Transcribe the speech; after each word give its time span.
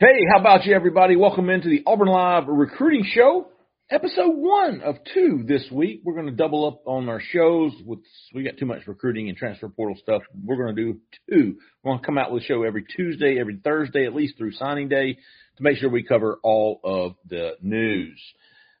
Hey, 0.00 0.26
how 0.28 0.40
about 0.40 0.64
you, 0.64 0.74
everybody? 0.74 1.14
Welcome 1.14 1.48
into 1.50 1.68
the 1.68 1.84
Auburn 1.86 2.08
Live 2.08 2.48
Recruiting 2.48 3.04
Show, 3.14 3.46
episode 3.88 4.32
one 4.34 4.80
of 4.80 4.96
two 5.14 5.44
this 5.46 5.68
week. 5.70 6.00
We're 6.02 6.14
going 6.14 6.26
to 6.26 6.32
double 6.32 6.66
up 6.66 6.82
on 6.84 7.08
our 7.08 7.20
shows. 7.20 7.70
With 7.86 8.00
we 8.34 8.42
got 8.42 8.56
too 8.58 8.66
much 8.66 8.88
recruiting 8.88 9.28
and 9.28 9.38
transfer 9.38 9.68
portal 9.68 9.96
stuff. 10.02 10.22
We're 10.44 10.56
going 10.56 10.74
to 10.74 10.82
do 10.82 11.00
two. 11.30 11.58
We're 11.84 11.92
going 11.92 12.00
to 12.00 12.06
come 12.06 12.18
out 12.18 12.32
with 12.32 12.42
a 12.42 12.46
show 12.46 12.64
every 12.64 12.84
Tuesday, 12.96 13.38
every 13.38 13.60
Thursday, 13.62 14.04
at 14.04 14.16
least 14.16 14.36
through 14.36 14.52
signing 14.54 14.88
day, 14.88 15.14
to 15.58 15.62
make 15.62 15.78
sure 15.78 15.88
we 15.88 16.02
cover 16.02 16.40
all 16.42 16.80
of 16.82 17.14
the 17.28 17.52
news. 17.62 18.20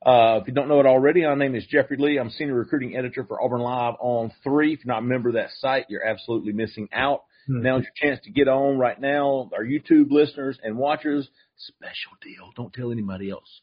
Uh, 0.04 0.40
if 0.42 0.48
you 0.48 0.52
don't 0.52 0.66
know 0.66 0.80
it 0.80 0.86
already, 0.86 1.22
my 1.22 1.36
name 1.36 1.54
is 1.54 1.64
Jeffrey 1.66 1.96
Lee. 1.96 2.18
I'm 2.18 2.30
senior 2.30 2.54
recruiting 2.54 2.96
editor 2.96 3.24
for 3.24 3.40
Auburn 3.40 3.60
Live 3.60 3.94
on 4.00 4.32
three. 4.42 4.72
If 4.72 4.84
you're 4.84 4.92
not 4.92 5.04
a 5.04 5.06
member 5.06 5.28
of 5.28 5.36
that 5.36 5.50
site, 5.60 5.86
you're 5.88 6.04
absolutely 6.04 6.52
missing 6.52 6.88
out. 6.92 7.22
Hmm. 7.46 7.62
Now's 7.62 7.82
your 7.82 8.10
chance 8.10 8.24
to 8.24 8.30
get 8.30 8.48
on 8.48 8.78
right 8.78 9.00
now. 9.00 9.50
Our 9.54 9.64
YouTube 9.64 10.10
listeners 10.10 10.58
and 10.62 10.76
watchers, 10.76 11.28
special 11.56 12.12
deal. 12.22 12.50
Don't 12.56 12.72
tell 12.72 12.90
anybody 12.90 13.30
else. 13.30 13.60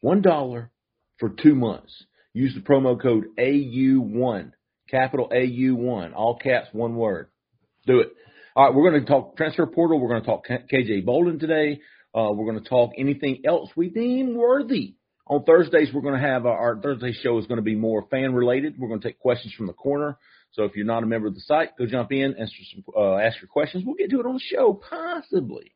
One 0.00 0.22
dollar 0.22 0.70
for 1.18 1.30
two 1.30 1.54
months. 1.54 1.92
Use 2.34 2.54
the 2.54 2.60
promo 2.60 3.00
code 3.00 3.26
AU1, 3.38 4.52
capital 4.90 5.28
AU1, 5.32 6.14
all 6.14 6.38
caps, 6.38 6.68
one 6.72 6.96
word. 6.96 7.28
Do 7.86 8.00
it. 8.00 8.12
All 8.56 8.66
right, 8.66 8.74
we're 8.74 8.90
going 8.90 9.04
to 9.04 9.08
talk 9.08 9.36
transfer 9.36 9.66
portal. 9.66 10.00
We're 10.00 10.08
going 10.08 10.22
to 10.22 10.26
talk 10.26 10.46
KJ 10.48 11.04
Bolden 11.04 11.38
today. 11.38 11.80
Uh, 12.14 12.30
we're 12.32 12.50
going 12.50 12.62
to 12.62 12.68
talk 12.68 12.92
anything 12.98 13.42
else 13.46 13.70
we 13.76 13.88
deem 13.88 14.34
worthy. 14.34 14.96
On 15.26 15.44
Thursdays, 15.44 15.88
we're 15.94 16.02
going 16.02 16.20
to 16.20 16.26
have 16.26 16.44
our, 16.44 16.58
our 16.58 16.80
Thursday 16.80 17.12
show 17.12 17.38
is 17.38 17.46
going 17.46 17.56
to 17.56 17.62
be 17.62 17.74
more 17.74 18.06
fan 18.10 18.34
related. 18.34 18.74
We're 18.78 18.88
going 18.88 19.00
to 19.00 19.08
take 19.08 19.18
questions 19.18 19.54
from 19.56 19.66
the 19.66 19.72
corner. 19.72 20.18
So 20.52 20.64
if 20.64 20.76
you're 20.76 20.86
not 20.86 21.02
a 21.02 21.06
member 21.06 21.28
of 21.28 21.34
the 21.34 21.40
site, 21.40 21.76
go 21.78 21.86
jump 21.86 22.12
in, 22.12 22.34
answer 22.38 22.54
some, 22.74 22.84
uh, 22.96 23.16
ask 23.16 23.40
your 23.40 23.48
questions. 23.48 23.84
We'll 23.86 23.96
get 23.96 24.10
to 24.10 24.20
it 24.20 24.26
on 24.26 24.34
the 24.34 24.40
show, 24.40 24.74
possibly. 24.88 25.72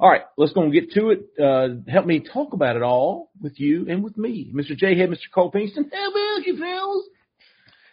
All 0.00 0.10
right, 0.10 0.22
let's 0.36 0.52
go 0.52 0.62
and 0.62 0.72
get 0.72 0.92
to 0.92 1.10
it. 1.10 1.26
Uh, 1.40 1.90
help 1.90 2.06
me 2.06 2.20
talk 2.20 2.52
about 2.52 2.76
it 2.76 2.82
all 2.82 3.30
with 3.40 3.60
you 3.60 3.86
and 3.88 4.02
with 4.02 4.16
me, 4.16 4.52
Mr. 4.52 4.76
J 4.76 4.98
Head, 4.98 5.08
Mr. 5.08 5.30
Cole 5.32 5.52
Pinkston. 5.52 5.90
How 5.92 6.10
about 6.10 6.46
you, 6.46 6.58
fellas? 6.58 7.04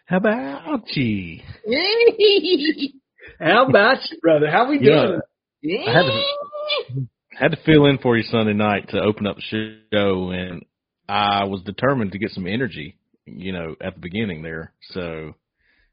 How 0.06 0.18
about 0.18 0.88
you? 0.96 1.42
How 3.40 3.68
about 3.68 3.98
you, 4.10 4.18
brother? 4.20 4.50
How 4.50 4.70
we 4.70 4.80
doing? 4.80 5.20
Yeah, 5.62 5.80
I 5.88 5.94
had 5.94 6.04
to, 6.04 7.08
had 7.30 7.52
to 7.52 7.58
fill 7.66 7.86
in 7.86 8.00
for 8.00 8.18
you 8.18 8.24
Sunday 8.24 8.54
night 8.54 8.90
to 8.90 9.00
open 9.00 9.28
up 9.28 9.36
the 9.36 9.78
show, 9.92 10.32
and 10.32 10.66
I 11.08 11.44
was 11.46 11.62
determined 11.62 12.14
to 12.14 12.20
get 12.20 12.32
some 12.32 12.48
energy, 12.48 12.98
you 13.26 13.52
know, 13.52 13.76
at 13.80 13.94
the 13.94 14.00
beginning 14.00 14.42
there. 14.42 14.74
So 14.90 15.36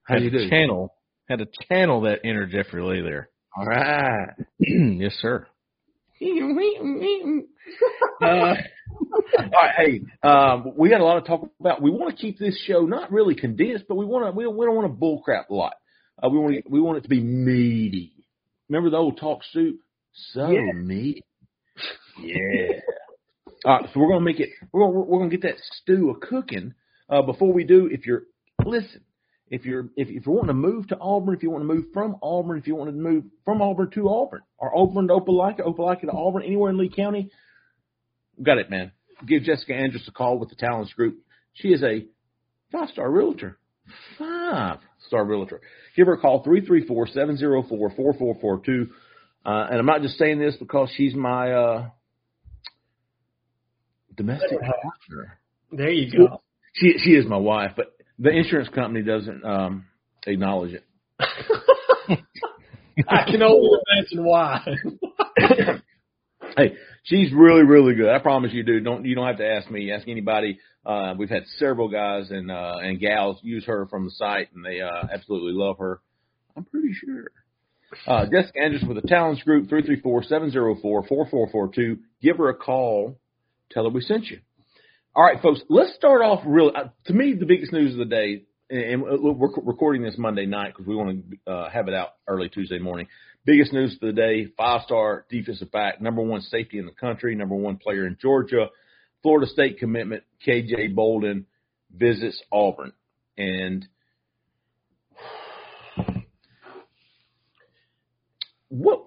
how 0.08 0.14
had 0.14 0.24
you 0.24 0.30
to 0.30 0.38
do? 0.44 0.50
channel 0.50 0.94
had 1.28 1.40
to 1.40 1.46
channel 1.68 2.00
that 2.02 2.24
inner 2.24 2.46
Jeffrey 2.46 2.82
Lee 2.82 3.02
there. 3.02 3.28
All 3.56 3.66
right. 3.66 4.30
yes, 4.58 5.14
sir. 5.20 5.46
uh, 8.22 8.26
all 8.26 8.56
right, 9.52 9.74
hey, 9.76 10.00
um, 10.28 10.72
we 10.76 10.88
got 10.88 11.00
a 11.00 11.04
lot 11.04 11.20
to 11.20 11.26
talk 11.28 11.48
about. 11.60 11.80
We 11.80 11.90
want 11.90 12.14
to 12.16 12.20
keep 12.20 12.38
this 12.38 12.58
show 12.66 12.80
not 12.80 13.12
really 13.12 13.34
condensed, 13.34 13.84
but 13.88 13.94
we 13.94 14.04
want 14.04 14.26
to. 14.26 14.32
We 14.32 14.44
don't, 14.44 14.56
we 14.56 14.66
don't 14.66 14.74
want 14.74 14.92
to 14.92 14.98
bullcrap 14.98 15.48
a 15.50 15.54
lot. 15.54 15.74
Uh, 16.22 16.28
we 16.28 16.38
want 16.38 16.70
we 16.70 16.80
want 16.80 16.98
it 16.98 17.02
to 17.02 17.08
be 17.08 17.20
meaty. 17.20 18.12
Remember 18.68 18.91
the 18.91 18.97
old 18.97 19.18
talk 19.18 19.41
soup? 19.52 19.78
So 20.32 20.50
Yeah. 20.50 20.72
meaty. 20.74 21.22
Yeah. 22.20 22.80
all 23.64 23.78
right, 23.78 23.88
so 23.92 24.00
we're 24.00 24.08
gonna 24.08 24.24
make 24.24 24.41
it. 24.41 24.50
We're 24.72 24.86
gonna, 24.86 25.00
we're 25.00 25.18
gonna 25.18 25.30
get 25.30 25.42
that 25.42 25.56
stew 25.72 26.10
a 26.10 26.26
cooking. 26.26 26.74
Uh, 27.08 27.22
before 27.22 27.52
we 27.52 27.64
do, 27.64 27.86
if 27.86 28.06
you're 28.06 28.24
listen, 28.64 29.02
if 29.50 29.64
you're 29.64 29.88
if, 29.97 30.09
if 30.09 30.26
you're 30.26 30.34
wanting 30.34 30.48
to 30.48 30.54
move 30.54 30.88
to 30.88 30.98
Auburn, 30.98 31.34
if 31.34 31.42
you 31.42 31.50
want 31.50 31.62
to 31.62 31.75
move 31.75 31.86
from 31.92 32.16
Auburn, 32.22 32.59
if 32.59 32.66
you 32.66 32.75
want 32.75 32.91
to 32.91 32.97
move 32.97 33.25
from 33.44 33.62
Auburn 33.62 33.91
to 33.92 34.09
Auburn, 34.09 34.42
or 34.59 34.76
Auburn 34.76 35.09
to 35.09 35.14
Opelika, 35.14 35.60
Opelika 35.60 36.03
to 36.03 36.12
Auburn, 36.12 36.42
anywhere 36.42 36.70
in 36.70 36.78
Lee 36.78 36.91
County, 36.94 37.31
got 38.42 38.59
it, 38.59 38.70
man. 38.70 38.92
Give 39.26 39.42
Jessica 39.42 39.75
Andrews 39.75 40.04
a 40.06 40.12
call 40.12 40.38
with 40.38 40.50
the 40.50 40.54
Talents 40.54 40.92
Group. 40.92 41.19
She 41.54 41.69
is 41.69 41.82
a 41.82 42.06
five 42.70 42.88
star 42.91 43.10
realtor. 43.10 43.59
Five 44.19 44.78
star 45.06 45.25
realtor. 45.25 45.60
Give 45.97 46.06
her 46.06 46.15
a 46.15 46.20
call, 46.20 46.42
334 46.44 47.09
704 47.09 47.91
4442. 47.97 48.92
Uh, 49.44 49.66
and 49.70 49.78
I'm 49.78 49.86
not 49.86 50.03
just 50.03 50.19
saying 50.19 50.38
this 50.38 50.56
because 50.56 50.91
she's 50.94 51.15
my 51.15 51.53
uh, 51.53 51.88
domestic 54.15 54.60
partner. 54.60 55.38
There 55.72 55.91
you 55.91 56.10
go. 56.10 56.42
She 56.75 56.94
she 56.98 57.10
is 57.10 57.26
my 57.26 57.36
wife, 57.36 57.72
but 57.76 57.97
the 58.18 58.30
insurance 58.30 58.68
company 58.70 59.02
doesn't 59.02 59.44
um 59.44 59.86
acknowledge 60.26 60.74
it. 60.74 60.84
I 63.08 63.30
can 63.30 63.42
only 63.42 63.78
imagine 63.86 64.24
why. 64.24 64.66
hey, 66.56 66.74
she's 67.04 67.32
really 67.32 67.62
really 67.62 67.94
good. 67.94 68.08
I 68.08 68.18
promise 68.18 68.52
you, 68.52 68.62
dude. 68.62 68.84
Don't 68.84 69.04
you 69.04 69.14
don't 69.14 69.26
have 69.26 69.38
to 69.38 69.48
ask 69.48 69.70
me. 69.70 69.92
Ask 69.92 70.08
anybody. 70.08 70.58
Uh, 70.84 71.14
we've 71.18 71.28
had 71.28 71.44
several 71.58 71.88
guys 71.88 72.30
and 72.30 72.50
uh, 72.50 72.76
and 72.82 72.98
gals 72.98 73.38
use 73.42 73.64
her 73.66 73.86
from 73.86 74.04
the 74.04 74.10
site, 74.12 74.48
and 74.54 74.64
they 74.64 74.80
uh, 74.80 75.06
absolutely 75.12 75.52
love 75.52 75.78
her. 75.78 76.00
I'm 76.56 76.64
pretty 76.64 76.94
sure. 76.94 77.30
Uh, 78.06 78.26
Jessica 78.30 78.58
Andrews 78.62 78.84
with 78.86 79.00
the 79.00 79.08
Talents 79.08 79.42
Group, 79.42 79.70
334-704-4442. 79.70 81.98
Give 82.20 82.36
her 82.36 82.50
a 82.50 82.54
call. 82.54 83.18
Tell 83.70 83.84
her 83.84 83.90
we 83.90 84.02
sent 84.02 84.26
you. 84.26 84.40
All 85.18 85.24
right, 85.24 85.42
folks, 85.42 85.60
let's 85.68 85.92
start 85.96 86.22
off 86.22 86.44
real. 86.46 86.70
Uh, 86.72 86.90
to 87.06 87.12
me, 87.12 87.34
the 87.34 87.44
biggest 87.44 87.72
news 87.72 87.90
of 87.90 87.98
the 87.98 88.04
day, 88.04 88.44
and 88.70 89.02
we're 89.02 89.50
recording 89.64 90.00
this 90.00 90.14
Monday 90.16 90.46
night 90.46 90.68
because 90.68 90.86
we 90.86 90.94
want 90.94 91.24
to 91.44 91.50
uh, 91.50 91.68
have 91.68 91.88
it 91.88 91.94
out 91.94 92.10
early 92.28 92.48
Tuesday 92.48 92.78
morning. 92.78 93.08
Biggest 93.44 93.72
news 93.72 93.94
of 93.94 94.00
the 94.00 94.12
day: 94.12 94.46
five-star 94.56 95.26
defensive 95.28 95.72
back, 95.72 96.00
number 96.00 96.22
one 96.22 96.40
safety 96.40 96.78
in 96.78 96.86
the 96.86 96.92
country, 96.92 97.34
number 97.34 97.56
one 97.56 97.78
player 97.78 98.06
in 98.06 98.16
Georgia, 98.22 98.68
Florida 99.22 99.48
State 99.48 99.80
commitment. 99.80 100.22
KJ 100.46 100.94
Bolden 100.94 101.46
visits 101.92 102.40
Auburn, 102.52 102.92
and 103.36 103.88
what 108.68 109.00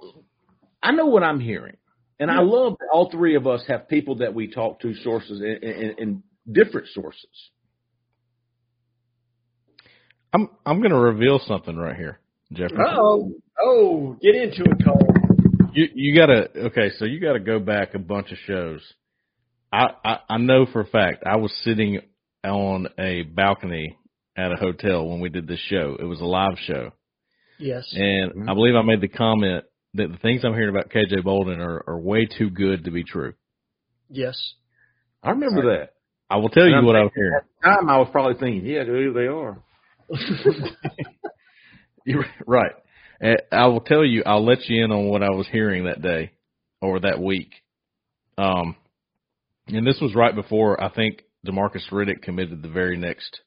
I 0.83 0.91
know 0.91 1.05
what 1.05 1.23
I'm 1.23 1.39
hearing. 1.39 1.77
And 2.21 2.29
I 2.29 2.41
love 2.41 2.75
that 2.79 2.87
all 2.93 3.09
three 3.09 3.35
of 3.35 3.47
us 3.47 3.63
have 3.67 3.89
people 3.89 4.17
that 4.17 4.31
we 4.35 4.47
talk 4.47 4.79
to, 4.81 4.93
sources 5.03 5.41
in, 5.41 5.67
in, 5.67 5.95
in 5.97 6.23
different 6.49 6.87
sources. 6.89 7.49
I'm 10.31 10.47
I'm 10.63 10.79
going 10.81 10.91
to 10.91 10.99
reveal 10.99 11.39
something 11.47 11.75
right 11.75 11.95
here, 11.95 12.19
Jeffrey. 12.53 12.77
Oh, 12.79 13.33
oh, 13.59 14.17
get 14.21 14.35
into 14.35 14.61
it, 14.61 14.85
Cole. 14.85 15.71
You 15.73 15.87
you 15.95 16.15
got 16.15 16.27
to 16.27 16.65
okay, 16.67 16.91
so 16.99 17.05
you 17.05 17.19
got 17.19 17.33
to 17.33 17.39
go 17.39 17.59
back 17.59 17.95
a 17.95 17.99
bunch 17.99 18.31
of 18.31 18.37
shows. 18.45 18.81
I, 19.73 19.87
I 20.05 20.17
I 20.29 20.37
know 20.37 20.67
for 20.71 20.81
a 20.81 20.85
fact 20.87 21.23
I 21.25 21.37
was 21.37 21.51
sitting 21.63 22.01
on 22.45 22.87
a 22.99 23.23
balcony 23.23 23.97
at 24.37 24.51
a 24.51 24.57
hotel 24.57 25.07
when 25.07 25.21
we 25.21 25.29
did 25.29 25.47
this 25.47 25.59
show. 25.69 25.97
It 25.99 26.05
was 26.05 26.21
a 26.21 26.25
live 26.25 26.57
show. 26.67 26.91
Yes. 27.57 27.91
And 27.95 28.31
Mhm. 28.33 28.49
I 28.49 28.53
believe 28.53 28.75
I 28.75 28.83
made 28.83 29.01
the 29.01 29.07
comment 29.07 29.65
that 29.95 30.11
the 30.11 30.17
things 30.17 30.43
I'm 30.43 30.53
hearing 30.53 30.69
about 30.69 30.89
KJ 30.89 31.23
Bolden 31.23 31.59
are, 31.59 31.83
are 31.87 31.99
way 31.99 32.25
too 32.25 32.49
good 32.49 32.85
to 32.85 32.91
be 32.91 33.03
true. 33.03 33.33
Yes. 34.09 34.37
I 35.23 35.31
remember 35.31 35.77
that. 35.77 35.93
I 36.29 36.37
will 36.37 36.49
tell 36.49 36.63
And 36.63 36.71
you 36.71 36.77
I'm 36.77 36.85
what 36.85 36.95
I 36.95 37.03
was 37.03 37.11
hearing. 37.13 37.33
At 37.35 37.45
the 37.61 37.67
time, 37.67 37.89
I 37.89 37.97
was 37.97 38.07
probably 38.11 38.39
thinking, 38.39 38.65
yeah, 38.65 38.83
dude, 38.83 39.15
they 39.15 39.27
are. 39.27 39.61
You're 42.05 42.25
right. 42.47 42.71
And 43.19 43.37
I 43.51 43.67
will 43.67 43.81
tell 43.81 44.03
you, 44.03 44.23
I'll 44.25 44.45
let 44.45 44.67
you 44.67 44.83
in 44.83 44.91
on 44.91 45.09
what 45.09 45.23
I 45.23 45.29
was 45.29 45.47
hearing 45.51 45.85
that 45.85 46.01
day 46.01 46.31
or 46.81 47.01
that 47.01 47.21
week. 47.21 47.51
Um, 48.37 48.75
and 49.67 49.85
this 49.85 49.99
was 50.01 50.15
right 50.15 50.33
before 50.33 50.81
I 50.81 50.89
think 50.89 51.21
Demarcus 51.45 51.89
Riddick 51.91 52.21
committed 52.21 52.61
the 52.61 52.69
very 52.69 52.97
next 52.97 53.41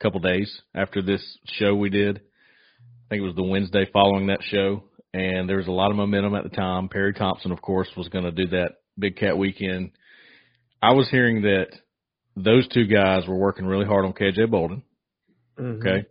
couple 0.00 0.20
days 0.20 0.60
after 0.74 1.02
this 1.02 1.22
show 1.58 1.74
we 1.74 1.90
did. 1.90 2.18
I 2.18 3.08
think 3.10 3.22
it 3.22 3.26
was 3.26 3.36
the 3.36 3.42
Wednesday 3.42 3.86
following 3.92 4.28
that 4.28 4.42
show, 4.42 4.84
and 5.14 5.48
there 5.48 5.58
was 5.58 5.68
a 5.68 5.72
lot 5.72 5.92
of 5.92 5.96
momentum 5.96 6.34
at 6.34 6.42
the 6.42 6.50
time. 6.50 6.88
Perry 6.88 7.14
Thompson, 7.14 7.52
of 7.52 7.62
course, 7.62 7.88
was 7.96 8.08
going 8.08 8.24
to 8.24 8.32
do 8.32 8.48
that 8.48 8.72
Big 8.98 9.16
Cat 9.16 9.38
weekend. 9.38 9.92
I 10.82 10.92
was 10.92 11.08
hearing 11.08 11.42
that 11.42 11.68
those 12.36 12.66
two 12.68 12.86
guys 12.86 13.22
were 13.28 13.38
working 13.38 13.64
really 13.64 13.86
hard 13.86 14.04
on 14.04 14.12
KJ 14.12 14.50
Bolden. 14.50 14.82
Mhm. 15.56 15.78
Okay. 15.78 16.08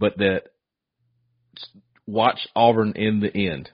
But 0.00 0.18
that 0.18 0.42
watch 2.08 2.40
Auburn 2.56 2.94
in 2.96 3.20
the 3.20 3.32
end. 3.32 3.70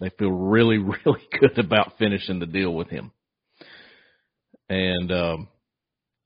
They 0.00 0.08
feel 0.18 0.32
really, 0.32 0.78
really 1.04 1.28
good 1.38 1.58
about 1.58 1.98
finishing 1.98 2.38
the 2.38 2.46
deal 2.46 2.72
with 2.72 2.88
him. 2.88 3.12
And 4.70 5.12
um, 5.12 5.48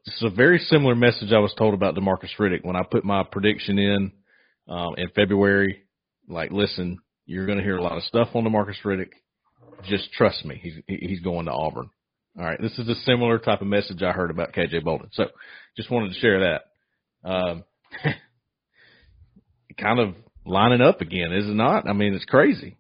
it's 0.07 0.23
a 0.23 0.31
very 0.31 0.61
similar 0.61 0.95
message 0.95 1.33
I 1.33 1.41
was 1.41 1.55
told 1.59 1.75
about 1.75 1.97
Demarcus 1.97 2.39
Riddick 2.39 2.65
when 2.65 2.77
I 2.77 2.85
put 2.89 3.05
my 3.05 3.25
prediction 3.25 3.81
in 3.81 4.13
um, 4.69 4.95
in 4.97 5.09
February. 5.09 5.83
Like, 6.29 6.53
listen, 6.53 6.99
you're 7.27 7.47
going 7.47 7.59
to 7.59 7.65
hear 7.65 7.77
a 7.77 7.83
lot 7.83 7.97
of 7.97 8.05
stuff 8.05 8.29
on 8.35 8.45
Demarcus 8.45 8.83
Riddick. 8.85 9.11
Just 9.89 10.13
trust 10.13 10.45
me, 10.45 10.59
he's 10.63 10.75
he's 10.87 11.21
going 11.21 11.47
to 11.47 11.53
Auburn. 11.53 11.91
All 12.39 12.45
right, 12.45 12.61
this 12.61 12.79
is 12.79 12.89
a 12.89 12.95
similar 13.07 13.39
type 13.39 13.61
of 13.63 13.67
message 13.67 14.03
I 14.03 14.13
heard 14.13 14.31
about 14.31 14.53
KJ 14.53 14.85
Bolden. 14.85 15.09
So, 15.13 15.25
just 15.77 15.91
wanted 15.91 16.13
to 16.13 16.21
share 16.21 16.41
that. 16.41 17.29
Um, 17.29 17.65
kind 19.79 19.99
of 19.99 20.15
lining 20.45 20.81
up 20.81 21.01
again, 21.01 21.33
is 21.33 21.47
it 21.47 21.55
not? 21.55 21.89
I 21.89 21.93
mean, 21.93 22.15
it's 22.15 22.25
crazy. 22.25 22.77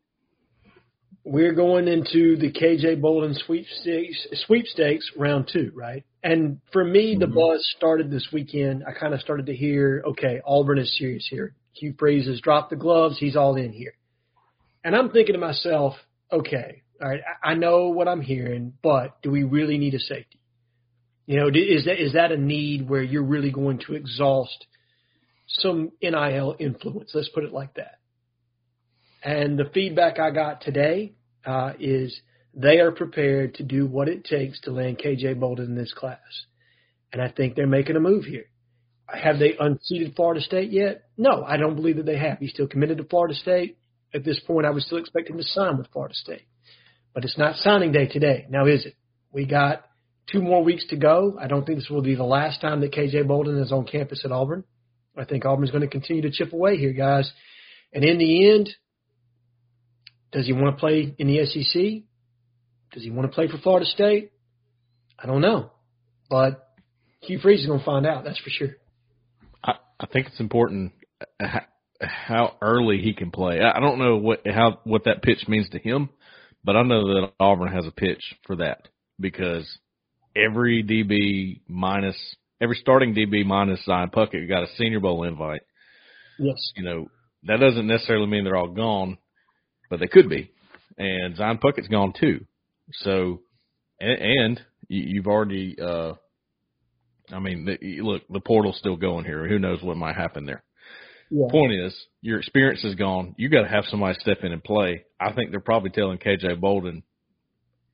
We're 1.24 1.54
going 1.54 1.88
into 1.88 2.36
the 2.36 2.52
KJ 2.52 3.00
Bolden 3.00 3.34
sweepstakes, 3.34 4.26
sweepstakes 4.46 5.10
round 5.16 5.50
two, 5.52 5.72
right? 5.74 6.04
And 6.22 6.60
for 6.72 6.84
me, 6.84 7.16
the 7.18 7.26
Mhm. 7.26 7.34
buzz 7.34 7.66
started 7.76 8.10
this 8.10 8.30
weekend. 8.32 8.84
I 8.86 8.92
kind 8.92 9.12
of 9.12 9.20
started 9.20 9.46
to 9.46 9.54
hear, 9.54 10.04
okay, 10.06 10.40
Auburn 10.46 10.78
is 10.78 10.96
serious 10.96 11.26
here. 11.28 11.54
Hugh 11.72 11.94
Freeze 11.98 12.26
has 12.26 12.40
dropped 12.40 12.70
the 12.70 12.76
gloves. 12.76 13.18
He's 13.18 13.36
all 13.36 13.56
in 13.56 13.72
here. 13.72 13.94
And 14.86 14.94
I'm 14.94 15.10
thinking 15.10 15.32
to 15.32 15.40
myself, 15.40 15.94
okay, 16.30 16.82
all 17.02 17.08
right, 17.08 17.20
I 17.42 17.54
know 17.54 17.88
what 17.88 18.06
I'm 18.06 18.20
hearing, 18.20 18.72
but 18.84 19.20
do 19.20 19.32
we 19.32 19.42
really 19.42 19.78
need 19.78 19.94
a 19.94 19.98
safety? 19.98 20.38
You 21.26 21.40
know, 21.40 21.48
is 21.48 21.86
that 21.86 22.00
is 22.00 22.12
that 22.12 22.30
a 22.30 22.36
need 22.36 22.88
where 22.88 23.02
you're 23.02 23.24
really 23.24 23.50
going 23.50 23.80
to 23.88 23.94
exhaust 23.94 24.64
some 25.48 25.90
NIL 26.00 26.54
influence? 26.60 27.10
Let's 27.12 27.28
put 27.30 27.42
it 27.42 27.52
like 27.52 27.74
that. 27.74 27.98
And 29.24 29.58
the 29.58 29.68
feedback 29.74 30.20
I 30.20 30.30
got 30.30 30.60
today 30.60 31.14
uh, 31.44 31.72
is 31.80 32.16
they 32.54 32.78
are 32.78 32.92
prepared 32.92 33.56
to 33.56 33.64
do 33.64 33.88
what 33.88 34.08
it 34.08 34.24
takes 34.24 34.60
to 34.60 34.70
land 34.70 35.00
KJ 35.04 35.40
Bolden 35.40 35.64
in 35.64 35.74
this 35.74 35.92
class. 35.92 36.20
And 37.12 37.20
I 37.20 37.28
think 37.28 37.56
they're 37.56 37.66
making 37.66 37.96
a 37.96 38.00
move 38.00 38.24
here. 38.24 38.44
Have 39.08 39.40
they 39.40 39.56
unseated 39.58 40.14
Florida 40.14 40.40
State 40.42 40.70
yet? 40.70 41.08
No, 41.18 41.42
I 41.42 41.56
don't 41.56 41.74
believe 41.74 41.96
that 41.96 42.06
they 42.06 42.18
have. 42.18 42.38
He's 42.38 42.52
still 42.52 42.68
committed 42.68 42.98
to 42.98 43.04
Florida 43.04 43.34
State. 43.34 43.78
At 44.14 44.24
this 44.24 44.40
point, 44.40 44.66
I 44.66 44.70
would 44.70 44.82
still 44.82 44.98
expect 44.98 45.30
him 45.30 45.36
to 45.36 45.42
sign 45.42 45.78
with 45.78 45.88
Florida 45.92 46.14
State. 46.14 46.46
But 47.14 47.24
it's 47.24 47.38
not 47.38 47.56
signing 47.56 47.92
day 47.92 48.06
today. 48.06 48.46
Now, 48.48 48.66
is 48.66 48.86
it? 48.86 48.94
We 49.32 49.46
got 49.46 49.84
two 50.30 50.40
more 50.40 50.62
weeks 50.62 50.86
to 50.88 50.96
go. 50.96 51.36
I 51.40 51.46
don't 51.46 51.64
think 51.64 51.78
this 51.78 51.90
will 51.90 52.02
be 52.02 52.14
the 52.14 52.24
last 52.24 52.60
time 52.60 52.80
that 52.80 52.92
KJ 52.92 53.26
Bolden 53.26 53.58
is 53.58 53.72
on 53.72 53.84
campus 53.86 54.22
at 54.24 54.32
Auburn. 54.32 54.64
I 55.16 55.24
think 55.24 55.44
Auburn's 55.44 55.70
going 55.70 55.82
to 55.82 55.88
continue 55.88 56.22
to 56.22 56.30
chip 56.30 56.52
away 56.52 56.76
here, 56.76 56.92
guys. 56.92 57.30
And 57.92 58.04
in 58.04 58.18
the 58.18 58.50
end, 58.52 58.70
does 60.32 60.46
he 60.46 60.52
want 60.52 60.76
to 60.76 60.80
play 60.80 61.14
in 61.18 61.26
the 61.26 61.46
SEC? 61.46 62.02
Does 62.92 63.02
he 63.02 63.10
want 63.10 63.30
to 63.30 63.34
play 63.34 63.48
for 63.48 63.58
Florida 63.58 63.86
State? 63.86 64.32
I 65.18 65.26
don't 65.26 65.40
know. 65.40 65.70
But 66.28 66.68
Hugh 67.20 67.38
Freeze 67.38 67.60
is 67.60 67.66
going 67.66 67.78
to 67.78 67.84
find 67.84 68.06
out, 68.06 68.24
that's 68.24 68.38
for 68.38 68.50
sure. 68.50 68.76
I, 69.64 69.74
I 69.98 70.06
think 70.06 70.26
it's 70.26 70.40
important 70.40 70.92
uh, 71.42 71.60
how, 72.00 72.56
early 72.60 72.98
he 72.98 73.14
can 73.14 73.30
play. 73.30 73.60
I 73.60 73.80
don't 73.80 73.98
know 73.98 74.16
what 74.16 74.46
how 74.46 74.80
what 74.84 75.04
that 75.04 75.22
pitch 75.22 75.46
means 75.48 75.68
to 75.70 75.78
him, 75.78 76.10
but 76.64 76.76
I 76.76 76.82
know 76.82 77.06
that 77.14 77.32
Auburn 77.40 77.72
has 77.72 77.86
a 77.86 77.90
pitch 77.90 78.22
for 78.46 78.56
that 78.56 78.88
because 79.18 79.66
every 80.34 80.82
DB 80.82 81.60
minus 81.68 82.16
every 82.60 82.76
starting 82.76 83.14
DB 83.14 83.44
minus 83.44 83.84
Zion 83.84 84.10
Puckett 84.10 84.48
got 84.48 84.64
a 84.64 84.74
Senior 84.76 85.00
Bowl 85.00 85.24
invite. 85.24 85.62
Yes. 86.38 86.72
You 86.76 86.84
know 86.84 87.06
that 87.44 87.60
doesn't 87.60 87.86
necessarily 87.86 88.26
mean 88.26 88.44
they're 88.44 88.56
all 88.56 88.68
gone, 88.68 89.18
but 89.90 90.00
they 90.00 90.06
could 90.06 90.28
be. 90.28 90.50
And 90.98 91.36
Zion 91.36 91.58
Puckett's 91.58 91.88
gone 91.88 92.12
too. 92.18 92.44
So, 92.92 93.40
and, 94.00 94.18
and 94.20 94.60
you, 94.88 95.04
you've 95.06 95.26
already. 95.26 95.76
uh 95.80 96.14
I 97.32 97.40
mean, 97.40 97.64
the, 97.64 98.02
look, 98.02 98.22
the 98.30 98.38
portal's 98.38 98.78
still 98.78 98.96
going 98.96 99.24
here. 99.24 99.48
Who 99.48 99.58
knows 99.58 99.82
what 99.82 99.96
might 99.96 100.14
happen 100.14 100.46
there? 100.46 100.62
Yeah. 101.30 101.46
Point 101.50 101.72
is, 101.72 102.06
your 102.20 102.38
experience 102.38 102.84
is 102.84 102.94
gone. 102.94 103.34
You 103.36 103.48
got 103.48 103.62
to 103.62 103.68
have 103.68 103.84
somebody 103.88 104.16
step 104.20 104.38
in 104.42 104.52
and 104.52 104.62
play. 104.62 105.04
I 105.20 105.32
think 105.32 105.50
they're 105.50 105.60
probably 105.60 105.90
telling 105.90 106.18
KJ 106.18 106.60
Bolden, 106.60 107.02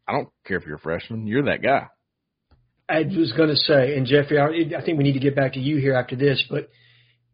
I 0.07 0.13
don't 0.13 0.29
care 0.47 0.59
if 0.59 0.67
you're 0.67 0.77
a 0.77 0.81
freshman, 0.81 1.27
you're 1.27 1.45
that 1.45 1.63
guy. 1.63 1.89
I 2.89 3.03
was 3.05 3.33
going 3.37 3.49
to 3.49 3.57
say, 3.57 3.97
and 3.97 4.07
Jeffrey, 4.07 4.39
I, 4.39 4.79
I 4.79 4.85
think 4.85 4.99
we 4.99 5.05
need 5.05 5.15
to 5.15 5.21
get 5.21 5.35
back 5.35 5.55
to 5.55 5.61
you 5.61 5.79
here 5.79 5.95
after 5.95 6.17
this, 6.17 6.45
but 6.51 6.69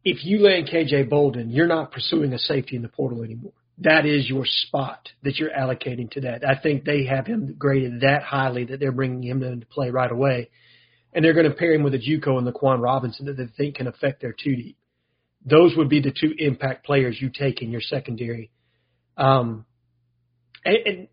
if 0.05 0.25
you 0.25 0.39
land 0.41 0.69
KJ 0.73 1.09
Bolden, 1.09 1.51
you're 1.51 1.67
not 1.67 1.91
pursuing 1.91 2.33
a 2.33 2.39
safety 2.39 2.77
in 2.77 2.83
the 2.83 2.89
portal 2.89 3.23
anymore. 3.23 3.53
That 3.79 4.07
is 4.07 4.29
your 4.29 4.45
spot 4.45 5.09
that 5.23 5.37
you're 5.37 5.51
allocating 5.51 6.11
to 6.13 6.23
that. 6.23 6.45
I 6.45 6.61
think 6.61 6.85
they 6.85 7.05
have 7.07 7.27
him 7.27 7.55
graded 7.59 8.01
that 8.01 8.23
highly 8.23 8.65
that 8.67 8.81
they're 8.81 8.93
bringing 8.93 9.23
him 9.23 9.43
into 9.43 9.67
play 9.67 9.91
right 9.91 10.11
away. 10.11 10.51
And 11.13 11.25
they're 11.25 11.33
going 11.33 11.49
to 11.49 11.57
pair 11.57 11.73
him 11.73 11.83
with 11.83 11.95
a 11.95 11.99
JUCO 11.99 12.39
and 12.39 12.47
the 12.47 12.53
Quan 12.53 12.81
Robinson 12.81 13.27
that 13.27 13.37
they 13.37 13.47
think 13.57 13.77
can 13.77 13.87
affect 13.87 14.21
their 14.21 14.33
two 14.33 14.55
deep. 14.55 14.77
Those 15.45 15.75
would 15.77 15.89
be 15.89 16.01
the 16.01 16.13
two 16.13 16.35
impact 16.39 16.85
players 16.85 17.17
you 17.21 17.31
take 17.31 17.63
in 17.63 17.71
your 17.71 17.81
secondary. 17.81 18.51
Um, 19.17 19.65
and, 20.65 20.77
and 20.87 21.09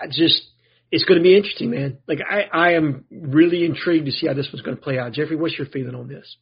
I 0.00 0.06
just, 0.06 0.42
it's 0.90 1.04
going 1.04 1.18
to 1.18 1.22
be 1.22 1.36
interesting, 1.36 1.70
man. 1.70 1.98
Like 2.06 2.18
I, 2.28 2.42
I 2.52 2.72
am 2.72 3.04
really 3.10 3.64
intrigued 3.64 4.06
to 4.06 4.12
see 4.12 4.26
how 4.26 4.34
this 4.34 4.48
one's 4.52 4.62
going 4.62 4.76
to 4.76 4.82
play 4.82 4.98
out. 4.98 5.12
Jeffrey, 5.12 5.36
what's 5.36 5.58
your 5.58 5.66
feeling 5.66 5.94
on 5.94 6.08
this? 6.08 6.36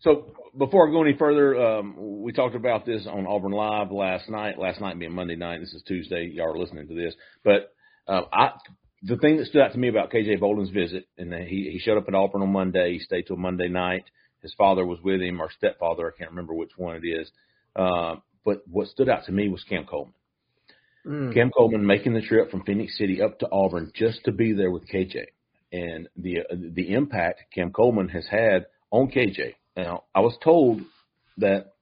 So 0.00 0.32
before 0.56 0.88
I 0.88 0.92
go 0.92 1.02
any 1.02 1.16
further, 1.16 1.56
um, 1.56 2.22
we 2.22 2.32
talked 2.32 2.54
about 2.54 2.86
this 2.86 3.06
on 3.06 3.26
Auburn 3.26 3.52
Live 3.52 3.92
last 3.92 4.28
night. 4.28 4.58
Last 4.58 4.80
night 4.80 4.98
being 4.98 5.12
Monday 5.12 5.36
night. 5.36 5.60
This 5.60 5.74
is 5.74 5.82
Tuesday. 5.86 6.30
Y'all 6.32 6.54
are 6.54 6.58
listening 6.58 6.88
to 6.88 6.94
this, 6.94 7.14
but 7.44 7.72
uh, 8.08 8.22
I 8.32 8.52
the 9.02 9.16
thing 9.16 9.38
that 9.38 9.46
stood 9.46 9.62
out 9.62 9.72
to 9.72 9.78
me 9.78 9.88
about 9.88 10.10
KJ 10.10 10.40
Bolden's 10.40 10.70
visit, 10.70 11.06
and 11.16 11.32
he 11.32 11.70
he 11.72 11.78
showed 11.78 11.98
up 11.98 12.08
at 12.08 12.14
Auburn 12.14 12.42
on 12.42 12.52
Monday. 12.52 12.94
He 12.94 12.98
stayed 12.98 13.26
till 13.26 13.36
Monday 13.36 13.68
night. 13.68 14.04
His 14.42 14.54
father 14.56 14.84
was 14.84 15.00
with 15.02 15.20
him, 15.20 15.40
or 15.40 15.50
stepfather. 15.50 16.08
I 16.08 16.16
can't 16.16 16.30
remember 16.30 16.54
which 16.54 16.72
one 16.76 16.96
it 16.96 17.06
is. 17.06 17.30
Uh, 17.74 18.16
but 18.44 18.62
what 18.68 18.88
stood 18.88 19.08
out 19.08 19.24
to 19.26 19.32
me 19.32 19.48
was 19.48 19.64
Cam 19.64 19.84
Coleman. 19.84 20.14
Mm. 21.06 21.34
Cam 21.34 21.50
Coleman 21.50 21.86
making 21.86 22.14
the 22.14 22.20
trip 22.20 22.50
from 22.50 22.64
Phenix 22.64 22.96
City 22.98 23.22
up 23.22 23.38
to 23.38 23.48
Auburn 23.50 23.90
just 23.94 24.24
to 24.24 24.32
be 24.32 24.52
there 24.52 24.70
with 24.70 24.88
KJ, 24.88 25.24
and 25.72 26.08
the 26.16 26.40
the 26.52 26.92
impact 26.92 27.42
Cam 27.54 27.72
Coleman 27.72 28.08
has 28.08 28.26
had 28.30 28.66
on 28.90 29.10
KJ. 29.10 29.54
Now, 29.76 30.04
I 30.14 30.20
was 30.20 30.36
told 30.42 30.82
that 31.38 31.72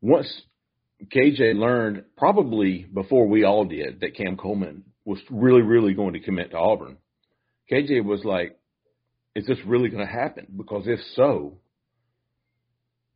once 0.00 0.42
KJ 1.14 1.56
learned, 1.56 2.04
probably 2.16 2.84
before 2.84 3.26
we 3.26 3.44
all 3.44 3.66
did, 3.66 4.00
that 4.00 4.16
Cam 4.16 4.36
Coleman 4.38 4.84
was 5.04 5.18
really, 5.30 5.62
really 5.62 5.94
going 5.94 6.14
to 6.14 6.20
commit 6.20 6.50
to 6.50 6.58
Auburn, 6.58 6.98
KJ 7.70 8.04
was 8.04 8.24
like, 8.24 8.58
"Is 9.34 9.46
this 9.46 9.58
really 9.66 9.88
going 9.88 10.06
to 10.06 10.12
happen? 10.12 10.46
Because 10.56 10.84
if 10.86 11.00
so, 11.14 11.58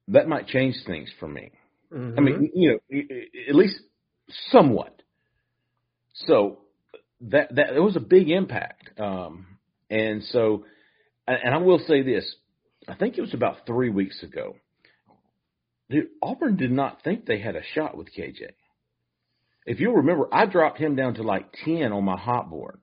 that 0.09 0.29
might 0.29 0.47
change 0.47 0.77
things 0.87 1.11
for 1.19 1.29
me." 1.29 1.51
Mm-hmm. 1.93 2.19
I 2.19 2.23
mean, 2.23 2.51
you 2.55 2.73
know, 2.73 2.99
at 3.49 3.55
least 3.55 3.81
somewhat. 4.51 5.03
So 6.27 6.59
that 7.21 7.55
that 7.55 7.75
it 7.75 7.81
was 7.81 7.97
a 7.97 8.01
big 8.01 8.31
impact, 8.31 8.99
um, 9.01 9.47
and 9.89 10.23
so, 10.25 10.65
and 11.27 11.55
I 11.55 11.59
will 11.59 11.79
say 11.87 12.03
this: 12.03 12.25
I 12.87 12.95
think 12.95 13.17
it 13.17 13.21
was 13.21 13.35
about 13.35 13.67
three 13.67 13.91
weeks 13.91 14.23
ago. 14.23 14.57
Dude, 15.91 16.09
Auburn 16.23 16.57
did 16.57 16.71
not 16.71 17.03
think 17.03 17.25
they 17.25 17.39
had 17.39 17.57
a 17.57 17.63
shot 17.75 17.97
with 17.97 18.09
KJ. 18.09 18.51
If 19.69 19.81
you'll 19.81 19.97
remember, 19.97 20.29
I 20.33 20.47
dropped 20.47 20.79
him 20.79 20.97
down 20.97 21.15
to 21.15 21.23
like 21.23 21.53
ten 21.65 21.93
on 21.93 22.03
my 22.03 22.19
hot 22.19 22.49
board, 22.49 22.81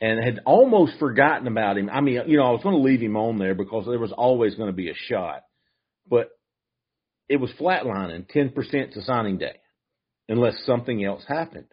and 0.00 0.22
had 0.22 0.38
almost 0.46 0.98
forgotten 1.00 1.48
about 1.48 1.76
him. 1.76 1.90
I 1.90 2.00
mean, 2.00 2.20
you 2.28 2.36
know, 2.36 2.44
I 2.44 2.52
was 2.52 2.62
going 2.62 2.76
to 2.76 2.82
leave 2.82 3.00
him 3.00 3.16
on 3.16 3.38
there 3.38 3.56
because 3.56 3.86
there 3.86 3.98
was 3.98 4.12
always 4.12 4.54
going 4.54 4.68
to 4.68 4.76
be 4.76 4.88
a 4.88 4.94
shot, 4.94 5.42
but 6.08 6.28
it 7.28 7.38
was 7.38 7.50
flatlining 7.58 8.26
10% 8.32 8.54
to 8.92 9.02
signing 9.02 9.38
day 9.38 9.56
unless 10.28 10.64
something 10.64 11.04
else 11.04 11.24
happened. 11.26 11.66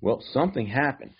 Well, 0.00 0.20
something 0.32 0.66
happened. 0.66 1.14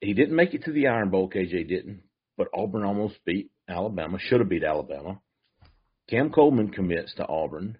He 0.00 0.14
didn't 0.14 0.34
make 0.34 0.54
it 0.54 0.64
to 0.64 0.72
the 0.72 0.88
Iron 0.88 1.10
Bowl, 1.10 1.30
KJ 1.30 1.68
didn't, 1.68 2.02
but 2.36 2.48
Auburn 2.52 2.84
almost 2.84 3.24
beat 3.24 3.50
Alabama, 3.68 4.18
should 4.20 4.40
have 4.40 4.48
beat 4.48 4.64
Alabama. 4.64 5.20
Cam 6.10 6.30
Coleman 6.30 6.70
commits 6.70 7.14
to 7.14 7.28
Auburn. 7.28 7.78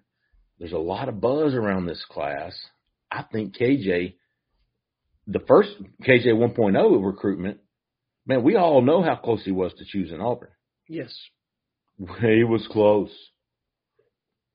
There's 0.57 0.71
a 0.71 0.77
lot 0.77 1.09
of 1.09 1.19
buzz 1.19 1.53
around 1.53 1.85
this 1.85 2.05
class. 2.09 2.53
I 3.11 3.23
think 3.31 3.57
KJ, 3.57 4.15
the 5.27 5.39
first 5.47 5.69
KJ 6.07 6.27
1.0 6.27 7.05
recruitment, 7.05 7.59
man, 8.25 8.43
we 8.43 8.55
all 8.55 8.81
know 8.81 9.01
how 9.01 9.15
close 9.15 9.43
he 9.43 9.51
was 9.51 9.73
to 9.77 9.85
choosing 9.85 10.21
Auburn. 10.21 10.49
Yes. 10.87 11.13
He 12.21 12.43
was 12.45 12.65
close. 12.71 13.11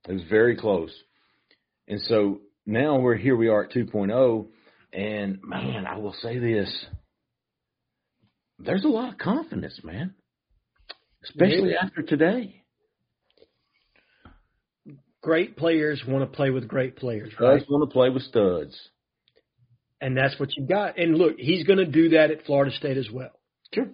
It 0.08 0.12
was 0.12 0.22
very 0.30 0.56
close. 0.56 0.90
And 1.88 2.00
so 2.02 2.40
now 2.66 2.98
we're 2.98 3.16
here 3.16 3.36
we 3.36 3.48
are 3.48 3.64
at 3.64 3.72
2.0 3.72 4.46
and 4.92 5.38
man, 5.42 5.84
I 5.86 5.98
will 5.98 6.14
say 6.22 6.38
this. 6.38 6.86
There's 8.58 8.84
a 8.84 8.88
lot 8.88 9.12
of 9.12 9.18
confidence, 9.18 9.78
man. 9.82 10.14
Especially 11.24 11.72
Yeah. 11.72 11.84
after 11.84 12.02
today. 12.02 12.63
Great 15.24 15.56
players 15.56 16.02
want 16.06 16.30
to 16.30 16.36
play 16.36 16.50
with 16.50 16.68
great 16.68 16.96
players, 16.96 17.32
right? 17.40 17.58
Studs 17.58 17.70
want 17.70 17.88
to 17.88 17.92
play 17.92 18.10
with 18.10 18.22
studs. 18.24 18.78
And 20.00 20.14
that's 20.14 20.38
what 20.38 20.50
you 20.54 20.66
got. 20.66 20.98
And 20.98 21.16
look, 21.16 21.36
he's 21.38 21.64
going 21.64 21.78
to 21.78 21.86
do 21.86 22.10
that 22.10 22.30
at 22.30 22.44
Florida 22.44 22.70
State 22.76 22.98
as 22.98 23.08
well. 23.10 23.30
Sure. 23.72 23.88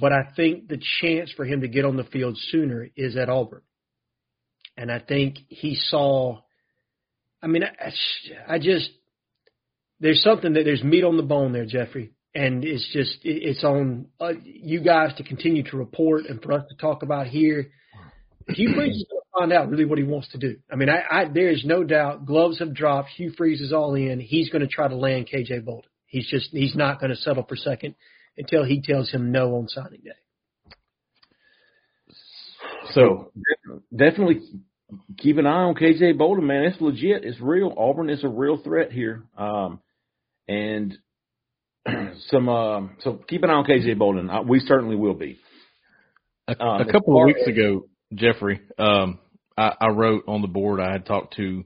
But 0.00 0.12
I 0.12 0.30
think 0.34 0.66
the 0.66 0.82
chance 1.00 1.30
for 1.36 1.44
him 1.44 1.60
to 1.60 1.68
get 1.68 1.84
on 1.84 1.96
the 1.96 2.04
field 2.04 2.36
sooner 2.50 2.88
is 2.96 3.16
at 3.16 3.28
Auburn. 3.28 3.62
And 4.76 4.90
I 4.90 4.98
think 4.98 5.36
he 5.48 5.76
saw, 5.76 6.40
I 7.40 7.46
mean, 7.46 7.62
I, 7.62 7.92
I 8.48 8.58
just, 8.58 8.90
there's 10.00 10.22
something 10.24 10.54
that 10.54 10.64
there's 10.64 10.82
meat 10.82 11.04
on 11.04 11.16
the 11.16 11.22
bone 11.22 11.52
there, 11.52 11.66
Jeffrey. 11.66 12.10
And 12.34 12.64
it's 12.64 12.90
just, 12.92 13.18
it's 13.22 13.62
on 13.62 14.06
uh, 14.18 14.32
you 14.42 14.80
guys 14.80 15.14
to 15.18 15.22
continue 15.22 15.62
to 15.64 15.76
report 15.76 16.24
and 16.26 16.42
for 16.42 16.52
us 16.52 16.64
to 16.70 16.76
talk 16.76 17.04
about 17.04 17.28
here. 17.28 17.70
Hugh 18.48 18.72
Freeze 18.74 18.96
is 18.96 19.06
going 19.08 19.20
to 19.20 19.21
find 19.38 19.52
out 19.52 19.68
really 19.68 19.84
what 19.84 19.98
he 19.98 20.04
wants 20.04 20.28
to 20.28 20.38
do. 20.38 20.56
I 20.70 20.76
mean, 20.76 20.88
I, 20.88 21.02
I 21.10 21.24
there 21.32 21.50
is 21.50 21.64
no 21.64 21.84
doubt 21.84 22.26
gloves 22.26 22.58
have 22.58 22.74
dropped. 22.74 23.10
Hugh 23.10 23.32
Freeze 23.36 23.60
is 23.60 23.72
all 23.72 23.94
in. 23.94 24.20
He's 24.20 24.50
going 24.50 24.62
to 24.62 24.68
try 24.68 24.88
to 24.88 24.96
land 24.96 25.28
KJ 25.32 25.64
Bolden. 25.64 25.90
He's 26.06 26.28
just, 26.28 26.50
he's 26.50 26.74
not 26.74 27.00
going 27.00 27.10
to 27.10 27.16
settle 27.16 27.44
for 27.48 27.56
second 27.56 27.94
until 28.36 28.64
he 28.64 28.82
tells 28.82 29.10
him 29.10 29.32
no 29.32 29.54
on 29.56 29.68
signing 29.68 30.02
day. 30.04 30.10
So 32.90 33.32
definitely 33.94 34.40
keep 35.18 35.38
an 35.38 35.46
eye 35.46 35.64
on 35.64 35.74
KJ 35.74 36.18
Bolden, 36.18 36.46
man. 36.46 36.64
It's 36.64 36.80
legit. 36.80 37.24
It's 37.24 37.40
real. 37.40 37.72
Auburn 37.76 38.10
is 38.10 38.24
a 38.24 38.28
real 38.28 38.58
threat 38.62 38.92
here. 38.92 39.24
Um, 39.38 39.80
and 40.48 40.98
some, 42.30 42.48
uh, 42.48 42.88
so 43.00 43.20
keep 43.28 43.42
an 43.42 43.50
eye 43.50 43.54
on 43.54 43.64
KJ 43.64 43.98
Bolden. 43.98 44.28
Uh, 44.28 44.42
we 44.42 44.60
certainly 44.60 44.96
will 44.96 45.14
be. 45.14 45.38
A, 46.48 46.60
um, 46.62 46.82
a 46.82 46.92
couple 46.92 47.18
of 47.18 47.26
weeks 47.26 47.46
ago, 47.46 47.86
Jeffrey, 48.14 48.60
um, 48.78 49.18
I, 49.56 49.74
I 49.80 49.88
wrote 49.88 50.24
on 50.26 50.42
the 50.42 50.48
board. 50.48 50.80
I 50.80 50.92
had 50.92 51.06
talked 51.06 51.36
to 51.36 51.64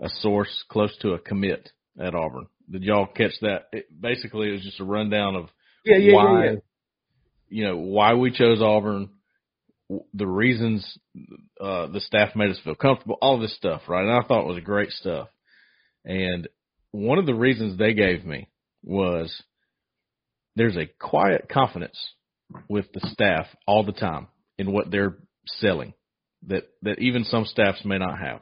a 0.00 0.08
source 0.20 0.64
close 0.68 0.96
to 0.98 1.12
a 1.12 1.18
commit 1.18 1.70
at 2.00 2.14
Auburn. 2.14 2.46
Did 2.70 2.82
y'all 2.82 3.06
catch 3.06 3.32
that? 3.42 3.66
It, 3.72 3.86
basically, 4.00 4.48
it 4.48 4.52
was 4.52 4.62
just 4.62 4.80
a 4.80 4.84
rundown 4.84 5.34
of 5.36 5.48
yeah, 5.84 5.96
yeah, 5.96 6.14
why, 6.14 6.44
yeah, 6.44 6.50
yeah. 6.50 6.56
you 7.48 7.64
know, 7.64 7.76
why 7.76 8.14
we 8.14 8.30
chose 8.30 8.60
Auburn, 8.60 9.10
the 10.12 10.26
reasons 10.26 10.98
uh, 11.60 11.86
the 11.86 12.00
staff 12.00 12.36
made 12.36 12.50
us 12.50 12.60
feel 12.62 12.74
comfortable, 12.74 13.16
all 13.20 13.40
this 13.40 13.56
stuff, 13.56 13.82
right? 13.88 14.04
And 14.04 14.12
I 14.12 14.26
thought 14.26 14.42
it 14.42 14.54
was 14.54 14.62
great 14.62 14.90
stuff. 14.90 15.28
And 16.04 16.48
one 16.90 17.18
of 17.18 17.26
the 17.26 17.34
reasons 17.34 17.78
they 17.78 17.94
gave 17.94 18.24
me 18.24 18.48
was 18.82 19.42
there's 20.56 20.76
a 20.76 20.90
quiet 20.98 21.48
confidence 21.48 21.98
with 22.68 22.86
the 22.92 23.00
staff 23.12 23.46
all 23.66 23.84
the 23.84 23.92
time 23.92 24.28
in 24.58 24.72
what 24.72 24.90
they're 24.90 25.16
selling 25.46 25.94
that 26.46 26.64
that 26.82 26.98
even 26.98 27.24
some 27.24 27.44
staffs 27.44 27.84
may 27.84 27.98
not 27.98 28.18
have. 28.18 28.40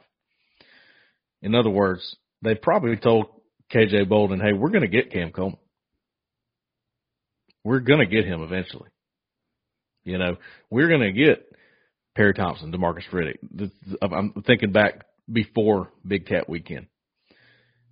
In 1.41 1.55
other 1.55 1.69
words, 1.69 2.15
they 2.41 2.55
probably 2.55 2.97
told 2.97 3.27
KJ 3.73 4.07
Bolden, 4.07 4.39
"Hey, 4.39 4.53
we're 4.53 4.69
going 4.69 4.81
to 4.81 4.87
get 4.87 5.11
Cam 5.11 5.31
Coleman. 5.31 5.59
We're 7.63 7.79
going 7.79 7.99
to 7.99 8.05
get 8.05 8.25
him 8.25 8.41
eventually. 8.41 8.89
You 10.05 10.17
know, 10.17 10.37
we're 10.69 10.87
going 10.87 11.01
to 11.01 11.11
get 11.11 11.45
Perry 12.15 12.33
Thompson, 12.33 12.71
Demarcus 12.71 13.09
Riddick. 13.11 13.71
I'm 14.01 14.31
thinking 14.45 14.71
back 14.71 15.05
before 15.31 15.91
Big 16.05 16.27
Cat 16.27 16.47
Weekend, 16.47 16.87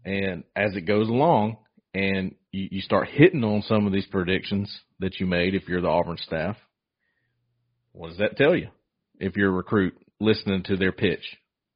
and 0.06 0.44
as 0.56 0.76
it 0.76 0.82
goes 0.82 1.10
along, 1.10 1.58
and 1.94 2.36
you, 2.52 2.70
you 2.72 2.82
start 2.82 3.10
hitting 3.10 3.44
on 3.44 3.64
some 3.64 3.86
of 3.86 3.92
these 3.92 4.06
predictions 4.06 4.74
that 5.00 5.20
you 5.20 5.26
made, 5.26 5.56
if 5.56 5.68
you're 5.68 5.82
the 5.82 5.90
Auburn 5.90 6.18
staff, 6.18 6.56
what 7.92 8.10
does 8.10 8.18
that 8.20 8.38
tell 8.38 8.56
you? 8.56 8.70
If 9.20 9.36
you're 9.36 9.50
a 9.50 9.54
recruit 9.54 9.96
listening 10.20 10.64
to 10.64 10.78
their 10.78 10.92
pitch, 10.92 11.24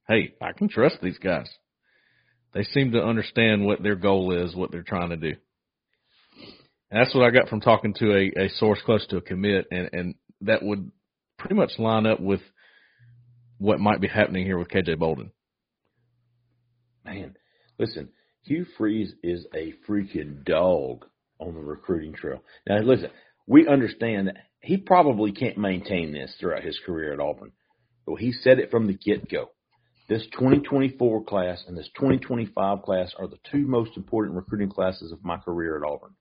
hey, 0.07 0.33
I 0.41 0.51
can 0.53 0.69
trust 0.69 0.97
these 1.01 1.17
guys. 1.17 1.49
They 2.53 2.63
seem 2.63 2.91
to 2.91 3.03
understand 3.03 3.65
what 3.65 3.83
their 3.83 3.95
goal 3.95 4.31
is, 4.33 4.55
what 4.55 4.71
they're 4.71 4.83
trying 4.83 5.09
to 5.09 5.17
do. 5.17 5.33
And 6.91 6.99
that's 6.99 7.13
what 7.13 7.23
I 7.23 7.29
got 7.29 7.49
from 7.49 7.61
talking 7.61 7.93
to 7.95 8.15
a, 8.15 8.45
a 8.45 8.49
source 8.49 8.79
close 8.83 9.05
to 9.07 9.17
a 9.17 9.21
commit, 9.21 9.67
and, 9.71 9.89
and 9.93 10.15
that 10.41 10.63
would 10.63 10.91
pretty 11.37 11.55
much 11.55 11.71
line 11.77 12.07
up 12.07 12.19
with 12.19 12.41
what 13.59 13.79
might 13.79 14.01
be 14.01 14.07
happening 14.07 14.45
here 14.45 14.57
with 14.57 14.69
KJ 14.69 14.97
Bolden. 14.97 15.31
Man, 17.05 17.35
listen, 17.77 18.09
Hugh 18.43 18.65
Freeze 18.77 19.13
is 19.21 19.45
a 19.53 19.73
freaking 19.87 20.43
dog 20.43 21.05
on 21.39 21.53
the 21.53 21.61
recruiting 21.61 22.13
trail. 22.13 22.41
Now, 22.67 22.79
listen, 22.79 23.09
we 23.47 23.67
understand 23.67 24.27
that 24.27 24.37
he 24.61 24.77
probably 24.77 25.31
can't 25.31 25.57
maintain 25.57 26.11
this 26.11 26.35
throughout 26.39 26.63
his 26.63 26.79
career 26.85 27.13
at 27.13 27.19
Auburn, 27.19 27.51
but 28.05 28.15
he 28.15 28.31
said 28.31 28.59
it 28.59 28.71
from 28.71 28.87
the 28.87 28.93
get 28.93 29.29
go. 29.29 29.49
This 30.09 30.25
2024 30.33 31.23
class 31.23 31.63
and 31.67 31.77
this 31.77 31.89
2025 31.95 32.81
class 32.81 33.13
are 33.17 33.27
the 33.27 33.37
two 33.51 33.67
most 33.67 33.95
important 33.95 34.35
recruiting 34.35 34.69
classes 34.69 35.11
of 35.11 35.23
my 35.23 35.37
career 35.37 35.77
at 35.77 35.87
Auburn. 35.87 36.15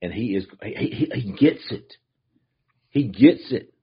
And 0.00 0.12
he 0.12 0.36
is, 0.36 0.46
he, 0.62 0.74
he, 0.74 1.20
he 1.20 1.32
gets 1.32 1.64
it. 1.70 1.92
He 2.90 3.08
gets 3.08 3.50
it. 3.50 3.74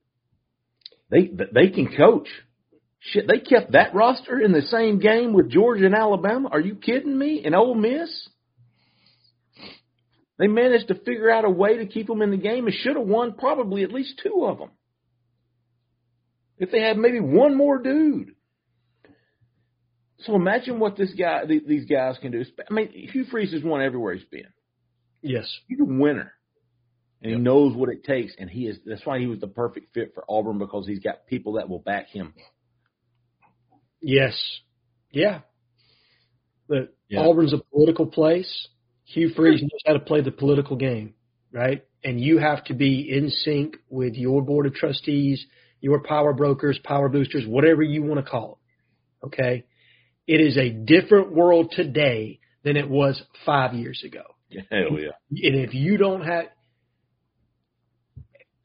They, 1.10 1.30
they 1.52 1.68
can 1.68 1.94
coach. 1.94 2.28
Shit, 3.00 3.26
they 3.28 3.40
kept 3.40 3.72
that 3.72 3.94
roster 3.94 4.40
in 4.40 4.52
the 4.52 4.62
same 4.62 5.00
game 5.00 5.34
with 5.34 5.50
Georgia 5.50 5.84
and 5.86 5.94
Alabama. 5.94 6.48
Are 6.50 6.60
you 6.60 6.76
kidding 6.76 7.18
me? 7.18 7.42
And 7.44 7.54
Ole 7.54 7.74
Miss? 7.74 8.28
They 10.42 10.48
managed 10.48 10.88
to 10.88 10.96
figure 10.96 11.30
out 11.30 11.44
a 11.44 11.50
way 11.50 11.76
to 11.76 11.86
keep 11.86 12.08
them 12.08 12.20
in 12.20 12.32
the 12.32 12.36
game 12.36 12.66
and 12.66 12.74
should 12.74 12.96
have 12.96 13.06
won 13.06 13.34
probably 13.34 13.84
at 13.84 13.92
least 13.92 14.20
two 14.24 14.44
of 14.44 14.58
them. 14.58 14.70
If 16.58 16.72
they 16.72 16.80
had 16.80 16.98
maybe 16.98 17.20
one 17.20 17.56
more 17.56 17.80
dude. 17.80 18.34
So 20.18 20.34
imagine 20.34 20.80
what 20.80 20.96
this 20.96 21.14
guy, 21.14 21.42
these 21.46 21.84
guys 21.84 22.18
can 22.20 22.32
do. 22.32 22.44
I 22.68 22.74
mean, 22.74 22.88
Hugh 23.12 23.26
Freeze 23.30 23.52
has 23.52 23.62
won 23.62 23.82
everywhere 23.82 24.14
he's 24.14 24.24
been. 24.24 24.48
Yes, 25.20 25.48
he's 25.68 25.78
a 25.78 25.84
winner, 25.84 26.32
and 27.20 27.30
yep. 27.30 27.38
he 27.38 27.44
knows 27.44 27.76
what 27.76 27.90
it 27.90 28.02
takes. 28.02 28.32
And 28.36 28.50
he 28.50 28.66
is. 28.66 28.78
That's 28.84 29.06
why 29.06 29.20
he 29.20 29.28
was 29.28 29.38
the 29.38 29.46
perfect 29.46 29.94
fit 29.94 30.10
for 30.12 30.24
Auburn 30.28 30.58
because 30.58 30.88
he's 30.88 30.98
got 30.98 31.28
people 31.28 31.52
that 31.52 31.68
will 31.68 31.78
back 31.78 32.08
him. 32.08 32.34
Yes, 34.00 34.36
yeah. 35.12 35.42
But 36.68 36.96
yeah. 37.08 37.20
Auburn's 37.20 37.52
a 37.52 37.58
political 37.72 38.06
place. 38.06 38.68
Hugh 39.12 39.30
Freeze 39.36 39.60
knows 39.60 39.80
how 39.86 39.92
to 39.92 40.00
play 40.00 40.22
the 40.22 40.30
political 40.30 40.76
game, 40.76 41.14
right? 41.52 41.84
And 42.02 42.18
you 42.18 42.38
have 42.38 42.64
to 42.64 42.74
be 42.74 43.08
in 43.10 43.28
sync 43.28 43.76
with 43.90 44.14
your 44.14 44.42
board 44.42 44.66
of 44.66 44.74
trustees, 44.74 45.44
your 45.80 46.02
power 46.02 46.32
brokers, 46.32 46.78
power 46.82 47.10
boosters, 47.10 47.46
whatever 47.46 47.82
you 47.82 48.02
want 48.02 48.24
to 48.24 48.30
call 48.30 48.58
it. 49.22 49.26
Okay. 49.26 49.64
It 50.26 50.40
is 50.40 50.56
a 50.56 50.70
different 50.70 51.32
world 51.32 51.72
today 51.76 52.40
than 52.64 52.76
it 52.76 52.88
was 52.88 53.20
five 53.44 53.74
years 53.74 54.02
ago. 54.04 54.22
Hell 54.70 54.98
yeah. 54.98 55.10
And 55.30 55.56
if 55.56 55.74
you 55.74 55.98
don't 55.98 56.22
have, 56.22 56.46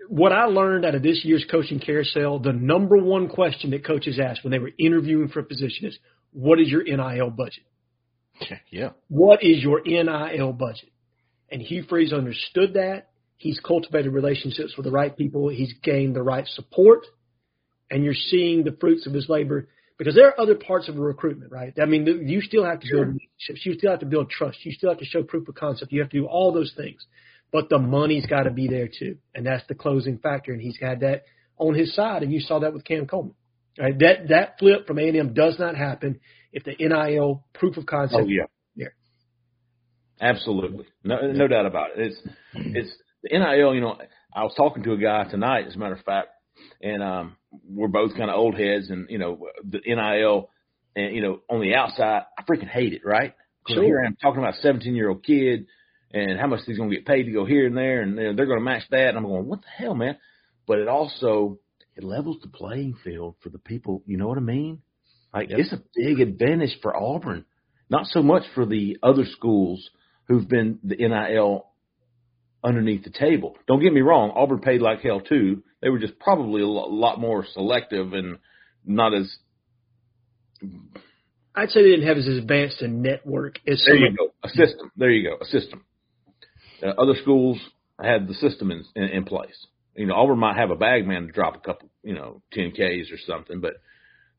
what 0.07 0.31
I 0.31 0.45
learned 0.45 0.85
out 0.85 0.95
of 0.95 1.03
this 1.03 1.25
year's 1.25 1.45
coaching 1.51 1.79
carousel, 1.79 2.39
the 2.39 2.53
number 2.53 2.97
one 2.97 3.27
question 3.27 3.71
that 3.71 3.85
coaches 3.85 4.17
ask 4.23 4.43
when 4.43 4.51
they 4.51 4.59
were 4.59 4.71
interviewing 4.79 5.27
for 5.27 5.41
a 5.41 5.43
position 5.43 5.87
is, 5.87 5.97
what 6.31 6.59
is 6.61 6.69
your 6.69 6.83
NIL 6.83 7.31
budget? 7.31 7.63
Yeah. 8.69 8.89
What 9.07 9.43
is 9.43 9.63
your 9.63 9.81
NIL 9.85 10.53
budget? 10.53 10.91
And 11.49 11.61
Hugh 11.61 11.83
Freeze 11.83 12.13
understood 12.13 12.73
that. 12.73 13.09
He's 13.37 13.59
cultivated 13.59 14.11
relationships 14.11 14.75
with 14.75 14.85
the 14.85 14.91
right 14.91 15.15
people. 15.15 15.49
He's 15.49 15.73
gained 15.83 16.15
the 16.15 16.23
right 16.23 16.47
support. 16.47 17.05
And 17.89 18.03
you're 18.03 18.13
seeing 18.13 18.63
the 18.63 18.75
fruits 18.79 19.07
of 19.07 19.13
his 19.13 19.29
labor 19.29 19.69
because 19.97 20.15
there 20.15 20.27
are 20.27 20.39
other 20.39 20.55
parts 20.55 20.89
of 20.89 20.97
a 20.97 21.01
recruitment, 21.01 21.51
right? 21.51 21.73
I 21.81 21.85
mean, 21.85 22.05
you 22.27 22.41
still 22.41 22.65
have 22.65 22.81
to 22.81 22.87
build 22.91 23.07
relationships. 23.07 23.65
You 23.65 23.73
still 23.73 23.91
have 23.91 24.01
to 24.01 24.05
build 24.05 24.29
trust. 24.29 24.63
You 24.63 24.71
still 24.71 24.89
have 24.89 24.99
to 24.99 25.05
show 25.05 25.23
proof 25.23 25.47
of 25.47 25.55
concept. 25.55 25.91
You 25.91 26.01
have 26.01 26.09
to 26.09 26.19
do 26.19 26.25
all 26.25 26.51
those 26.51 26.73
things. 26.75 27.05
But 27.51 27.69
the 27.69 27.79
money's 27.79 28.25
got 28.25 28.43
to 28.43 28.51
be 28.51 28.67
there 28.67 28.87
too. 28.87 29.17
And 29.33 29.45
that's 29.45 29.65
the 29.67 29.75
closing 29.75 30.17
factor. 30.17 30.51
And 30.51 30.61
he's 30.61 30.77
had 30.79 30.99
that 30.99 31.23
on 31.57 31.73
his 31.73 31.95
side. 31.95 32.23
And 32.23 32.31
you 32.31 32.41
saw 32.41 32.59
that 32.59 32.73
with 32.73 32.83
Cam 32.83 33.07
Coleman. 33.07 33.35
Right? 33.79 33.97
That, 33.99 34.27
that 34.29 34.59
flip 34.59 34.87
from 34.87 34.99
A&M 34.99 35.33
does 35.33 35.57
not 35.59 35.75
happen 35.75 36.19
if 36.51 36.63
the 36.63 36.75
NIL 36.79 37.43
proof 37.53 37.77
of 37.77 37.85
concept. 37.85 38.23
Oh, 38.23 38.27
yeah. 38.27 38.45
There. 38.75 38.93
Absolutely. 40.19 40.85
No, 41.03 41.31
no 41.31 41.47
doubt 41.47 41.65
about 41.65 41.91
it. 41.95 42.07
It's, 42.07 42.21
it's 42.53 42.91
the 43.23 43.37
NIL, 43.37 43.75
you 43.75 43.81
know, 43.81 43.97
I 44.33 44.43
was 44.43 44.53
talking 44.55 44.83
to 44.83 44.93
a 44.93 44.97
guy 44.97 45.25
tonight, 45.25 45.67
as 45.67 45.75
a 45.75 45.77
matter 45.77 45.95
of 45.95 46.03
fact, 46.03 46.29
and, 46.81 47.03
um, 47.03 47.37
we're 47.69 47.87
both 47.87 48.15
kind 48.15 48.29
of 48.29 48.35
old 48.35 48.55
heads 48.55 48.89
and, 48.89 49.09
you 49.09 49.17
know, 49.17 49.47
the 49.63 49.79
NIL 49.85 50.49
and, 50.95 51.15
you 51.15 51.21
know, 51.21 51.39
on 51.49 51.61
the 51.61 51.75
outside, 51.75 52.23
I 52.37 52.41
freaking 52.43 52.67
hate 52.67 52.93
it, 52.93 53.01
right? 53.05 53.33
Sure. 53.67 53.83
Here 53.83 54.01
I 54.01 54.07
am 54.07 54.15
talking 54.15 54.39
about 54.39 54.55
a 54.55 54.61
17 54.61 54.95
year 54.95 55.09
old 55.09 55.23
kid 55.23 55.67
and 56.13 56.39
how 56.39 56.47
much 56.47 56.61
he's 56.65 56.77
going 56.77 56.89
to 56.89 56.95
get 56.95 57.05
paid 57.05 57.23
to 57.23 57.31
go 57.31 57.45
here 57.45 57.67
and 57.67 57.77
there, 57.77 58.01
and 58.01 58.17
they're, 58.17 58.35
they're 58.35 58.45
going 58.45 58.59
to 58.59 58.65
match 58.65 58.83
that. 58.91 59.09
And 59.09 59.17
I'm 59.17 59.25
going, 59.25 59.45
what 59.45 59.61
the 59.61 59.67
hell, 59.67 59.93
man? 59.93 60.17
But 60.65 60.79
it 60.79 60.87
also 60.87 61.59
it 61.97 62.03
levels 62.03 62.37
the 62.41 62.47
playing 62.47 62.95
field 63.03 63.35
for 63.41 63.49
the 63.49 63.57
people. 63.57 64.03
You 64.05 64.17
know 64.17 64.27
what 64.27 64.37
I 64.37 64.41
mean? 64.41 64.81
Like 65.33 65.49
yep. 65.49 65.59
it's 65.59 65.73
a 65.73 65.81
big 65.95 66.19
advantage 66.19 66.77
for 66.81 66.95
Auburn, 66.95 67.45
not 67.89 68.05
so 68.05 68.21
much 68.21 68.43
for 68.55 68.65
the 68.65 68.97
other 69.03 69.25
schools 69.25 69.89
who've 70.27 70.47
been 70.47 70.79
the 70.83 70.95
NIL 70.95 71.65
underneath 72.63 73.03
the 73.03 73.09
table. 73.09 73.57
Don't 73.67 73.81
get 73.81 73.93
me 73.93 74.01
wrong, 74.01 74.31
Auburn 74.35 74.59
paid 74.59 74.81
like 74.81 75.01
hell 75.01 75.21
too. 75.21 75.63
They 75.81 75.89
were 75.89 75.99
just 75.99 76.19
probably 76.19 76.61
a 76.61 76.67
lot 76.67 77.19
more 77.19 77.45
selective 77.53 78.13
and 78.13 78.37
not 78.85 79.13
as 79.13 79.35
I'd 81.55 81.69
say 81.69 81.81
they 81.81 81.89
didn't 81.89 82.07
have 82.07 82.17
as 82.17 82.27
advanced 82.27 82.81
a 82.81 82.87
network 82.87 83.59
as 83.67 83.83
There 83.85 83.95
you 83.95 84.15
go. 84.15 84.31
A 84.43 84.49
system. 84.49 84.91
There 84.95 85.09
you 85.09 85.27
go. 85.27 85.37
A 85.41 85.45
system. 85.45 85.83
Uh, 86.83 86.89
other 87.01 87.15
schools 87.21 87.59
had 87.99 88.27
the 88.27 88.35
system 88.35 88.69
in, 88.69 88.83
in 88.95 89.03
in 89.03 89.23
place. 89.23 89.65
You 89.97 90.05
know, 90.05 90.15
Auburn 90.15 90.39
might 90.39 90.57
have 90.57 90.69
a 90.69 90.75
bag 90.75 91.07
man 91.07 91.27
to 91.27 91.31
drop 91.31 91.55
a 91.55 91.59
couple, 91.59 91.89
you 92.03 92.13
know, 92.13 92.41
ten 92.53 92.71
Ks 92.71 93.11
or 93.11 93.17
something, 93.25 93.59
but 93.59 93.73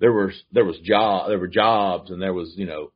there 0.00 0.12
was 0.12 0.32
there 0.52 0.64
was 0.64 0.78
job 0.78 1.28
there 1.28 1.38
were 1.38 1.48
jobs 1.48 2.10
and 2.10 2.22
there 2.22 2.32
was 2.32 2.54
you 2.56 2.66
know 2.66 2.92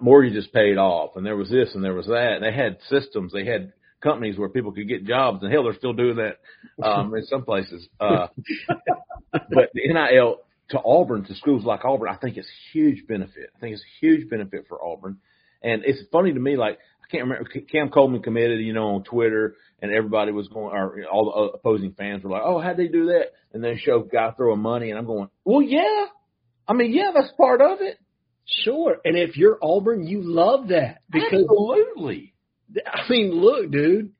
mortgages 0.00 0.48
paid 0.52 0.76
off 0.76 1.16
and 1.16 1.24
there 1.24 1.36
was 1.36 1.48
this 1.48 1.74
and 1.74 1.84
there 1.84 1.94
was 1.94 2.06
that. 2.06 2.34
And 2.34 2.44
they 2.44 2.52
had 2.52 2.78
systems. 2.88 3.32
They 3.32 3.46
had 3.46 3.72
companies 4.02 4.38
where 4.38 4.48
people 4.48 4.72
could 4.72 4.88
get 4.88 5.06
jobs, 5.06 5.42
and 5.42 5.52
hell, 5.52 5.64
they're 5.64 5.74
still 5.74 5.92
doing 5.92 6.16
that 6.16 6.38
um, 6.84 7.14
in 7.14 7.24
some 7.26 7.44
places. 7.44 7.86
Uh, 7.98 8.28
but 9.32 9.70
the 9.74 9.86
NIL 9.86 10.38
to 10.70 10.80
Auburn, 10.84 11.24
to 11.24 11.34
schools 11.34 11.64
like 11.64 11.84
Auburn, 11.84 12.08
I 12.08 12.16
think 12.16 12.36
it's 12.36 12.48
huge 12.72 13.06
benefit. 13.06 13.50
I 13.56 13.58
think 13.58 13.74
it's 13.74 13.82
a 13.82 14.04
huge 14.04 14.30
benefit 14.30 14.66
for 14.68 14.82
Auburn. 14.82 15.18
And 15.62 15.82
it's 15.84 16.00
funny 16.10 16.32
to 16.32 16.40
me, 16.40 16.56
like 16.56 16.78
can't 17.10 17.24
remember 17.24 17.48
Cam 17.70 17.90
Coleman 17.90 18.22
committed, 18.22 18.60
you 18.60 18.72
know, 18.72 18.96
on 18.96 19.04
Twitter, 19.04 19.56
and 19.82 19.92
everybody 19.92 20.32
was 20.32 20.48
going, 20.48 20.74
or 20.74 20.96
all 21.10 21.50
the 21.52 21.58
opposing 21.58 21.92
fans 21.92 22.22
were 22.22 22.30
like, 22.30 22.42
"Oh, 22.44 22.58
how'd 22.60 22.76
they 22.76 22.88
do 22.88 23.06
that?" 23.06 23.32
And 23.52 23.62
then 23.62 23.78
show 23.78 24.00
guy 24.00 24.32
throwing 24.36 24.60
money, 24.60 24.90
and 24.90 24.98
I'm 24.98 25.06
going, 25.06 25.28
"Well, 25.44 25.62
yeah, 25.62 26.06
I 26.68 26.72
mean, 26.72 26.92
yeah, 26.92 27.10
that's 27.14 27.32
part 27.36 27.60
of 27.60 27.80
it. 27.80 27.98
Sure. 28.46 28.96
And 29.04 29.16
if 29.16 29.36
you're 29.36 29.58
Auburn, 29.62 30.06
you 30.06 30.22
love 30.22 30.68
that 30.68 31.02
because 31.10 31.44
Absolutely, 31.44 32.34
I 32.86 33.08
mean, 33.08 33.32
look, 33.32 33.70
dude, 33.70 34.12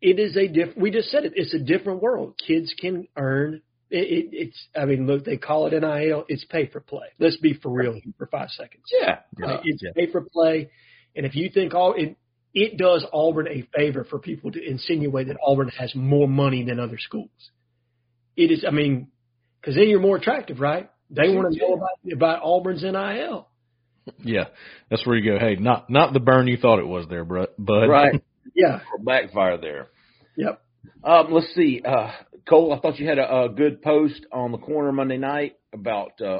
it 0.00 0.18
is 0.18 0.36
a 0.36 0.48
diff. 0.48 0.76
We 0.76 0.90
just 0.90 1.10
said 1.10 1.24
it. 1.24 1.32
It's 1.36 1.54
a 1.54 1.58
different 1.58 2.02
world. 2.02 2.34
Kids 2.44 2.74
can 2.78 3.08
earn. 3.16 3.62
It, 3.90 3.96
it, 3.98 4.28
it's. 4.32 4.68
I 4.74 4.84
mean, 4.84 5.06
look, 5.06 5.24
they 5.24 5.36
call 5.36 5.66
it 5.66 5.78
NIL. 5.78 6.24
It's 6.28 6.44
pay 6.44 6.66
for 6.66 6.80
play. 6.80 7.06
Let's 7.18 7.36
be 7.36 7.54
for 7.54 7.70
real 7.70 7.92
here 7.92 8.12
for 8.18 8.26
five 8.26 8.50
seconds. 8.50 8.84
yeah, 9.00 9.20
Uh, 9.42 9.58
it's 9.64 9.82
pay 9.94 10.10
for 10.10 10.22
play. 10.22 10.70
And 11.14 11.24
if 11.24 11.34
you 11.34 11.50
think 11.52 11.74
all 11.74 11.94
it, 11.96 12.16
it 12.56 12.78
does 12.78 13.04
Auburn 13.12 13.48
a 13.48 13.68
favor 13.76 14.02
for 14.02 14.18
people 14.18 14.50
to 14.50 14.66
insinuate 14.66 15.28
that 15.28 15.36
Auburn 15.46 15.68
has 15.78 15.94
more 15.94 16.26
money 16.26 16.64
than 16.64 16.80
other 16.80 16.96
schools. 16.98 17.28
It 18.34 18.50
is. 18.50 18.64
I 18.66 18.70
mean, 18.70 19.08
because 19.60 19.76
then 19.76 19.88
you're 19.90 20.00
more 20.00 20.16
attractive, 20.16 20.58
right? 20.58 20.90
They 21.10 21.28
want 21.28 21.52
to 21.52 21.58
know 21.58 21.74
about 21.74 22.12
about 22.12 22.42
Auburn's 22.42 22.82
NIL. 22.82 23.48
Yeah, 24.22 24.44
that's 24.90 25.06
where 25.06 25.16
you 25.16 25.32
go. 25.32 25.38
Hey, 25.38 25.56
not 25.56 25.90
not 25.90 26.14
the 26.14 26.20
burn 26.20 26.48
you 26.48 26.56
thought 26.56 26.78
it 26.78 26.86
was 26.86 27.06
there, 27.10 27.24
bro. 27.24 27.46
But 27.58 27.86
right. 27.86 28.22
Yeah. 28.54 28.80
Backfire 29.04 29.58
there. 29.58 29.88
Yep. 30.36 30.62
Um, 31.04 31.26
let's 31.30 31.52
see, 31.54 31.82
uh, 31.84 32.12
Cole. 32.48 32.72
I 32.72 32.78
thought 32.78 32.98
you 32.98 33.06
had 33.06 33.18
a, 33.18 33.42
a 33.42 33.48
good 33.50 33.82
post 33.82 34.24
on 34.32 34.50
the 34.50 34.56
corner 34.56 34.92
Monday 34.92 35.18
night 35.18 35.56
about. 35.74 36.18
Uh, 36.22 36.38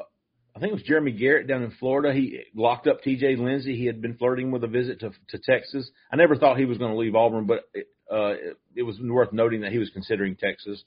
I 0.56 0.58
think 0.58 0.70
it 0.70 0.75
was 0.75 0.82
Jeremy 0.84 1.12
Garrett 1.12 1.46
down 1.46 1.62
in 1.62 1.70
Florida. 1.72 2.14
He 2.14 2.40
locked 2.54 2.86
up 2.86 3.02
T.J. 3.02 3.36
Lindsey. 3.36 3.76
He 3.76 3.84
had 3.84 4.00
been 4.00 4.16
flirting 4.16 4.50
with 4.50 4.64
a 4.64 4.68
visit 4.68 5.00
to, 5.00 5.10
to 5.28 5.38
Texas. 5.38 5.90
I 6.10 6.16
never 6.16 6.34
thought 6.34 6.56
he 6.56 6.64
was 6.64 6.78
going 6.78 6.92
to 6.92 6.96
leave 6.96 7.14
Auburn, 7.14 7.44
but 7.44 7.64
it, 7.75 7.88
uh, 8.10 8.30
it, 8.30 8.56
it 8.76 8.82
was 8.82 8.98
worth 8.98 9.34
noting 9.34 9.60
that 9.60 9.72
he 9.72 9.78
was 9.78 9.90
considering 9.90 10.34
Texas. 10.34 10.82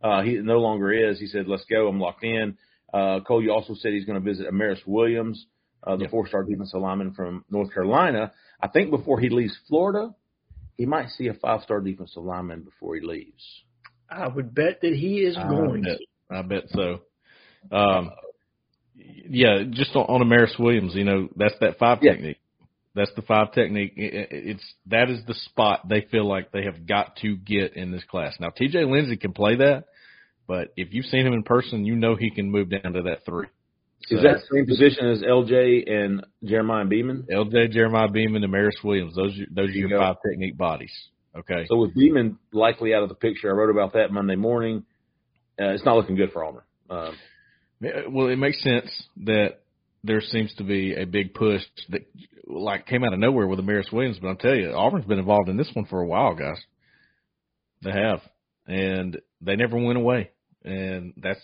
Uh, 0.00 0.22
he 0.22 0.34
no 0.36 0.58
longer 0.58 0.92
is. 0.92 1.18
He 1.18 1.26
said, 1.26 1.48
"Let's 1.48 1.64
go. 1.68 1.88
I'm 1.88 1.98
locked 1.98 2.22
in." 2.22 2.56
Uh, 2.94 3.18
Cole, 3.26 3.42
you 3.42 3.52
also 3.52 3.74
said 3.74 3.92
he's 3.92 4.04
going 4.04 4.22
to 4.22 4.24
visit 4.24 4.46
Amaris 4.46 4.86
Williams, 4.86 5.46
uh, 5.84 5.96
the 5.96 6.02
Yep. 6.02 6.10
four-star 6.12 6.44
defensive 6.44 6.80
lineman 6.80 7.12
from 7.12 7.44
North 7.50 7.74
Carolina. 7.74 8.30
I 8.62 8.68
think 8.68 8.90
before 8.90 9.18
he 9.18 9.30
leaves 9.30 9.58
Florida, 9.68 10.14
he 10.76 10.86
might 10.86 11.08
see 11.10 11.26
a 11.26 11.34
five-star 11.34 11.80
defensive 11.80 12.22
lineman 12.22 12.62
before 12.62 12.94
he 12.94 13.00
leaves. 13.00 13.42
I 14.08 14.28
would 14.28 14.54
bet 14.54 14.80
that 14.82 14.94
he 14.94 15.22
is 15.22 15.36
I 15.36 15.48
going 15.48 15.82
bet, 15.82 15.98
to. 16.30 16.36
I 16.36 16.42
bet 16.42 16.62
so. 16.68 17.00
Um, 17.72 18.10
yeah, 19.28 19.62
just 19.70 19.94
on, 19.94 20.04
on 20.04 20.20
Amaris 20.28 20.58
Williams, 20.58 20.94
you 20.94 21.04
know, 21.04 21.28
that's 21.36 21.54
that 21.60 21.78
five 21.78 21.98
Yeah. 22.02 22.12
technique. 22.12 22.38
That's 22.94 23.12
the 23.14 23.22
five 23.22 23.52
technique. 23.52 23.92
It- 23.96 24.14
it- 24.14 24.28
It's 24.32 24.74
that 24.86 25.10
is 25.10 25.24
the 25.26 25.34
spot 25.34 25.88
they 25.88 26.00
feel 26.02 26.24
like 26.26 26.50
they 26.50 26.64
have 26.64 26.86
got 26.86 27.16
to 27.18 27.36
get 27.36 27.74
in 27.74 27.90
this 27.92 28.04
class. 28.04 28.34
Now, 28.40 28.50
T.J. 28.50 28.84
Lindsey 28.84 29.16
can 29.16 29.32
play 29.32 29.56
that, 29.56 29.84
but 30.46 30.72
if 30.76 30.92
you've 30.92 31.06
seen 31.06 31.26
him 31.26 31.32
in 31.32 31.42
person, 31.42 31.84
you 31.84 31.94
know 31.96 32.16
he 32.16 32.30
can 32.30 32.50
move 32.50 32.70
down 32.70 32.94
to 32.94 33.02
that 33.02 33.24
three. 33.24 33.46
Is 34.10 34.22
that 34.22 34.40
the 34.40 34.56
same 34.56 34.66
position 34.66 35.06
as 35.08 35.22
LJ 35.22 35.84
and 35.86 36.24
Jeremiah 36.42 36.86
Beaman? 36.86 37.26
LJ, 37.30 37.68
Jeremiah 37.72 38.08
Beaman, 38.08 38.42
and 38.42 38.50
Maris 38.50 38.82
Williams. 38.82 39.14
Those 39.14 39.38
are, 39.38 39.46
those 39.50 39.68
are 39.68 39.72
you 39.72 39.88
your 39.88 39.98
five 39.98 40.16
technique 40.26 40.56
bodies. 40.56 40.92
Okay. 41.36 41.66
So 41.68 41.76
with 41.76 41.94
Beaman 41.94 42.38
likely 42.52 42.94
out 42.94 43.02
of 43.02 43.10
the 43.10 43.14
picture, 43.14 43.50
I 43.50 43.52
wrote 43.54 43.70
about 43.70 43.92
that 43.92 44.10
Monday 44.10 44.36
morning. 44.36 44.84
Uh, 45.60 45.70
it's 45.70 45.84
not 45.84 45.96
looking 45.96 46.16
good 46.16 46.32
for 46.32 46.44
Auburn. 46.44 46.62
Um, 46.88 46.98
Yeah, 46.98 47.12
Well, 47.80 48.28
it 48.28 48.36
makes 48.36 48.62
sense 48.62 48.90
that 49.24 49.60
there 50.02 50.20
seems 50.20 50.54
to 50.54 50.64
be 50.64 50.94
a 50.94 51.04
big 51.04 51.34
push 51.34 51.62
that 51.90 52.02
like 52.46 52.86
came 52.86 53.04
out 53.04 53.12
of 53.12 53.18
nowhere 53.18 53.46
with 53.46 53.60
Amaris 53.60 53.92
Williams, 53.92 54.18
but 54.20 54.28
I'll 54.28 54.36
tell 54.36 54.54
you, 54.54 54.72
Auburn's 54.72 55.04
been 55.06 55.18
involved 55.18 55.48
in 55.48 55.56
this 55.56 55.70
one 55.74 55.84
for 55.86 56.00
a 56.00 56.06
while, 56.06 56.34
guys. 56.34 56.58
They 57.82 57.92
have. 57.92 58.20
And 58.66 59.18
they 59.40 59.56
never 59.56 59.78
went 59.78 59.98
away. 59.98 60.30
And 60.64 61.14
that's 61.16 61.40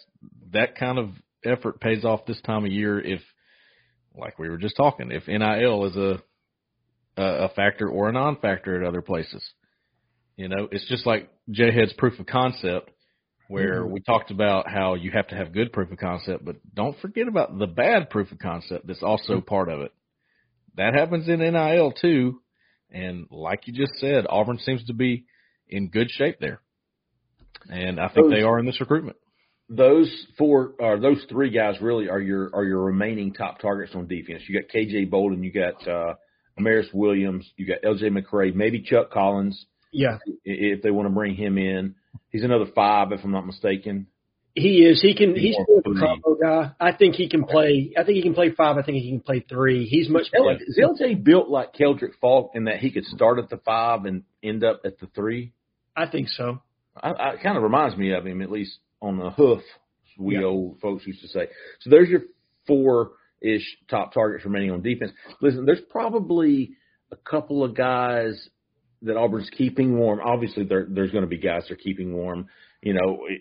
that 0.52 0.76
kind 0.76 0.98
of 0.98 1.10
effort 1.44 1.80
pays 1.80 2.04
off 2.04 2.26
this 2.26 2.40
time 2.42 2.64
of 2.64 2.72
year 2.72 3.00
if 3.00 3.20
like 4.16 4.38
we 4.38 4.48
were 4.48 4.58
just 4.58 4.76
talking, 4.76 5.10
if 5.10 5.26
NIL 5.26 5.86
is 5.86 5.96
a 5.96 6.22
a, 7.16 7.48
factor 7.50 7.88
or 7.88 8.08
a 8.08 8.12
non 8.12 8.36
factor 8.36 8.80
at 8.80 8.88
other 8.88 9.02
places. 9.02 9.42
You 10.36 10.48
know, 10.48 10.68
it's 10.70 10.88
just 10.88 11.06
like 11.06 11.30
J 11.50 11.72
Head's 11.72 11.92
proof 11.92 12.18
of 12.18 12.26
concept 12.26 12.90
where 13.54 13.86
we 13.86 14.00
talked 14.00 14.30
about 14.30 14.68
how 14.68 14.94
you 14.94 15.10
have 15.12 15.28
to 15.28 15.36
have 15.36 15.52
good 15.52 15.72
proof 15.72 15.90
of 15.92 15.98
concept, 15.98 16.44
but 16.44 16.56
don't 16.74 16.98
forget 17.00 17.28
about 17.28 17.56
the 17.58 17.66
bad 17.66 18.10
proof 18.10 18.32
of 18.32 18.38
concept 18.38 18.86
that's 18.86 19.02
also 19.02 19.40
part 19.40 19.68
of 19.68 19.80
it. 19.80 19.92
That 20.76 20.94
happens 20.94 21.28
in 21.28 21.38
NIL 21.40 21.92
too. 21.92 22.40
And 22.90 23.26
like 23.30 23.66
you 23.66 23.72
just 23.72 23.94
said, 24.00 24.26
Auburn 24.28 24.58
seems 24.58 24.84
to 24.86 24.92
be 24.92 25.24
in 25.68 25.88
good 25.88 26.10
shape 26.10 26.38
there. 26.40 26.60
And 27.70 27.98
I 28.00 28.08
think 28.08 28.26
Those- 28.26 28.32
they 28.32 28.42
are 28.42 28.58
in 28.58 28.66
this 28.66 28.80
recruitment. 28.80 29.16
those 29.70 30.10
four 30.36 30.74
or 30.78 30.98
those 31.00 31.24
three 31.30 31.48
guys 31.50 31.80
really 31.80 32.08
are 32.10 32.20
your 32.20 32.50
are 32.54 32.64
your 32.64 32.82
remaining 32.84 33.32
top 33.32 33.58
targets 33.60 33.94
on 33.94 34.06
defense. 34.06 34.42
You 34.46 34.60
got 34.60 34.68
KJ 34.70 35.08
Bolden, 35.10 35.42
you 35.42 35.50
got 35.52 35.86
uh 35.88 36.14
Amaris 36.60 36.92
Williams, 36.92 37.50
you 37.56 37.66
got 37.66 37.82
LJ 37.82 38.10
McCray, 38.10 38.54
maybe 38.54 38.82
Chuck 38.82 39.10
Collins 39.10 39.64
Yeah. 39.92 40.18
if 40.44 40.82
they 40.82 40.90
want 40.90 41.06
to 41.08 41.14
bring 41.14 41.34
him 41.34 41.56
in. 41.56 41.94
He's 42.34 42.42
another 42.42 42.66
five, 42.74 43.12
if 43.12 43.20
I'm 43.22 43.30
not 43.30 43.46
mistaken. 43.46 44.08
He 44.56 44.84
is. 44.84 45.00
He 45.00 45.14
can. 45.14 45.36
He's 45.36 45.54
more 45.68 45.82
a 45.86 46.00
combo 46.00 46.34
guy. 46.34 46.72
I 46.80 46.90
think 46.90 47.14
he 47.14 47.28
can 47.28 47.44
play. 47.44 47.92
I 47.96 48.02
think 48.02 48.16
he 48.16 48.22
can 48.22 48.34
play 48.34 48.50
five. 48.50 48.76
I 48.76 48.82
think 48.82 48.98
he 49.04 49.08
can 49.08 49.20
play 49.20 49.44
three. 49.48 49.86
He's 49.86 50.08
much 50.08 50.32
better. 50.32 50.58
Is 50.66 50.76
LJ 50.76 51.22
built 51.22 51.48
like 51.48 51.74
Keldrick 51.74 52.14
Faulk 52.20 52.50
in 52.56 52.64
that 52.64 52.78
he 52.78 52.90
could 52.90 53.04
start 53.04 53.38
at 53.38 53.50
the 53.50 53.58
five 53.58 54.04
and 54.04 54.24
end 54.42 54.64
up 54.64 54.80
at 54.84 54.98
the 54.98 55.06
three? 55.14 55.52
I 55.96 56.08
think 56.08 56.28
so. 56.28 56.60
I, 56.96 57.10
I 57.10 57.30
it 57.34 57.42
kind 57.44 57.56
of 57.56 57.62
reminds 57.62 57.96
me 57.96 58.12
of 58.12 58.26
him, 58.26 58.42
at 58.42 58.50
least 58.50 58.78
on 59.00 59.16
the 59.16 59.30
hoof, 59.30 59.62
we 60.18 60.42
old 60.42 60.80
folks 60.80 61.06
used 61.06 61.20
to 61.20 61.28
say. 61.28 61.46
So 61.82 61.90
there's 61.90 62.08
your 62.08 62.22
four 62.66 63.12
ish 63.40 63.76
top 63.88 64.12
targets 64.12 64.44
remaining 64.44 64.72
on 64.72 64.82
defense. 64.82 65.12
Listen, 65.40 65.66
there's 65.66 65.82
probably 65.88 66.72
a 67.12 67.16
couple 67.16 67.62
of 67.62 67.76
guys 67.76 68.48
that 69.04 69.16
Auburn's 69.16 69.50
keeping 69.50 69.96
warm. 69.96 70.20
Obviously, 70.24 70.64
there, 70.64 70.86
there's 70.88 71.10
going 71.12 71.24
to 71.24 71.28
be 71.28 71.38
guys 71.38 71.64
they're 71.68 71.76
keeping 71.76 72.12
warm. 72.14 72.48
You 72.82 72.94
know, 72.94 73.26
it, 73.28 73.40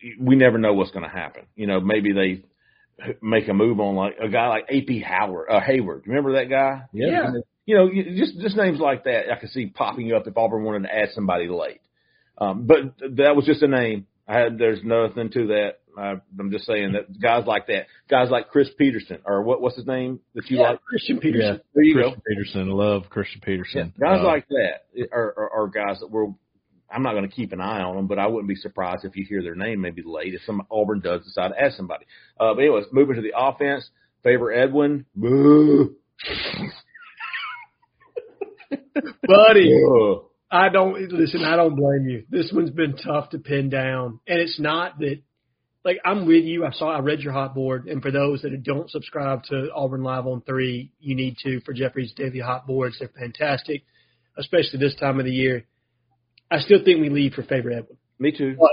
it, 0.00 0.16
we 0.20 0.36
never 0.36 0.58
know 0.58 0.74
what's 0.74 0.90
going 0.90 1.04
to 1.04 1.14
happen. 1.14 1.46
You 1.56 1.66
know, 1.66 1.80
maybe 1.80 2.12
they 2.12 2.42
make 3.20 3.48
a 3.48 3.54
move 3.54 3.80
on 3.80 3.94
like 3.96 4.16
a 4.22 4.28
guy 4.28 4.48
like 4.48 4.64
AP 4.70 5.02
Howard, 5.04 5.48
uh, 5.50 5.60
Hayward. 5.60 6.04
Remember 6.06 6.34
that 6.34 6.50
guy? 6.50 6.82
Yeah. 7.10 7.30
You 7.66 7.76
know, 7.76 7.86
you- 7.90 8.16
just 8.18 8.38
just 8.40 8.56
names 8.56 8.78
like 8.78 9.04
that 9.04 9.32
I 9.32 9.36
could 9.36 9.50
see 9.50 9.66
popping 9.66 10.12
up 10.12 10.26
if 10.26 10.36
Auburn 10.36 10.64
wanted 10.64 10.88
to 10.88 10.94
add 10.94 11.08
somebody 11.14 11.48
late. 11.48 11.80
Um, 12.36 12.66
but 12.66 12.94
that 13.16 13.36
was 13.36 13.46
just 13.46 13.62
a 13.62 13.68
name. 13.68 14.06
I 14.28 14.38
had 14.38 14.58
there's 14.58 14.80
nothing 14.84 15.30
to 15.30 15.46
that. 15.48 15.78
I, 15.98 16.14
I'm 16.38 16.50
just 16.50 16.66
saying 16.66 16.92
that 16.92 17.20
guys 17.20 17.46
like 17.46 17.66
that, 17.68 17.86
guys 18.10 18.28
like 18.30 18.48
Chris 18.50 18.68
Peterson 18.78 19.18
or 19.24 19.42
what 19.42 19.60
what's 19.60 19.76
his 19.76 19.86
name 19.86 20.20
that 20.34 20.50
you 20.50 20.58
Yeah, 20.58 20.70
like? 20.70 20.82
Christian 20.82 21.18
Peterson. 21.20 21.60
There 21.74 21.84
you 21.84 21.94
Christian 21.94 22.14
go. 22.14 22.22
Peterson, 22.28 22.68
love 22.70 23.02
Christian 23.10 23.40
Peterson. 23.44 23.92
Guys 24.00 24.20
Uh, 24.20 24.24
like 24.26 24.46
that 24.48 25.08
are, 25.12 25.34
are, 25.36 25.50
are 25.62 25.68
guys 25.68 26.00
that 26.00 26.10
we're. 26.10 26.26
I'm 26.90 27.02
not 27.02 27.12
going 27.12 27.28
to 27.28 27.34
keep 27.34 27.52
an 27.52 27.60
eye 27.60 27.80
on 27.80 27.96
them, 27.96 28.06
but 28.06 28.18
I 28.20 28.26
wouldn't 28.28 28.48
be 28.48 28.54
surprised 28.54 29.04
if 29.04 29.16
you 29.16 29.24
hear 29.28 29.42
their 29.42 29.56
name 29.56 29.80
maybe 29.80 30.02
late 30.04 30.34
if 30.34 30.42
some 30.46 30.62
Auburn 30.70 31.00
does 31.00 31.24
decide 31.24 31.48
to 31.48 31.60
ask 31.60 31.76
somebody. 31.76 32.04
Uh, 32.38 32.54
but 32.54 32.60
anyways, 32.60 32.84
moving 32.92 33.16
to 33.16 33.22
the 33.22 33.32
offense, 33.36 33.88
favor 34.22 34.52
Edwin. 34.52 35.04
Boo. 35.16 35.96
Buddy, 39.26 39.72
Ugh. 39.84 40.24
I 40.50 40.68
don't 40.68 40.94
listen. 41.12 41.42
I 41.42 41.56
don't 41.56 41.74
blame 41.74 42.06
you. 42.08 42.24
This 42.30 42.50
one's 42.52 42.70
been 42.70 42.96
tough 42.96 43.30
to 43.30 43.38
pin 43.38 43.70
down, 43.70 44.20
and 44.28 44.40
it's 44.40 44.60
not 44.60 44.98
that. 45.00 45.20
Like 45.84 45.98
I'm 46.04 46.26
with 46.26 46.44
you. 46.44 46.64
I 46.64 46.70
saw. 46.72 46.90
I 46.90 47.00
read 47.00 47.20
your 47.20 47.32
hot 47.34 47.54
board, 47.54 47.86
and 47.88 48.00
for 48.02 48.10
those 48.10 48.40
that 48.42 48.62
don't 48.62 48.90
subscribe 48.90 49.42
to 49.44 49.68
Auburn 49.74 50.02
Live 50.02 50.26
on 50.26 50.40
Three, 50.42 50.90
you 50.98 51.14
need 51.14 51.36
to 51.44 51.60
for 51.60 51.74
Jeffrey's 51.74 52.12
daily 52.14 52.40
hot 52.40 52.66
boards. 52.66 52.96
They're 52.98 53.08
fantastic, 53.08 53.82
especially 54.38 54.78
this 54.78 54.94
time 54.96 55.18
of 55.18 55.26
the 55.26 55.32
year. 55.32 55.66
I 56.50 56.58
still 56.60 56.82
think 56.82 57.00
we 57.00 57.10
leave 57.10 57.34
for 57.34 57.42
favor 57.42 57.70
Edwin, 57.70 57.98
Me 58.18 58.32
too. 58.36 58.56
but 58.58 58.70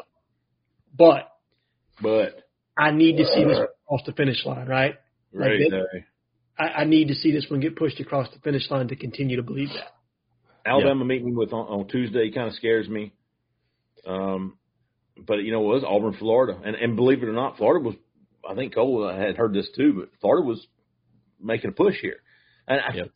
But 0.97 1.27
but 2.01 2.43
I 2.77 2.91
need 2.91 3.17
to 3.17 3.25
see 3.25 3.43
this 3.43 3.57
across 3.59 4.05
the 4.05 4.13
finish 4.13 4.45
line, 4.45 4.67
right? 4.67 4.95
Right. 5.33 5.59
Like 5.59 5.69
that- 5.71 6.03
I, 6.59 6.81
I 6.81 6.85
need 6.85 7.07
to 7.07 7.15
see 7.15 7.31
this 7.31 7.47
one 7.49 7.59
get 7.59 7.75
pushed 7.75 7.99
across 7.99 8.27
the 8.33 8.39
finish 8.39 8.69
line 8.69 8.87
to 8.89 8.95
continue 8.95 9.37
to 9.37 9.43
believe 9.43 9.69
that. 9.69 9.93
Alabama 10.65 11.05
meeting 11.05 11.35
with 11.35 11.53
on, 11.53 11.65
on 11.67 11.87
Tuesday 11.87 12.29
kind 12.29 12.47
of 12.47 12.53
scares 12.53 12.87
me. 12.87 13.13
Um, 14.05 14.57
but 15.17 15.43
you 15.43 15.51
know, 15.51 15.61
it 15.63 15.73
was 15.75 15.83
Auburn, 15.87 16.13
Florida, 16.17 16.59
and 16.63 16.75
and 16.75 16.95
believe 16.95 17.23
it 17.23 17.29
or 17.29 17.33
not, 17.33 17.57
Florida 17.57 17.83
was. 17.85 17.95
I 18.49 18.55
think 18.55 18.73
Cole 18.73 19.07
had 19.07 19.37
heard 19.37 19.53
this 19.53 19.69
too, 19.75 19.93
but 19.93 20.09
Florida 20.19 20.45
was 20.47 20.65
making 21.39 21.69
a 21.69 21.73
push 21.73 21.95
here. 22.01 22.17
And 22.67 22.81
I, 22.81 22.93
Yep. 22.95 23.07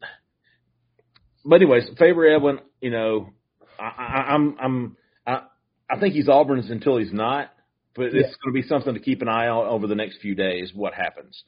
but 1.43 1.55
anyways, 1.55 1.89
favor 1.97 2.27
Edwin. 2.27 2.59
You 2.81 2.91
know, 2.91 3.29
I, 3.79 3.83
I, 3.83 4.33
I'm 4.33 4.55
I'm 4.59 4.97
I, 5.25 5.41
I 5.89 5.99
think 5.99 6.13
he's 6.13 6.29
Auburn's 6.29 6.69
until 6.69 6.97
he's 6.97 7.13
not. 7.13 7.51
But 7.95 8.13
Yeah. 8.13 8.21
it's 8.25 8.35
going 8.43 8.53
to 8.53 8.61
be 8.61 8.67
something 8.67 8.93
to 8.93 8.99
keep 8.99 9.21
an 9.21 9.29
eye 9.29 9.47
on 9.47 9.67
over 9.67 9.87
the 9.87 9.95
next 9.95 10.17
few 10.21 10.35
days. 10.35 10.71
What 10.75 10.93
happens? 10.93 11.43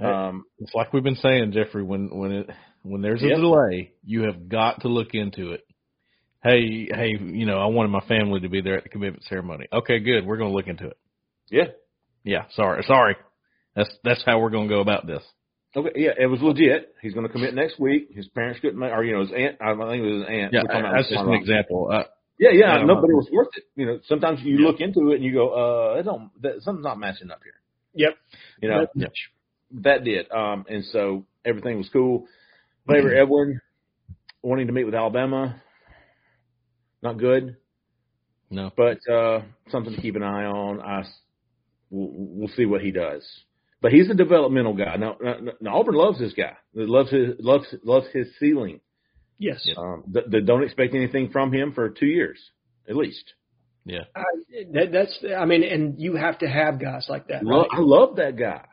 Um, 0.00 0.44
It's 0.58 0.74
like 0.74 0.92
we've 0.92 1.02
been 1.02 1.16
saying, 1.16 1.52
Jeffrey. 1.52 1.82
When 1.82 2.16
when 2.16 2.30
it 2.32 2.50
when 2.82 3.00
there's 3.02 3.22
a 3.22 3.26
Yep. 3.28 3.38
delay, 3.38 3.92
you 4.04 4.22
have 4.22 4.48
got 4.48 4.82
to 4.82 4.88
look 4.88 5.08
into 5.14 5.52
it. 5.52 5.64
Hey, 6.42 6.88
hey, 6.94 7.16
you 7.20 7.46
know, 7.46 7.58
I 7.58 7.66
wanted 7.66 7.88
my 7.88 8.00
family 8.06 8.40
to 8.40 8.48
be 8.48 8.60
there 8.60 8.76
at 8.76 8.84
the 8.84 8.88
commitment 8.88 9.24
ceremony. 9.24 9.66
Okay, 9.72 9.98
good. 9.98 10.24
We're 10.24 10.36
going 10.36 10.50
to 10.50 10.56
look 10.56 10.68
into 10.68 10.86
it. 10.86 10.96
yeah. 11.50 11.64
Yeah, 12.24 12.44
sorry, 12.54 12.82
sorry. 12.86 13.16
That's 13.74 13.88
that's 14.04 14.22
how 14.26 14.38
we're 14.40 14.50
going 14.50 14.68
to 14.68 14.74
go 14.74 14.80
about 14.80 15.06
this. 15.06 15.22
Okay, 15.74 15.90
yeah, 15.96 16.10
it 16.18 16.26
was 16.26 16.40
legit. 16.42 16.94
He's 17.00 17.14
going 17.14 17.26
to 17.26 17.32
commit 17.32 17.54
next 17.54 17.78
week. 17.78 18.08
His 18.12 18.26
parents 18.28 18.60
couldn't 18.60 18.78
make, 18.78 18.90
or 18.92 19.02
you 19.04 19.14
know, 19.14 19.20
his 19.20 19.30
aunt. 19.30 19.56
I 19.60 19.70
think 19.72 20.02
it 20.02 20.02
was 20.02 20.22
his 20.22 20.28
aunt. 20.28 20.52
Yeah, 20.52 20.60
We're 20.62 20.66
talking 20.66 20.80
about 20.80 20.92
that's 20.96 21.08
just 21.08 21.20
an 21.20 21.26
Ron. 21.28 21.40
example. 21.40 21.88
Uh, 21.90 22.02
Yeah, 22.38 22.50
yeah, 22.52 22.76
Yeah. 22.78 22.84
no, 22.84 22.96
but 22.96 23.08
it 23.08 23.14
was 23.14 23.28
worth 23.32 23.48
it. 23.56 23.64
You 23.76 23.86
know, 23.86 24.00
sometimes 24.08 24.40
you 24.42 24.58
Yeah. 24.58 24.66
look 24.66 24.80
into 24.80 25.10
it 25.12 25.16
and 25.16 25.24
you 25.24 25.32
go, 25.32 25.48
uh, 25.94 25.98
it 25.98 26.02
don't, 26.02 26.30
that, 26.42 26.60
something's 26.62 26.84
not 26.84 26.98
matching 26.98 27.30
up 27.30 27.40
here. 27.42 27.54
Yep. 27.94 28.16
You 28.62 28.68
know, 28.68 28.86
Yeah. 28.94 29.06
that 29.82 30.04
did. 30.04 30.30
Um, 30.32 30.66
and 30.68 30.84
so 30.86 31.24
everything 31.44 31.78
was 31.78 31.88
cool. 31.90 32.26
Favor 32.86 33.14
Edwin 33.14 33.60
wanting 34.42 34.66
to 34.66 34.72
meet 34.72 34.84
with 34.84 34.94
Alabama, 34.94 35.62
not 37.02 37.18
good, 37.18 37.56
no, 38.50 38.70
but 38.76 38.98
uh, 39.12 39.42
something 39.70 39.94
to 39.94 40.00
keep 40.00 40.16
an 40.16 40.22
eye 40.22 40.44
on. 40.46 40.80
I, 40.80 41.00
s- 41.00 41.18
we'll, 41.90 42.08
we'll 42.12 42.48
see 42.56 42.64
what 42.64 42.80
he 42.80 42.90
does. 42.90 43.22
But 43.80 43.92
he's 43.92 44.10
a 44.10 44.14
developmental 44.14 44.74
guy. 44.74 44.96
Now, 44.96 45.16
now, 45.20 45.34
now 45.60 45.78
Auburn 45.78 45.94
loves 45.94 46.18
this 46.18 46.32
guy. 46.32 46.54
Loves 46.74 47.10
his 47.10 47.34
loves 47.38 47.66
loves 47.84 48.06
his 48.12 48.26
ceiling. 48.40 48.80
Yes. 49.38 49.64
Um, 49.76 50.02
th- 50.12 50.26
they 50.30 50.40
don't 50.40 50.64
expect 50.64 50.94
anything 50.94 51.30
from 51.30 51.52
him 51.52 51.72
for 51.72 51.88
two 51.90 52.06
years 52.06 52.38
at 52.88 52.96
least. 52.96 53.22
yeah, 53.84 54.00
I, 54.16 54.22
that, 54.72 54.90
that's, 54.92 55.18
I 55.38 55.44
mean, 55.44 55.62
and 55.62 56.00
you 56.00 56.16
have 56.16 56.38
to 56.40 56.48
have 56.48 56.80
guys 56.80 57.06
like 57.08 57.28
that. 57.28 57.44
Lo- 57.44 57.60
Right? 57.60 57.68
I 57.72 57.78
love 57.80 58.16
that 58.16 58.36
guy, 58.36 58.64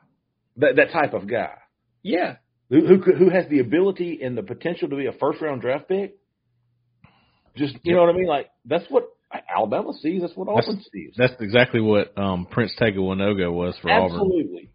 that 0.58 0.78
that 0.78 0.92
type 0.92 1.14
of 1.14 1.28
guy 1.30 1.54
Yeah. 2.02 2.38
who 2.70 2.88
who, 2.88 3.00
could- 3.02 3.18
who 3.18 3.30
has 3.30 3.46
the 3.50 3.60
ability 3.60 4.20
and 4.24 4.36
the 4.38 4.42
potential 4.44 4.90
to 4.90 4.96
be 4.96 5.06
a 5.06 5.12
first 5.12 5.40
round 5.42 5.62
draft 5.62 5.88
pick. 5.90 6.16
Just 7.58 7.76
you 7.84 7.94
know 7.96 8.02
what 8.02 8.10
I 8.10 8.18
mean? 8.18 8.28
Like 8.28 8.50
that's 8.66 8.86
what 8.90 9.10
Alabama 9.54 9.94
sees. 10.02 10.22
That's 10.22 10.36
what 10.36 10.46
That's- 10.48 10.66
Auburn 10.68 10.84
sees. 10.94 11.14
that's 11.18 11.34
exactly 11.40 11.82
what 11.82 12.18
um, 12.18 12.46
Prince 12.50 12.74
Tega 12.78 13.00
Wanogho 13.00 13.52
was 13.52 13.76
for 13.82 13.90
Auburn. 13.92 14.12
Absolutely, 14.12 14.70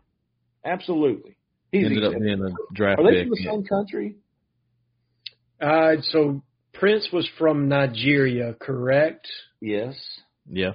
absolutely. 0.65 1.37
He's 1.73 1.87
Ended 1.87 2.05
up 2.05 2.13
being 2.21 2.43
a 2.43 2.75
draft 2.75 3.01
Are 3.01 3.05
they 3.05 3.19
pick. 3.21 3.29
from 3.29 3.31
the 3.31 3.43
same 3.45 3.65
country? 3.65 4.17
Uh, 5.61 5.97
so 6.03 6.43
Prince 6.73 7.09
was 7.13 7.29
from 7.39 7.69
Nigeria, 7.69 8.55
correct? 8.59 9.29
Yes. 9.61 9.95
Yeah, 10.51 10.73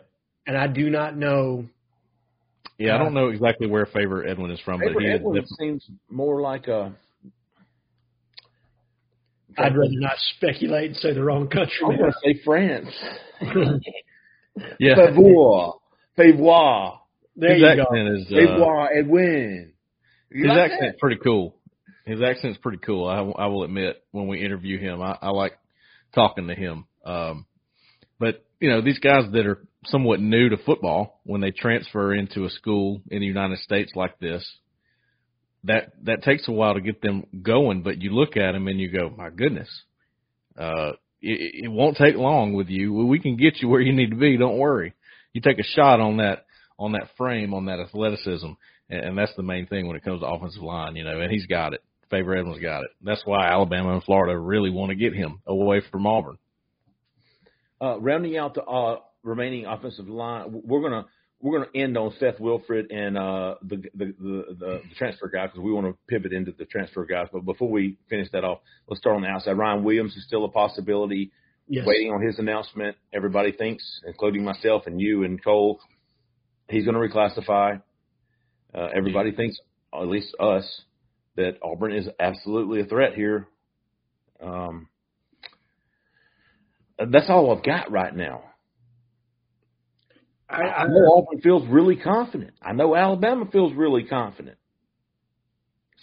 And 0.47 0.55
I 0.57 0.67
do 0.67 0.89
not 0.89 1.17
know. 1.17 1.65
yeah. 2.77 2.95
I 2.95 2.97
don't 2.99 3.13
know 3.13 3.27
exactly 3.29 3.67
where 3.67 3.85
Favor 3.87 4.25
Edwin 4.25 4.51
is 4.51 4.59
from, 4.61 4.79
Favorite 4.79 4.93
but 4.93 5.03
he 5.03 5.09
is 5.09 5.15
Edwin 5.15 5.35
definitely- 5.41 5.57
seems 5.67 5.89
more 6.09 6.39
like 6.41 6.67
a. 6.67 6.93
I'd 9.57 9.75
rather 9.77 9.89
not 9.91 10.17
speculate 10.35 10.87
and 10.87 10.95
say 10.97 11.13
the 11.13 11.23
wrong 11.23 11.47
country. 11.47 11.79
I'm 11.83 11.97
going 11.97 12.11
to 12.11 12.17
say 12.23 12.41
France. 12.43 12.89
yeah. 14.79 14.95
Favor, 14.95 15.71
favor, 16.15 16.91
there 17.35 17.53
his 17.53 17.61
you 17.61 17.67
accent 17.67 17.87
go. 17.91 18.15
is 18.15 18.25
uh, 18.27 18.35
favor, 18.35 18.89
Edwin. 18.93 19.73
You 20.31 20.43
his 20.43 20.49
like 20.49 20.71
accent's 20.71 20.99
pretty 20.99 21.17
cool. 21.23 21.55
His 22.05 22.21
accent's 22.21 22.59
pretty 22.59 22.79
cool. 22.79 23.07
I, 23.07 23.43
I 23.43 23.47
will 23.47 23.63
admit 23.63 24.03
when 24.11 24.27
we 24.27 24.43
interview 24.43 24.79
him, 24.79 25.01
I, 25.01 25.17
I 25.21 25.29
like 25.29 25.53
talking 26.13 26.47
to 26.47 26.55
him. 26.55 26.85
Um, 27.05 27.45
but 28.19 28.45
you 28.59 28.69
know, 28.69 28.81
these 28.81 28.99
guys 28.99 29.23
that 29.31 29.45
are 29.45 29.65
somewhat 29.85 30.19
new 30.19 30.49
to 30.49 30.57
football, 30.57 31.19
when 31.23 31.41
they 31.41 31.51
transfer 31.51 32.13
into 32.13 32.45
a 32.45 32.49
school 32.49 33.01
in 33.09 33.19
the 33.19 33.25
United 33.25 33.59
States 33.59 33.91
like 33.95 34.19
this, 34.19 34.45
that 35.65 35.93
that 36.03 36.23
takes 36.23 36.47
a 36.47 36.51
while 36.51 36.73
to 36.75 36.81
get 36.81 37.01
them 37.01 37.25
going. 37.41 37.83
But 37.83 38.01
you 38.01 38.11
look 38.11 38.37
at 38.37 38.53
them 38.53 38.67
and 38.67 38.79
you 38.79 38.89
go, 38.91 39.09
my 39.15 39.29
goodness, 39.29 39.69
uh, 40.57 40.91
it, 41.21 41.65
it 41.65 41.71
won't 41.71 41.97
take 41.97 42.15
long 42.15 42.53
with 42.53 42.69
you. 42.69 42.93
We 42.93 43.19
can 43.19 43.37
get 43.37 43.61
you 43.61 43.69
where 43.69 43.81
you 43.81 43.93
need 43.93 44.11
to 44.11 44.15
be. 44.17 44.37
Don't 44.37 44.57
worry. 44.57 44.93
You 45.33 45.41
take 45.41 45.59
a 45.59 45.63
shot 45.63 45.99
on 45.99 46.17
that 46.17 46.45
on 46.77 46.93
that 46.93 47.09
frame, 47.17 47.53
on 47.53 47.65
that 47.65 47.79
athleticism, 47.79 48.51
and, 48.89 49.05
and 49.05 49.17
that's 49.17 49.35
the 49.35 49.43
main 49.43 49.65
thing 49.67 49.87
when 49.87 49.95
it 49.97 50.03
comes 50.03 50.21
to 50.21 50.27
offensive 50.27 50.61
line, 50.61 50.95
you 50.95 51.03
know. 51.03 51.19
And 51.21 51.31
he's 51.31 51.45
got 51.45 51.73
it. 51.73 51.83
Favor 52.09 52.35
Edmonds 52.37 52.61
got 52.61 52.83
it. 52.83 52.91
That's 53.01 53.23
why 53.25 53.47
Alabama 53.47 53.93
and 53.93 54.03
Florida 54.03 54.37
really 54.37 54.69
want 54.69 54.89
to 54.89 54.95
get 54.95 55.13
him 55.13 55.41
away 55.47 55.81
from 55.91 56.05
Auburn. 56.05 56.37
uh, 57.81 57.99
rounding 57.99 58.37
out 58.37 58.53
the 58.53 58.63
uh, 58.63 58.99
remaining 59.23 59.65
offensive 59.65 60.07
line, 60.07 60.61
we're 60.65 60.81
gonna 60.81 61.05
we're 61.45 61.59
gonna 61.59 61.71
end 61.75 61.95
on 61.95 62.11
Seth 62.19 62.39
Wilfred 62.39 62.89
and 62.89 63.15
uh, 63.15 63.55
the, 63.61 63.75
the 63.93 64.15
the 64.19 64.55
the 64.59 64.81
transfer 64.97 65.27
guy 65.27 65.45
because 65.45 65.59
we 65.59 65.71
want 65.71 65.85
to 65.85 65.95
pivot 66.07 66.33
into 66.33 66.51
the 66.57 66.65
transfer 66.65 67.05
guys. 67.05 67.27
But 67.31 67.45
before 67.45 67.69
we 67.69 67.97
finish 68.09 68.29
that 68.31 68.43
off, 68.43 68.61
let's 68.87 68.99
start 68.99 69.15
on 69.15 69.21
the 69.21 69.27
outside. 69.27 69.51
Ryan 69.51 69.83
Williams 69.83 70.15
is 70.15 70.25
still 70.25 70.43
a 70.43 70.49
possibility. 70.49 71.31
Yes. 71.67 71.85
Waiting 71.85 72.11
on 72.11 72.25
his 72.25 72.39
announcement. 72.39 72.95
Everybody 73.13 73.51
thinks, 73.51 73.83
including 74.07 74.43
myself 74.43 74.87
and 74.87 74.99
you 74.99 75.23
and 75.23 75.43
Cole, 75.43 75.79
he's 76.67 76.85
going 76.85 76.95
to 76.95 77.15
reclassify. 77.15 77.81
Uh, 78.73 78.87
everybody 78.95 79.31
thinks, 79.31 79.57
at 79.93 80.07
least 80.07 80.35
us, 80.39 80.81
that 81.35 81.57
Auburn 81.63 81.93
is 81.93 82.07
absolutely 82.19 82.81
a 82.81 82.85
threat 82.85 83.13
here. 83.13 83.47
Um, 84.43 84.89
that's 86.97 87.29
all 87.29 87.55
I've 87.55 87.63
got 87.63 87.91
right 87.91 88.15
now. 88.15 88.43
I, 90.55 90.83
I 90.83 90.87
know 90.87 91.17
Auburn 91.17 91.41
feels 91.41 91.67
really 91.67 91.95
confident. 91.95 92.53
I 92.61 92.73
know 92.73 92.95
Alabama 92.95 93.45
feels 93.51 93.73
really 93.73 94.03
confident. 94.03 94.57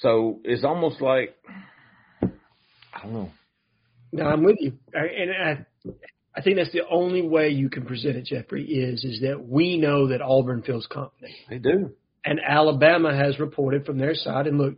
So 0.00 0.40
it's 0.44 0.64
almost 0.64 1.00
like 1.00 1.36
I 2.22 3.02
don't 3.02 3.12
know. 3.12 3.30
no, 4.12 4.24
I'm 4.24 4.42
with 4.42 4.56
you. 4.60 4.72
I, 4.94 5.00
and 5.00 5.30
I, 5.30 5.92
I 6.36 6.42
think 6.42 6.56
that's 6.56 6.72
the 6.72 6.86
only 6.90 7.22
way 7.22 7.50
you 7.50 7.70
can 7.70 7.84
present 7.84 8.16
it, 8.16 8.24
Jeffrey, 8.24 8.64
is 8.64 9.04
is 9.04 9.20
that 9.22 9.46
we 9.46 9.78
know 9.78 10.08
that 10.08 10.20
Auburn 10.20 10.62
feels 10.62 10.86
confident. 10.90 11.32
They 11.48 11.58
do. 11.58 11.92
And 12.24 12.40
Alabama 12.46 13.14
has 13.14 13.38
reported 13.40 13.84
from 13.84 13.98
their 13.98 14.14
side, 14.14 14.46
and 14.46 14.58
look, 14.58 14.76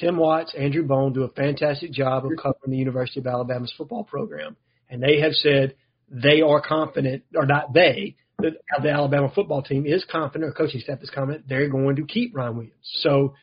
Tim 0.00 0.16
Watts, 0.16 0.54
Andrew 0.56 0.84
Bone 0.84 1.12
do 1.12 1.22
a 1.22 1.28
fantastic 1.28 1.92
job 1.92 2.24
of 2.24 2.32
covering 2.36 2.70
the 2.70 2.76
University 2.76 3.20
of 3.20 3.26
Alabama's 3.26 3.72
football 3.76 4.04
program. 4.04 4.56
And 4.88 5.02
they 5.02 5.20
have 5.20 5.32
said 5.32 5.74
they 6.08 6.40
are 6.40 6.60
confident, 6.60 7.24
or 7.34 7.46
not 7.46 7.72
they, 7.72 8.16
that 8.38 8.52
the 8.82 8.90
Alabama 8.90 9.30
football 9.34 9.62
team 9.62 9.84
is 9.84 10.04
confident, 10.10 10.48
or 10.48 10.52
coaching 10.52 10.80
staff 10.80 11.02
is 11.02 11.10
confident, 11.10 11.48
they're 11.48 11.68
going 11.68 11.96
to 11.96 12.04
keep 12.04 12.36
Ryan 12.36 12.56
Williams. 12.56 12.76
So 13.00 13.34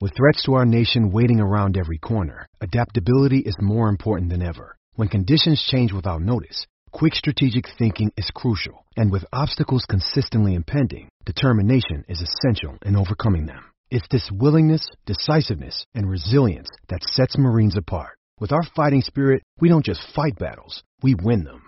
With 0.00 0.14
threats 0.14 0.44
to 0.44 0.54
our 0.54 0.66
nation 0.66 1.10
waiting 1.10 1.40
around 1.40 1.76
every 1.76 1.98
corner, 1.98 2.46
adaptability 2.60 3.38
is 3.38 3.56
more 3.60 3.88
important 3.88 4.30
than 4.30 4.42
ever. 4.42 4.76
When 4.96 5.08
conditions 5.08 5.66
change 5.70 5.92
without 5.92 6.20
notice, 6.20 6.66
quick 6.92 7.14
strategic 7.14 7.64
thinking 7.78 8.12
is 8.16 8.30
crucial. 8.34 8.84
And 8.96 9.10
with 9.10 9.24
obstacles 9.32 9.86
consistently 9.88 10.54
impending, 10.54 11.08
determination 11.24 12.04
is 12.08 12.20
essential 12.20 12.76
in 12.84 12.96
overcoming 12.96 13.46
them. 13.46 13.64
It's 13.90 14.06
this 14.10 14.30
willingness, 14.30 14.86
decisiveness, 15.06 15.86
and 15.94 16.08
resilience 16.08 16.68
that 16.88 17.02
sets 17.02 17.38
Marines 17.38 17.76
apart. 17.76 18.18
With 18.38 18.52
our 18.52 18.64
fighting 18.76 19.00
spirit, 19.00 19.42
we 19.58 19.70
don't 19.70 19.84
just 19.84 20.02
fight 20.14 20.38
battles, 20.38 20.82
we 21.02 21.14
win 21.14 21.44
them. 21.44 21.67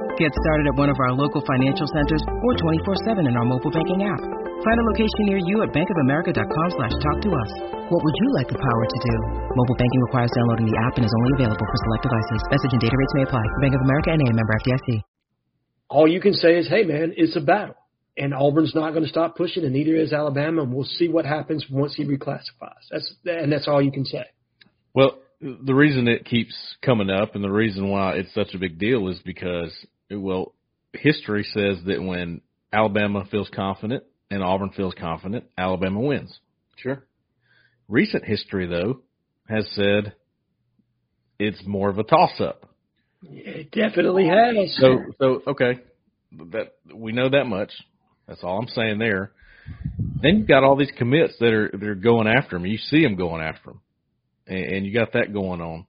Get 0.19 0.31
started 0.35 0.65
at 0.67 0.75
one 0.75 0.91
of 0.91 0.99
our 0.99 1.13
local 1.15 1.39
financial 1.39 1.87
centers 1.87 2.23
or 2.27 2.51
24-7 2.59 3.27
in 3.27 3.35
our 3.39 3.47
mobile 3.47 3.71
banking 3.71 4.03
app. 4.03 4.19
Find 4.19 4.77
a 4.77 4.85
location 4.91 5.23
near 5.31 5.39
you 5.39 5.63
at 5.63 5.71
bankofamerica.com 5.71 6.67
slash 6.75 6.95
talk 6.99 7.17
to 7.23 7.31
us. 7.31 7.51
What 7.89 8.01
would 8.03 8.17
you 8.19 8.29
like 8.35 8.49
the 8.51 8.59
power 8.59 8.85
to 8.85 8.99
do? 9.07 9.15
Mobile 9.55 9.77
banking 9.79 10.01
requires 10.11 10.31
downloading 10.35 10.67
the 10.67 10.77
app 10.83 10.99
and 10.99 11.05
is 11.07 11.15
only 11.15 11.31
available 11.39 11.65
for 11.65 11.79
select 11.87 12.03
devices. 12.03 12.41
Message 12.51 12.71
and 12.75 12.81
data 12.81 12.95
rates 12.95 13.13
may 13.15 13.23
apply. 13.23 13.43
Bank 13.63 13.73
of 13.73 13.81
America 13.81 14.09
and 14.11 14.21
a 14.21 14.27
member 14.35 14.55
FDIC. 14.61 14.89
All 15.89 16.07
you 16.07 16.21
can 16.21 16.33
say 16.33 16.59
is, 16.59 16.67
hey, 16.67 16.83
man, 16.83 17.13
it's 17.15 17.35
a 17.35 17.41
battle. 17.41 17.75
And 18.17 18.33
Auburn's 18.33 18.75
not 18.75 18.91
going 18.91 19.03
to 19.03 19.09
stop 19.09 19.35
pushing, 19.35 19.63
and 19.63 19.73
neither 19.73 19.95
is 19.95 20.11
Alabama. 20.13 20.63
And 20.63 20.73
we'll 20.73 20.85
see 20.85 21.07
what 21.07 21.25
happens 21.25 21.65
once 21.71 21.95
he 21.95 22.03
reclassifies. 22.05 22.83
That's 22.91 23.15
and 23.25 23.51
that's 23.51 23.67
all 23.67 23.81
you 23.81 23.91
can 23.91 24.05
say. 24.05 24.25
Well, 24.93 25.19
the 25.41 25.73
reason 25.73 26.07
it 26.07 26.25
keeps 26.25 26.53
coming 26.83 27.09
up 27.09 27.35
and 27.35 27.43
the 27.43 27.49
reason 27.49 27.89
why 27.89 28.13
it's 28.13 28.33
such 28.33 28.53
a 28.53 28.59
big 28.59 28.77
deal 28.77 29.07
is 29.07 29.19
because, 29.25 29.71
well, 30.11 30.53
history 30.93 31.43
says 31.43 31.77
that 31.85 32.01
when 32.01 32.41
Alabama 32.73 33.25
feels 33.29 33.49
confident 33.53 34.03
and 34.29 34.43
Auburn 34.43 34.71
feels 34.75 34.93
confident, 34.93 35.45
Alabama 35.57 35.99
wins. 35.99 36.39
Sure. 36.77 37.03
Recent 37.87 38.23
history, 38.25 38.67
though, 38.67 39.01
has 39.47 39.67
said 39.73 40.13
it's 41.39 41.65
more 41.65 41.89
of 41.89 41.97
a 41.97 42.03
toss-up. 42.03 42.69
It 43.23 43.71
definitely 43.71 44.27
has. 44.27 44.75
So, 44.79 44.99
so 45.19 45.41
okay, 45.47 45.79
that 46.51 46.73
we 46.93 47.11
know 47.11 47.29
that 47.29 47.45
much. 47.45 47.71
That's 48.27 48.43
all 48.43 48.59
I'm 48.59 48.67
saying 48.67 48.99
there. 48.99 49.31
Then 50.21 50.39
you've 50.39 50.47
got 50.47 50.63
all 50.63 50.75
these 50.75 50.91
commits 50.97 51.35
that 51.39 51.53
are 51.53 51.69
that 51.71 51.83
are 51.83 51.95
going 51.95 52.27
after 52.27 52.55
him. 52.55 52.65
You 52.65 52.77
see 52.77 53.03
him 53.03 53.15
going 53.15 53.41
after 53.43 53.71
him, 53.71 53.81
and, 54.47 54.65
and 54.65 54.85
you 54.85 54.93
got 54.93 55.13
that 55.13 55.33
going 55.33 55.61
on. 55.61 55.85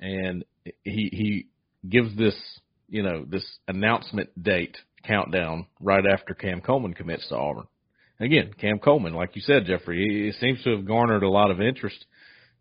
And 0.00 0.44
he 0.82 1.08
he 1.12 1.46
gives 1.88 2.16
this 2.16 2.34
you 2.92 3.02
know 3.02 3.24
this 3.26 3.44
announcement 3.66 4.30
date 4.40 4.76
countdown 5.04 5.66
right 5.80 6.04
after 6.06 6.34
Cam 6.34 6.60
Coleman 6.60 6.92
commits 6.92 7.26
to 7.28 7.36
Auburn. 7.36 7.66
Again, 8.20 8.52
Cam 8.60 8.78
Coleman, 8.78 9.14
like 9.14 9.34
you 9.34 9.40
said, 9.42 9.64
Jeffrey, 9.64 10.30
he 10.30 10.32
seems 10.38 10.62
to 10.62 10.76
have 10.76 10.86
garnered 10.86 11.24
a 11.24 11.28
lot 11.28 11.50
of 11.50 11.60
interest. 11.60 12.04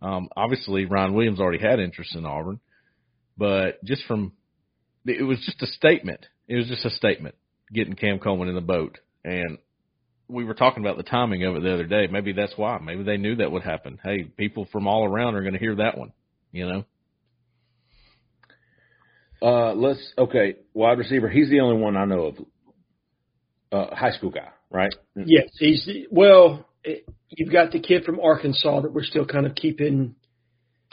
Um, 0.02 0.30
obviously, 0.36 0.86
Ryan 0.86 1.13
Williams 1.13 1.39
already 1.39 1.62
had 1.62 1.80
interest 1.80 2.15
in 2.15 2.26
Auburn, 2.26 2.60
but 3.38 3.84
just 3.84 4.06
from 4.06 4.32
it 5.06 5.22
was 5.22 5.39
just 5.46 5.62
a 5.62 5.67
statement. 5.67 6.26
It 6.48 6.56
was 6.56 6.67
just 6.67 6.86
a 6.86 6.91
statement 6.91 7.36
getting 7.72 7.96
Cam 7.96 8.17
Coleman 8.17 8.48
in 8.48 8.56
the 8.56 8.62
boat, 8.62 9.00
and 9.26 9.58
we 10.30 10.46
were 10.46 10.54
talking 10.54 10.82
about 10.82 10.96
the 10.96 11.04
timing 11.04 11.44
of 11.44 11.58
it 11.58 11.63
the 11.63 11.74
other 11.74 11.86
day. 11.86 12.08
Maybe 12.08 12.32
that's 12.32 12.54
why. 12.56 12.80
Maybe 12.80 13.04
they 13.04 13.17
knew 13.17 13.36
that 13.36 13.52
would 13.52 13.63
happen. 13.63 14.00
Hey, 14.02 14.24
people 14.24 14.65
from 14.72 14.88
all 14.88 15.04
around 15.04 15.36
are 15.36 15.41
going 15.41 15.54
to 15.54 15.60
hear 15.60 15.76
that 15.76 15.98
one. 15.98 16.13
You 16.54 16.67
know. 16.67 16.86
Uh, 19.42 19.74
let's 19.74 20.14
okay. 20.18 20.56
Wide 20.74 20.98
receiver. 20.98 21.30
He's 21.30 21.50
the 21.50 21.62
only 21.62 21.82
one 21.82 21.98
I 21.98 22.06
know 22.06 22.26
of. 22.26 22.36
Uh, 23.72 23.96
high 23.96 24.12
school 24.12 24.30
guy, 24.30 24.50
right? 24.70 24.94
Yes, 25.16 25.50
he's 25.58 25.86
the, 25.86 26.08
well. 26.12 26.68
It, 26.84 27.06
you've 27.30 27.52
got 27.52 27.72
the 27.72 27.80
kid 27.80 28.04
from 28.04 28.20
Arkansas 28.20 28.82
that 28.82 28.92
we're 28.92 29.04
still 29.04 29.26
kind 29.26 29.46
of 29.46 29.56
keeping. 29.56 30.16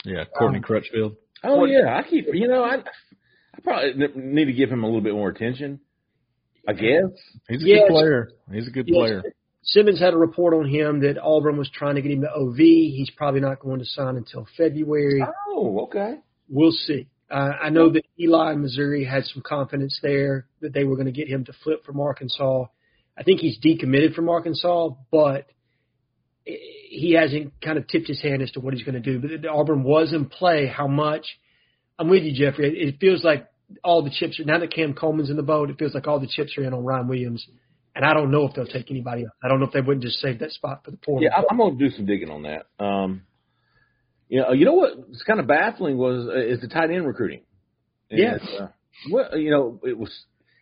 Yeah, 0.05 0.25
Courtney 0.37 0.59
um, 0.59 0.63
Crutchfield. 0.63 1.17
Oh 1.43 1.65
yeah, 1.65 1.97
I 1.97 2.09
keep. 2.09 2.27
You 2.33 2.49
know, 2.49 2.63
I 2.63 2.77
I 2.77 3.61
probably 3.63 3.95
need 4.15 4.47
to 4.47 4.53
give 4.53 4.71
him 4.71 4.85
a 4.85 4.87
little 4.87 5.01
bit 5.01 5.15
more 5.15 5.29
attention. 5.29 5.81
I 6.67 6.73
guess 6.75 7.05
he's 7.49 7.63
a 7.63 7.67
yes. 7.67 7.81
good 7.81 7.93
player. 7.93 8.31
He's 8.53 8.69
a 8.69 8.71
good 8.71 8.87
yes. 8.87 8.95
player. 8.95 9.23
Simmons 9.63 10.01
had 10.01 10.15
a 10.15 10.19
report 10.19 10.55
on 10.55 10.67
him 10.67 11.01
that 11.01 11.19
Auburn 11.19 11.59
was 11.59 11.71
trying 11.71 11.97
to 11.97 12.03
get 12.03 12.13
him 12.13 12.23
to 12.23 12.31
OV. 12.31 12.57
He's 12.57 13.11
probably 13.11 13.41
not 13.41 13.61
going 13.61 13.81
to 13.81 13.85
sign 13.85 14.17
until 14.17 14.47
February. 14.57 15.23
Oh, 15.49 15.81
okay. 15.85 16.17
We'll 16.49 16.73
see. 16.73 17.09
Uh, 17.31 17.53
I 17.63 17.69
know 17.69 17.91
that 17.91 18.05
Eli, 18.19 18.55
Missouri, 18.55 19.05
had 19.05 19.25
some 19.27 19.43
confidence 19.43 19.99
there 20.03 20.47
that 20.61 20.73
they 20.73 20.85
were 20.85 20.97
going 20.97 21.07
to 21.07 21.13
get 21.13 21.29
him 21.29 21.45
to 21.45 21.53
flip 21.63 21.85
from 21.85 22.01
Arkansas. 22.01 22.65
I 23.17 23.23
think 23.23 23.41
he's 23.41 23.59
decommitted 23.59 24.15
from 24.15 24.29
Arkansas, 24.29 24.91
but 25.11 25.47
he 26.45 27.17
hasn't 27.19 27.61
kind 27.61 27.77
of 27.77 27.87
tipped 27.87 28.09
his 28.09 28.23
hand 28.23 28.41
as 28.43 28.51
to 28.53 28.61
what 28.61 28.73
he's 28.73 28.83
going 28.83 29.01
to 29.01 29.01
do. 29.01 29.19
But 29.21 29.49
Auburn 29.49 29.83
was 29.83 30.13
in 30.13 30.27
play. 30.27 30.67
How 30.67 30.89
much? 30.89 31.27
I'm 31.99 32.09
with 32.09 32.23
you, 32.23 32.33
Jeffrey. 32.33 32.79
It 32.79 32.99
feels 33.01 33.25
like 33.25 33.47
all 33.85 34.03
the 34.03 34.11
chips 34.11 34.41
are 34.41 34.45
now 34.45 34.59
that 34.59 34.73
Cam 34.73 34.95
Coleman's 34.95 35.31
in 35.31 35.37
the 35.37 35.43
boat. 35.43 35.69
It 35.69 35.79
feels 35.79 35.95
like 35.95 36.07
all 36.07 36.21
the 36.21 36.29
chips 36.29 36.57
are 36.57 36.65
in 36.65 36.73
on 36.73 36.85
Ryan 36.85 37.09
Williams, 37.09 37.47
and 37.95 38.05
I 38.05 38.15
don't 38.15 38.31
know 38.31 38.47
if 38.47 38.55
they'll 38.55 38.67
take 38.67 38.91
anybody 38.91 39.25
else. 39.25 39.33
I 39.43 39.49
don't 39.49 39.61
know 39.61 39.67
if 39.67 39.73
they 39.73 39.81
wouldn't 39.81 40.05
just 40.05 40.21
save 40.21 40.39
that 40.39 40.53
spot 40.53 40.85
for 40.85 40.91
the 40.91 40.97
portal. 40.97 41.25
Yeah, 41.25 41.43
I'm 41.51 41.59
going 41.59 41.77
to 41.77 41.89
do 41.89 41.95
some 41.95 42.07
digging 42.07 42.31
on 42.31 42.45
that. 42.45 42.67
Um, 42.83 43.23
you 44.29 44.41
know, 44.41 44.53
you 44.53 44.65
know 44.65 44.75
what's 44.75 45.23
kind 45.23 45.41
of 45.41 45.47
baffling 45.47 45.97
was 45.97 46.29
uh, 46.29 46.39
is 46.39 46.61
the 46.61 46.69
tight 46.69 46.91
end 46.91 47.07
recruiting. 47.07 47.41
Yes. 48.11 48.41
Uh, 48.59 48.69
well, 49.11 49.37
you 49.37 49.51
know, 49.51 49.81
it 49.85 49.99
was. 49.99 50.11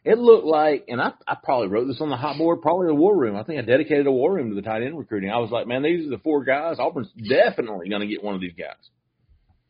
It 0.04 0.18
looked 0.18 0.46
like, 0.46 0.84
and 0.86 1.00
I, 1.00 1.14
I 1.26 1.34
probably 1.42 1.66
wrote 1.66 1.88
this 1.88 2.00
on 2.00 2.10
the 2.10 2.16
hot 2.16 2.38
board, 2.38 2.62
probably 2.62 2.86
the 2.86 2.94
war 2.94 3.16
room. 3.16 3.34
I 3.34 3.42
think 3.42 3.58
I 3.58 3.62
dedicated 3.62 4.06
a 4.06 4.12
war 4.12 4.34
room 4.34 4.50
to 4.50 4.54
the 4.54 4.62
tight 4.62 4.82
end 4.82 4.96
recruiting. 4.96 5.30
I 5.30 5.38
was 5.38 5.50
like, 5.50 5.66
man, 5.66 5.82
these 5.82 6.06
are 6.06 6.10
the 6.10 6.22
four 6.22 6.44
guys. 6.44 6.76
Auburn's 6.78 7.10
definitely 7.28 7.88
going 7.88 8.02
to 8.02 8.06
get 8.06 8.22
one 8.22 8.36
of 8.36 8.40
these 8.40 8.52
guys. 8.56 8.76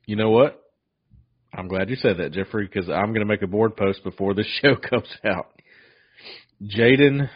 You 0.04 0.16
know 0.16 0.28
what? 0.28 0.62
I'm 1.54 1.68
glad 1.68 1.88
you 1.88 1.96
said 1.96 2.18
that, 2.18 2.32
Jeffrey, 2.32 2.66
because 2.66 2.90
I'm 2.90 3.14
going 3.14 3.20
to 3.20 3.24
make 3.24 3.40
a 3.40 3.46
board 3.46 3.78
post 3.78 4.04
before 4.04 4.34
this 4.34 4.46
show 4.62 4.76
comes 4.76 5.08
out. 5.24 5.58
Jaden, 6.62 7.30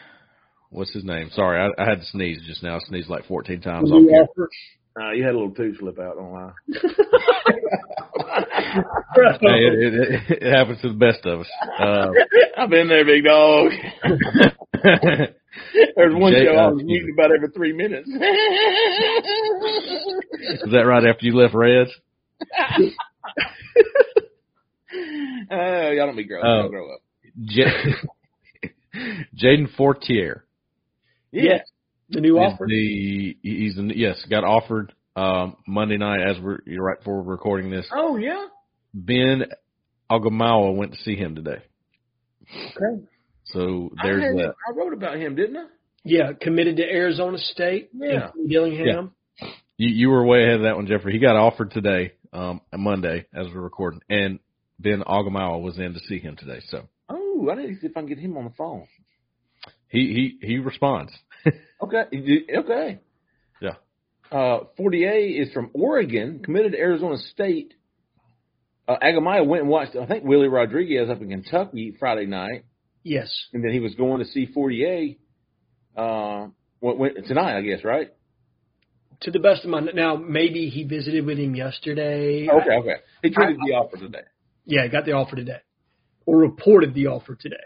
what's 0.68 0.92
his 0.92 1.04
name? 1.04 1.30
Sorry, 1.32 1.58
I, 1.58 1.82
I 1.82 1.88
had 1.88 2.00
to 2.00 2.06
sneeze 2.06 2.42
just 2.46 2.62
now. 2.62 2.76
I 2.76 2.80
sneezed 2.80 3.08
like 3.08 3.24
14 3.26 3.62
times. 3.62 3.90
Off 3.90 4.02
here. 4.36 4.48
Uh, 4.98 5.12
you 5.12 5.22
had 5.22 5.34
a 5.34 5.38
little 5.38 5.54
tooth 5.54 5.76
slip 5.78 6.00
out, 6.00 6.16
don't 6.16 6.32
lie. 6.32 6.50
hey, 6.66 6.80
it, 9.40 9.94
it, 9.94 10.42
it, 10.42 10.52
happens 10.52 10.80
to 10.82 10.88
the 10.88 10.94
best 10.94 11.24
of 11.26 11.40
us. 11.40 11.46
Uh, 11.78 12.08
I've 12.58 12.70
been 12.70 12.88
there, 12.88 13.04
big 13.04 13.22
dog. 13.24 13.70
There's 15.96 16.14
one 16.14 16.32
Jay, 16.32 16.44
show 16.44 16.56
I 16.56 16.68
was 16.68 16.82
muted 16.82 17.10
about 17.14 17.32
every 17.32 17.48
three 17.50 17.72
minutes. 17.72 18.08
Is 18.08 18.18
that 20.72 20.86
right 20.86 21.06
after 21.06 21.24
you 21.24 21.36
left 21.36 21.54
Reds? 21.54 21.90
uh, 25.50 25.50
y'all 25.50 26.06
don't 26.06 26.16
be 26.16 26.24
grown. 26.24 26.44
Uh, 26.44 26.66
grow 26.68 26.94
up. 26.94 27.00
J- 27.44 27.94
Jaden 29.36 29.68
Fortier. 29.76 30.44
Yes. 31.30 31.68
The 32.10 32.20
new 32.20 32.38
offer. 32.38 32.66
The 32.66 33.36
he's 33.42 33.76
the, 33.76 33.92
yes 33.94 34.24
got 34.28 34.44
offered 34.44 34.92
um, 35.16 35.56
Monday 35.66 35.96
night 35.96 36.20
as 36.28 36.40
we're 36.40 36.58
you're 36.66 36.84
right 36.84 36.98
before 36.98 37.22
we're 37.22 37.32
recording 37.32 37.70
this. 37.70 37.86
Oh 37.94 38.16
yeah. 38.16 38.46
Ben 38.92 39.44
Aigamaua 40.10 40.74
went 40.74 40.92
to 40.92 40.98
see 40.98 41.14
him 41.14 41.34
today. 41.34 41.62
Okay. 42.52 43.04
So 43.44 43.90
there's 44.02 44.22
I 44.22 44.42
that. 44.42 44.54
I 44.68 44.76
wrote 44.76 44.92
about 44.92 45.16
him, 45.16 45.36
didn't 45.36 45.56
I? 45.56 45.66
Yeah, 46.02 46.32
committed 46.40 46.76
to 46.78 46.82
Arizona 46.82 47.38
State. 47.38 47.90
Yeah. 47.92 48.30
Dillingham. 48.48 49.12
Yeah. 49.40 49.48
You 49.76 49.88
you 49.88 50.08
were 50.10 50.24
way 50.24 50.42
ahead 50.42 50.56
of 50.56 50.62
that 50.62 50.76
one, 50.76 50.86
Jeffrey. 50.86 51.12
He 51.12 51.18
got 51.18 51.36
offered 51.36 51.70
today, 51.70 52.12
um, 52.32 52.60
Monday 52.76 53.26
as 53.34 53.46
we're 53.54 53.60
recording, 53.60 54.00
and 54.08 54.40
Ben 54.78 55.02
Aigamaua 55.06 55.60
was 55.60 55.78
in 55.78 55.94
to 55.94 56.00
see 56.00 56.18
him 56.18 56.36
today. 56.36 56.60
So. 56.68 56.88
Oh, 57.08 57.48
I 57.50 57.54
need 57.54 57.74
to 57.74 57.80
see 57.80 57.86
if 57.86 57.96
I 57.96 58.00
can 58.00 58.08
get 58.08 58.18
him 58.18 58.36
on 58.36 58.44
the 58.44 58.50
phone. 58.50 58.86
He 59.88 60.38
he 60.40 60.46
he 60.46 60.58
responds. 60.58 61.12
Okay. 61.82 62.02
Okay. 62.58 63.00
Yeah. 63.60 63.74
Uh, 64.30 64.64
Fortier 64.76 65.42
is 65.42 65.52
from 65.52 65.70
Oregon, 65.72 66.40
committed 66.42 66.72
to 66.72 66.78
Arizona 66.78 67.16
State. 67.16 67.74
Uh, 68.86 68.96
Aigamaua 69.02 69.46
went 69.46 69.62
and 69.62 69.70
watched, 69.70 69.96
I 69.96 70.06
think, 70.06 70.24
Willie 70.24 70.48
Rodriguez 70.48 71.08
up 71.08 71.20
in 71.20 71.30
Kentucky 71.30 71.94
Friday 71.98 72.26
night. 72.26 72.64
Yes. 73.02 73.32
And 73.52 73.64
then 73.64 73.72
he 73.72 73.80
was 73.80 73.94
going 73.94 74.18
to 74.18 74.26
see 74.26 74.46
Fortier 74.46 75.14
uh, 75.96 76.48
went, 76.80 76.98
went, 76.98 77.26
tonight, 77.26 77.56
I 77.56 77.62
guess, 77.62 77.84
right? 77.84 78.12
To 79.22 79.30
the 79.30 79.38
best 79.38 79.64
of 79.64 79.70
my 79.70 79.80
now, 79.80 80.16
maybe 80.16 80.70
he 80.70 80.84
visited 80.84 81.26
with 81.26 81.38
him 81.38 81.54
yesterday. 81.54 82.48
Okay, 82.48 82.76
okay. 82.78 82.96
He 83.22 83.30
traded 83.30 83.56
the 83.56 83.74
offer 83.74 83.98
today. 83.98 84.22
Yeah, 84.64 84.86
got 84.88 85.04
the 85.04 85.12
offer 85.12 85.36
today, 85.36 85.60
or 86.24 86.38
reported 86.38 86.94
the 86.94 87.08
offer 87.08 87.34
today. 87.34 87.56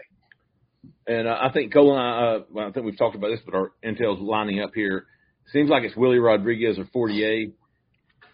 And 1.07 1.27
uh, 1.27 1.37
I 1.41 1.51
think 1.51 1.73
Cole 1.73 1.97
and 1.97 2.01
I, 2.01 2.35
uh, 2.35 2.39
well, 2.51 2.67
I 2.67 2.71
think 2.71 2.85
we've 2.85 2.97
talked 2.97 3.15
about 3.15 3.29
this, 3.29 3.41
but 3.45 3.55
our 3.55 3.71
intel's 3.83 4.19
lining 4.19 4.61
up 4.61 4.71
here. 4.73 5.05
Seems 5.53 5.69
like 5.69 5.83
it's 5.83 5.95
Willie 5.95 6.19
Rodriguez 6.19 6.79
or 6.79 6.85
Fortier, 6.91 7.51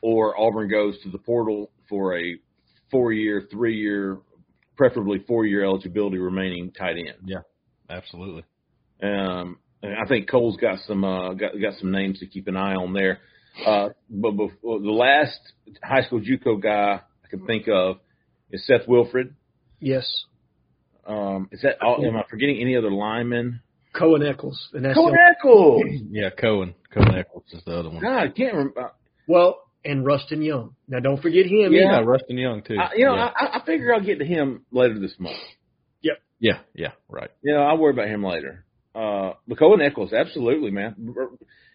or 0.02 0.40
Auburn 0.40 0.70
goes 0.70 0.96
to 1.04 1.10
the 1.10 1.18
portal 1.18 1.70
for 1.90 2.18
a 2.18 2.38
four-year, 2.90 3.48
three-year, 3.52 4.20
preferably 4.78 5.20
four-year 5.28 5.64
eligibility 5.64 6.18
remaining 6.18 6.72
tight 6.72 6.96
end. 6.98 7.18
Yeah, 7.26 7.42
absolutely. 7.90 8.44
Um, 9.04 9.58
I 9.84 10.08
think 10.08 10.30
Cole's 10.30 10.58
got 10.58 10.80
some 10.88 11.04
uh, 11.04 11.34
got 11.34 11.54
got 11.60 11.74
some 11.80 11.92
names 11.92 12.20
to 12.20 12.28
keep 12.28 12.48
an 12.48 12.56
eye 12.56 12.76
on 12.76 12.94
there. 12.94 13.20
Uh, 13.66 13.90
but 14.10 14.32
before, 14.32 14.80
the 14.80 14.92
last 14.92 15.40
high 15.84 16.04
school 16.04 16.22
JUCO 16.22 16.62
guy 16.62 17.02
I 17.02 17.28
can 17.30 17.46
think 17.46 17.68
of 17.68 17.98
is 18.52 18.66
Seth 18.66 18.88
Wilfred. 18.88 19.36
Yes. 19.80 20.08
Um, 21.06 21.50
is 21.52 21.62
that? 21.62 21.82
All, 21.82 22.06
am 22.06 22.16
I 22.16 22.24
forgetting 22.30 22.60
any 22.62 22.76
other 22.76 22.92
linemen? 22.92 23.62
Cohen 23.94 24.24
Eccles. 24.26 24.70
And 24.74 24.86
that's 24.86 24.96
Cohen 24.96 25.16
Eccles. 25.16 25.82
yeah, 26.12 26.30
Cohen. 26.30 26.76
Cohen 26.94 27.16
Eccles 27.16 27.44
is 27.52 27.62
the 27.66 27.78
other 27.78 27.90
one. 27.90 28.02
God, 28.02 28.18
I 28.24 28.28
can't 28.30 28.54
remember. 28.54 28.80
Uh, 28.82 28.90
well, 29.28 29.60
and 29.84 30.06
Rustin 30.06 30.42
Young. 30.42 30.76
Now, 30.88 31.00
don't 31.00 31.22
forget 31.22 31.46
him. 31.46 31.74
Yeah, 31.74 31.98
either. 31.98 32.06
Rustin 32.06 32.38
Young 32.38 32.62
too. 32.62 32.78
I, 32.80 32.94
you 32.96 33.06
know, 33.06 33.16
yeah. 33.16 33.32
I, 33.36 33.60
I 33.62 33.66
figure 33.66 33.94
I'll 33.94 34.00
get 34.04 34.20
to 34.20 34.26
him 34.26 34.66
later 34.72 35.00
this 35.00 35.16
month. 35.20 35.36
Yep. 36.04 36.18
Yeah, 36.40 36.60
yeah, 36.74 36.92
right. 37.10 37.30
You 37.42 37.54
know, 37.54 37.62
I'll 37.62 37.78
worry 37.78 37.92
about 37.94 38.08
him 38.08 38.24
later. 38.24 38.64
Uh, 38.96 39.34
but 39.48 39.58
Cohen 39.60 39.82
Eccles, 39.82 40.14
absolutely, 40.14 40.72
man. 40.72 40.96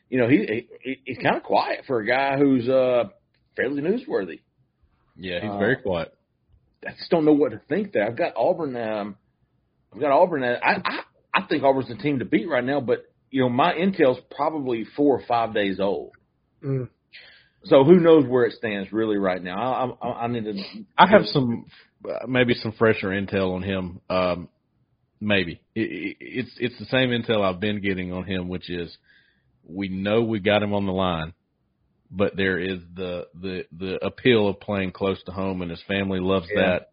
You 0.09 0.21
know, 0.21 0.29
he, 0.29 0.67
he 0.83 1.01
he's 1.05 1.19
kind 1.19 1.37
of 1.37 1.43
quiet 1.43 1.85
for 1.87 1.99
a 2.01 2.07
guy 2.07 2.37
who's 2.39 2.69
uh 2.69 3.05
fairly 3.57 3.83
newsworthy. 3.83 4.41
Yeah, 5.17 5.41
he's 5.41 5.51
Uh, 5.51 5.59
very 5.59 5.77
quiet. 5.77 6.15
I 6.87 6.93
just 6.93 7.11
don't 7.11 7.25
know 7.25 7.33
what 7.33 7.53
to 7.53 7.61
think 7.69 7.93
there. 7.93 8.07
I've 8.07 8.17
got 8.17 8.35
Auburn. 8.37 8.77
Um, 8.77 9.17
I've 9.93 10.01
got 10.01 10.13
Auburn. 10.13 10.43
At, 10.43 10.63
I, 10.63 10.81
I 10.85 11.01
I 11.35 11.47
think 11.47 11.63
Auburn's 11.63 11.89
the 11.89 11.97
team 11.97 12.21
to 12.21 12.25
beat 12.25 12.49
right 12.49 12.65
now, 12.65 12.81
but 12.81 13.05
you 13.31 13.43
know 13.43 13.49
my 13.49 13.73
intel's 13.73 14.21
probably 14.35 14.87
four 14.97 15.19
or 15.19 15.23
five 15.27 15.55
days 15.55 15.81
old. 15.81 16.13
Mm. 16.65 16.89
So 17.65 17.85
who 17.85 17.97
knows 17.97 18.27
where 18.27 18.45
it 18.45 18.55
stands 18.55 18.93
really 18.93 19.17
right 19.17 19.43
now? 19.43 19.97
I, 20.03 20.07
I, 20.07 20.13
I 20.25 20.27
need 20.29 20.45
to. 20.45 20.55
I 20.97 21.09
have 21.09 21.27
some 21.27 21.67
uh, 22.09 22.27
maybe 22.27 22.55
some 22.55 22.73
fresher 22.73 23.09
intel 23.09 23.55
on 23.55 23.63
him. 23.63 24.01
Um, 24.09 24.49
maybe 25.21 25.61
it, 25.75 25.81
it, 25.81 26.17
it's 26.21 26.51
it's 26.59 26.79
the 26.79 26.87
same 26.87 27.11
intel 27.11 27.43
I've 27.43 27.61
been 27.61 27.81
getting 27.83 28.13
on 28.13 28.25
him, 28.25 28.49
which 28.49 28.71
is 28.71 28.97
we 29.65 29.89
know 29.89 30.23
we 30.23 30.39
got 30.39 30.63
him 30.63 30.73
on 30.73 30.87
the 30.87 30.93
line, 30.93 31.35
but 32.11 32.37
there 32.37 32.59
is 32.59 32.79
the 32.95 33.27
the 33.41 33.65
the 33.77 34.05
appeal 34.05 34.49
of 34.49 34.61
playing 34.61 34.93
close 34.93 35.23
to 35.25 35.33
home, 35.33 35.63
and 35.63 35.71
his 35.71 35.83
family 35.89 36.21
loves 36.21 36.47
Yeah. 36.55 36.61
that. 36.63 36.91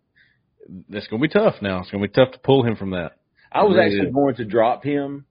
That's 0.89 1.07
going 1.07 1.21
to 1.21 1.27
be 1.27 1.33
tough 1.33 1.55
now. 1.61 1.81
It's 1.81 1.91
going 1.91 2.01
to 2.01 2.07
be 2.07 2.13
tough 2.13 2.31
to 2.33 2.39
pull 2.39 2.63
him 2.65 2.75
from 2.77 2.91
that. 2.91 3.13
I 3.51 3.63
was 3.63 3.75
Really 3.75 3.85
actually 3.85 4.07
is. 4.09 4.13
going 4.13 4.35
to 4.35 4.45
drop 4.45 4.83
him 4.83 5.25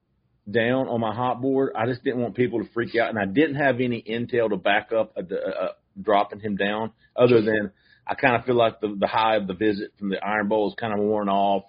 down 0.50 0.88
on 0.88 1.00
my 1.00 1.14
hot 1.14 1.40
board. 1.40 1.72
I 1.76 1.86
just 1.86 2.04
didn't 2.04 2.20
want 2.20 2.34
people 2.34 2.62
to 2.62 2.68
freak 2.72 2.94
out, 2.96 3.08
and 3.08 3.18
I 3.18 3.24
didn't 3.24 3.54
have 3.56 3.80
any 3.80 4.02
intel 4.02 4.50
to 4.50 4.56
back 4.56 4.92
up 4.92 5.16
a, 5.16 5.20
a, 5.22 5.48
a 5.64 5.68
dropping 6.00 6.40
him 6.40 6.56
down, 6.56 6.92
other 7.16 7.40
than 7.42 7.70
I 8.06 8.14
kind 8.14 8.36
of 8.36 8.44
feel 8.44 8.56
like 8.56 8.80
the 8.80 8.94
the 8.98 9.06
high 9.06 9.36
of 9.36 9.46
the 9.46 9.54
visit 9.54 9.92
from 9.98 10.10
the 10.10 10.22
Iron 10.24 10.48
Bowl 10.48 10.68
is 10.68 10.74
kind 10.78 10.92
of 10.92 10.98
worn 11.00 11.28
off. 11.28 11.64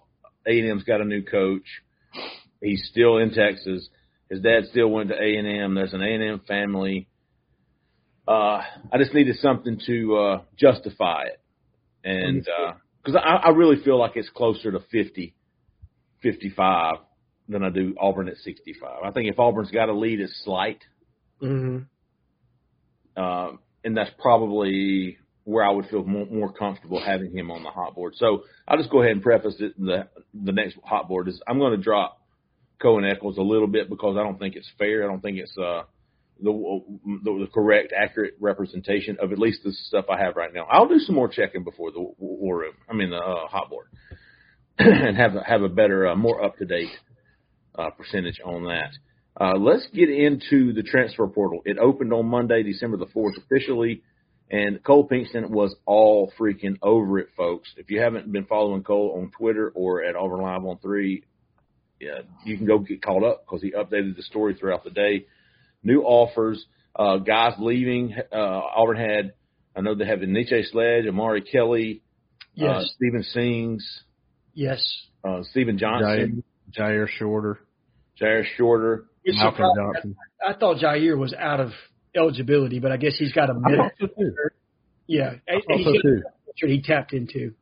A 0.48 0.60
and 0.60 0.70
M's 0.72 0.84
got 0.84 1.00
a 1.02 1.06
new 1.06 1.24
coach. 1.24 1.66
He's 2.62 2.86
still 2.92 3.18
in 3.18 3.32
Texas. 3.34 3.88
His 4.30 4.42
dad 4.42 4.64
still 4.72 4.90
went 4.90 5.10
to 5.10 5.16
A 5.16 5.36
and 5.38 5.48
M. 5.48 5.76
There's 5.76 5.94
an 5.94 6.02
A 6.02 6.14
and 6.14 6.24
M 6.24 6.42
family. 6.48 7.08
Uh, 8.28 8.62
I 8.92 8.98
just 8.98 9.14
needed 9.14 9.36
something 9.38 9.80
to 9.86 10.16
uh, 10.16 10.42
justify 10.58 11.24
it, 11.24 11.42
and 12.04 12.48
because 13.04 13.20
I, 13.22 13.48
I 13.48 13.50
really 13.50 13.84
feel 13.84 14.00
like 14.00 14.14
it's 14.16 14.30
closer 14.30 14.72
to 14.72 14.80
50, 14.92 15.36
55 16.22 16.96
than 17.50 17.64
I 17.64 17.70
do 17.70 17.96
Auburn 18.00 18.30
at 18.30 18.38
65. 18.38 19.04
I 19.04 19.12
think 19.12 19.30
if 19.30 19.40
Auburn's 19.40 19.72
got 19.72 19.90
a 19.90 19.94
lead, 19.94 20.22
it's 20.22 20.42
slight, 20.46 20.80
mm-hmm. 21.42 21.80
um, 23.22 23.60
and 23.84 23.98
that's 23.98 24.12
probably 24.20 25.18
where 25.46 25.66
I 25.66 25.72
would 25.72 25.88
feel 25.88 26.06
more, 26.06 26.26
more 26.26 26.54
comfortable 26.54 27.04
having 27.04 27.36
him 27.36 27.52
on 27.52 27.64
the 27.64 27.70
hot 27.70 27.96
board. 27.96 28.14
So 28.16 28.44
I'll 28.68 28.78
just 28.78 28.90
go 28.90 29.02
ahead 29.02 29.12
and 29.12 29.22
preface 29.22 29.56
it. 29.60 29.74
The 29.78 30.08
the 30.34 30.52
next 30.52 30.78
hot 30.84 31.08
board 31.08 31.28
is 31.28 31.42
I'm 31.48 31.60
going 31.60 31.76
to 31.76 31.84
drop 31.84 32.22
Cohen 32.82 33.06
Eccles 33.06 33.38
a 33.38 33.42
little 33.42 33.68
bit 33.68 33.90
because 33.90 34.16
I 34.18 34.24
don't 34.24 34.40
think 34.40 34.56
it's 34.56 34.70
fair. 34.78 35.04
I 35.04 35.08
don't 35.08 35.22
think 35.22 35.38
it's 35.38 35.58
uh, 35.58 35.84
the, 36.42 36.82
the 37.24 37.48
correct, 37.54 37.94
accurate 37.96 38.36
representation 38.40 39.18
of 39.22 39.32
at 39.32 39.40
least 39.40 39.62
the 39.64 39.72
stuff 39.72 40.06
I 40.10 40.20
have 40.20 40.36
right 40.36 40.54
now. 40.54 40.66
I'll 40.70 40.88
do 40.88 41.00
some 41.00 41.16
more 41.16 41.28
checking 41.28 41.64
before 41.64 41.92
the 41.92 42.06
war 42.18 42.60
room. 42.60 42.74
I 42.90 42.94
mean 42.94 43.10
the 43.10 43.18
uh, 43.18 43.48
hot 43.48 43.70
board, 43.70 43.88
and 44.80 45.18
have 45.18 45.36
a, 45.36 45.44
have 45.44 45.62
a 45.62 45.70
better, 45.70 46.08
uh, 46.08 46.16
more 46.16 46.44
up 46.44 46.58
to 46.58 46.66
date 46.66 46.90
uh, 47.78 47.90
percentage 47.92 48.40
on 48.44 48.64
that. 48.66 48.92
Uh, 49.40 49.58
let's 49.58 49.88
get 49.94 50.10
into 50.10 50.74
the 50.74 50.84
transfer 50.84 51.26
portal. 51.28 51.62
It 51.66 51.78
opened 51.80 52.14
on 52.14 52.28
Monday, 52.28 52.62
December 52.64 52.98
the 52.98 53.08
4th 53.08 53.38
officially, 53.38 54.04
and 54.52 54.84
Cole 54.84 55.08
Pinkston 55.08 55.50
was 55.50 55.76
all 55.86 56.32
freaking 56.40 56.78
over 56.84 57.18
it, 57.18 57.30
folks. 57.36 57.70
If 57.78 57.90
you 57.90 58.00
haven't 58.00 58.32
been 58.32 58.46
following 58.46 58.84
Cole 58.84 59.18
on 59.20 59.32
Twitter 59.32 59.72
or 59.74 60.04
at 60.04 60.16
Auburn 60.16 60.42
Live 60.42 60.64
on 60.64 60.78
3, 60.78 61.24
yeah, 62.00 62.20
you 62.46 62.58
can 62.58 62.68
go 62.68 62.80
get 62.80 63.02
caught 63.02 63.24
up 63.24 63.46
because 63.46 63.62
he 63.62 63.72
updated 63.72 64.16
the 64.16 64.24
story 64.24 64.54
throughout 64.54 64.84
the 64.84 64.92
day. 64.92 65.26
New 65.84 66.02
offers, 66.02 66.66
uh, 66.96 67.18
guys 67.18 67.54
leaving. 67.60 68.16
Uh, 68.32 68.36
Auburn 68.36 68.98
had, 68.98 69.34
I 69.76 69.82
know 69.82 69.96
they 69.96 70.06
have 70.06 70.22
Nietzsche 70.22 70.64
Sledge, 70.72 71.06
Omari 71.08 71.42
Kelly, 71.42 72.02
Yes. 72.56 72.70
uh, 72.70 72.84
Stephen 72.96 73.24
Sings, 73.24 74.04
yes. 74.54 74.80
uh, 75.24 75.42
Stephen 75.52 75.78
Johnson, 75.78 76.44
Jyaire 76.78 77.08
Shorter, 77.10 77.60
Jyaire 78.22 78.46
Shorter. 78.58 79.06
Malcolm. 79.26 79.66
Johnson. 79.76 80.16
I 80.46 80.54
thought 80.54 80.78
Jyaire 80.78 81.18
was 81.18 81.34
out 81.34 81.60
of 81.62 81.72
eligibility, 82.16 82.80
but 82.80 82.92
I 82.92 82.98
guess 82.98 83.16
he's 83.18 83.32
got 83.32 83.50
a 83.50 83.54
minute. 83.54 83.78
thought 83.78 83.92
so 84.00 84.22
too. 84.22 84.36
Yeah, 85.08 85.36
I 85.48 85.54
thought 85.54 85.78
he's 85.78 85.86
so 85.86 85.94
got 85.94 86.34
too. 86.60 86.68
he 86.68 86.82
tapped 86.82 87.14
into. 87.14 87.54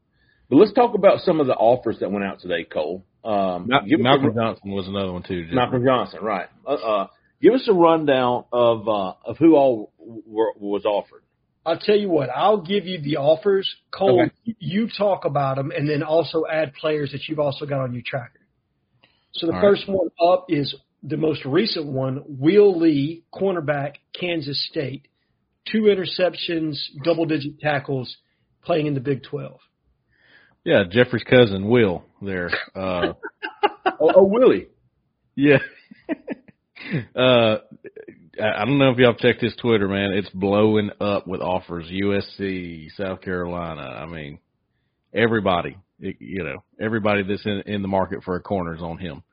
But 0.50 0.56
let's 0.58 0.74
talk 0.74 0.96
about 0.96 1.20
some 1.22 1.40
of 1.40 1.48
the 1.48 1.54
offers 1.54 2.00
that 2.00 2.12
went 2.12 2.26
out 2.26 2.40
today, 2.42 2.64
Cole. 2.66 3.06
Um, 3.24 3.68
Ma- 3.70 3.82
give 3.88 4.00
us 4.00 4.00
a- 4.00 4.04
Malcolm 4.04 4.34
Johnson 4.36 4.72
was 4.72 4.88
another 4.88 5.14
one 5.14 5.24
too. 5.24 5.48
Malcolm 5.54 5.86
Johnson, 5.86 6.20
right? 6.24 6.50
Uh, 6.68 6.70
uh, 6.74 7.08
give 7.42 7.54
us 7.54 7.68
a 7.68 7.74
rundown 7.74 8.46
of 8.52 8.88
uh, 8.88 9.14
of 9.26 9.38
who 9.38 9.56
all 9.56 9.92
were, 10.00 10.54
was 10.58 10.86
offered. 10.86 11.24
I'll 11.66 11.78
tell 11.78 11.96
you 11.98 12.10
what. 12.10 12.30
I'll 12.30 12.62
give 12.62 12.86
you 12.88 13.00
the 13.02 13.18
offers. 13.18 13.72
Cole, 13.92 14.24
Okay. 14.24 14.56
you 14.60 14.88
talk 14.98 15.26
about 15.26 15.58
them, 15.58 15.72
and 15.72 15.88
then 15.88 16.02
also 16.02 16.44
add 16.52 16.74
players 16.74 17.12
that 17.12 17.28
you've 17.28 17.40
also 17.40 17.66
got 17.66 17.82
on 17.82 17.94
your 17.94 18.02
tracker. 18.06 18.40
So 19.34 19.48
the 19.48 19.54
All 19.54 19.62
first 19.62 19.88
one 19.88 20.10
up 20.26 20.46
is 20.50 20.74
the 21.04 21.18
most 21.18 21.46
recent 21.46 21.86
one. 21.86 22.24
Will 22.28 22.78
Lee, 22.80 23.24
cornerback, 23.34 23.96
Kansas 24.20 24.68
State, 24.72 25.08
two 25.72 25.84
interceptions, 25.84 26.78
double-digit 27.04 27.60
tackles, 27.60 28.18
playing 28.64 28.88
in 28.88 28.94
the 28.96 29.00
Big 29.00 29.24
Twelve. 29.24 29.60
Yeah, 30.64 30.84
Jeffrey's 30.90 31.24
cousin 31.24 31.68
Will 31.70 32.04
there. 32.22 32.50
Uh, 32.76 33.14
Oh, 34.00 34.12
oh 34.16 34.24
Willie, 34.24 34.68
yeah. 35.36 35.58
uh, 37.16 37.58
I 38.42 38.66
don't 38.66 38.78
know 38.78 38.92
if 38.92 38.98
y'all 38.98 39.14
checked 39.14 39.42
his 39.42 39.56
Twitter, 39.58 39.88
man. 39.88 40.14
It's 40.14 40.30
blowing 40.30 40.90
up 41.00 41.28
with 41.28 41.42
offers. 41.42 41.86
USC, 41.92 42.90
South 42.96 43.22
Carolina. 43.22 43.82
I 43.82 44.06
mean, 44.06 44.40
everybody, 45.14 45.78
you 46.00 46.44
know, 46.44 46.64
everybody 46.80 47.24
that's 47.24 47.46
in, 47.46 47.64
in 47.66 47.82
the 47.82 47.88
market 47.88 48.24
for 48.24 48.36
a 48.36 48.42
corner 48.42 48.76
is 48.76 48.82
on 48.82 48.98
him. 48.98 49.24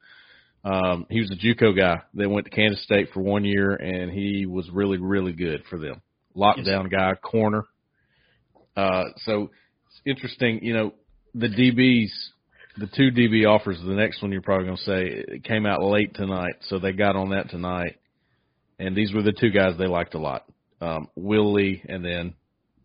Um, 0.64 1.06
he 1.08 1.20
was 1.20 1.30
a 1.30 1.36
JUCO 1.36 1.76
guy 1.76 2.02
that 2.14 2.28
went 2.28 2.46
to 2.46 2.50
Kansas 2.50 2.82
State 2.82 3.08
for 3.14 3.20
one 3.20 3.44
year, 3.44 3.74
and 3.74 4.10
he 4.10 4.44
was 4.46 4.68
really, 4.70 4.98
really 4.98 5.32
good 5.32 5.62
for 5.70 5.78
them. 5.78 6.02
Lockdown 6.36 6.90
guy, 6.90 7.14
corner. 7.14 7.64
Uh, 8.76 9.04
so 9.18 9.50
it's 9.86 10.00
interesting, 10.04 10.62
you 10.62 10.74
know, 10.74 10.94
the 11.34 11.48
DBs, 11.48 12.10
the 12.78 12.86
two 12.86 13.10
DB 13.10 13.48
offers, 13.48 13.78
the 13.84 13.94
next 13.94 14.22
one 14.22 14.32
you're 14.32 14.42
probably 14.42 14.66
going 14.66 14.76
to 14.76 14.82
say 14.82 15.24
it 15.34 15.44
came 15.44 15.66
out 15.66 15.82
late 15.82 16.14
tonight, 16.14 16.54
so 16.68 16.78
they 16.78 16.92
got 16.92 17.16
on 17.16 17.30
that 17.30 17.50
tonight. 17.50 17.96
And 18.78 18.96
these 18.96 19.12
were 19.12 19.22
the 19.22 19.32
two 19.32 19.50
guys 19.50 19.72
they 19.78 19.86
liked 19.86 20.14
a 20.14 20.18
lot. 20.18 20.44
Um, 20.80 21.08
Will 21.16 21.52
Lee 21.52 21.82
and 21.88 22.04
then 22.04 22.34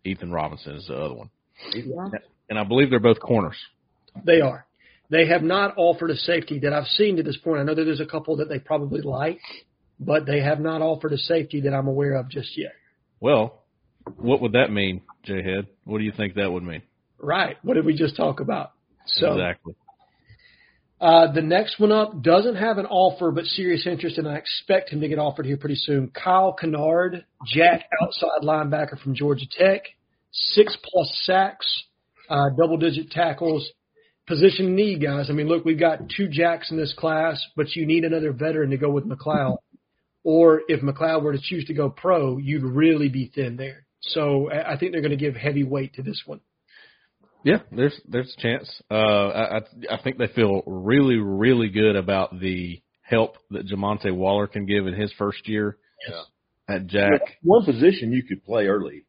Ethan 0.04 0.32
Robinson 0.32 0.74
is 0.74 0.86
the 0.88 0.96
other 0.96 1.14
one. 1.14 1.30
And 2.50 2.58
I 2.58 2.64
believe 2.64 2.90
they're 2.90 2.98
both 2.98 3.20
corners. 3.20 3.56
They 4.24 4.40
are. 4.40 4.66
They 5.10 5.28
have 5.28 5.42
not 5.42 5.74
offered 5.76 6.10
a 6.10 6.16
safety 6.16 6.60
that 6.60 6.72
I've 6.72 6.86
seen 6.86 7.16
to 7.16 7.22
this 7.22 7.36
point. 7.36 7.60
I 7.60 7.62
know 7.62 7.74
that 7.74 7.84
there's 7.84 8.00
a 8.00 8.06
couple 8.06 8.36
that 8.38 8.48
they 8.48 8.58
probably 8.58 9.00
like, 9.00 9.40
but 10.00 10.26
they 10.26 10.40
have 10.40 10.60
not 10.60 10.82
offered 10.82 11.12
a 11.12 11.18
safety 11.18 11.60
that 11.62 11.74
I'm 11.74 11.86
aware 11.86 12.14
of 12.14 12.28
just 12.28 12.58
yet. 12.58 12.72
Well, 13.20 13.62
what 14.16 14.40
would 14.40 14.52
that 14.52 14.72
mean, 14.72 15.02
J 15.22 15.42
Head? 15.42 15.68
What 15.84 15.98
do 15.98 16.04
you 16.04 16.12
think 16.16 16.34
that 16.34 16.50
would 16.50 16.62
mean? 16.62 16.82
Right. 17.18 17.56
What 17.62 17.74
did 17.74 17.86
we 17.86 17.94
just 17.94 18.16
talk 18.16 18.40
about? 18.40 18.72
So 19.06 19.34
exactly. 19.34 19.74
Uh, 21.04 21.30
the 21.30 21.42
next 21.42 21.78
one 21.78 21.92
up 21.92 22.22
doesn't 22.22 22.56
have 22.56 22.78
an 22.78 22.86
offer, 22.86 23.30
but 23.30 23.44
serious 23.44 23.86
interest, 23.86 24.16
and 24.16 24.26
I 24.26 24.36
expect 24.36 24.88
him 24.88 25.02
to 25.02 25.08
get 25.08 25.18
offered 25.18 25.44
here 25.44 25.58
pretty 25.58 25.74
soon. 25.74 26.10
Kyle 26.10 26.54
Kennard, 26.54 27.26
Jack 27.46 27.84
outside 28.02 28.40
linebacker 28.42 28.98
from 29.02 29.14
Georgia 29.14 29.44
Tech, 29.50 29.82
six 30.32 30.74
plus 30.82 31.20
sacks, 31.24 31.66
uh, 32.30 32.48
double 32.58 32.78
digit 32.78 33.10
tackles. 33.10 33.68
Position 34.26 34.74
need, 34.74 35.02
guys. 35.02 35.26
I 35.28 35.34
mean, 35.34 35.46
look, 35.46 35.66
we've 35.66 35.78
got 35.78 36.08
two 36.08 36.26
Jacks 36.26 36.70
in 36.70 36.78
this 36.78 36.94
class, 36.96 37.38
but 37.54 37.76
you 37.76 37.84
need 37.84 38.04
another 38.04 38.32
veteran 38.32 38.70
to 38.70 38.78
go 38.78 38.88
with 38.88 39.04
McLeod. 39.04 39.58
Or 40.22 40.62
if 40.68 40.80
McLeod 40.80 41.22
were 41.22 41.32
to 41.32 41.38
choose 41.38 41.66
to 41.66 41.74
go 41.74 41.90
pro, 41.90 42.38
you'd 42.38 42.62
really 42.62 43.10
be 43.10 43.30
thin 43.34 43.56
there. 43.56 43.84
So 44.00 44.50
I 44.50 44.72
I 44.72 44.78
think 44.78 44.92
they're 44.92 45.02
going 45.02 45.10
to 45.10 45.18
give 45.18 45.36
heavy 45.36 45.64
weight 45.64 45.92
to 45.96 46.02
this 46.02 46.22
one. 46.24 46.40
Yeah, 47.44 47.58
there's 47.70 47.98
there's 48.08 48.34
a 48.36 48.40
chance. 48.42 48.68
Uh, 48.90 48.94
I 48.94 49.56
I 49.56 49.60
I 49.92 50.02
think 50.02 50.18
they 50.18 50.28
feel 50.28 50.62
really 50.66 51.16
really 51.16 51.68
good 51.68 51.94
about 51.96 52.38
the 52.40 52.80
help 53.02 53.36
that 53.50 53.66
Jamonte 53.68 54.14
Waller 54.14 54.46
can 54.46 54.64
give 54.66 54.86
in 54.86 54.94
his 54.94 55.12
first 55.18 55.46
year 55.48 55.76
at 56.68 56.86
Jack. 56.86 57.20
one 57.42 57.64
position 57.64 58.12
you 58.12 58.22
could 58.26 58.42
play 58.44 58.66
early. 58.66 59.04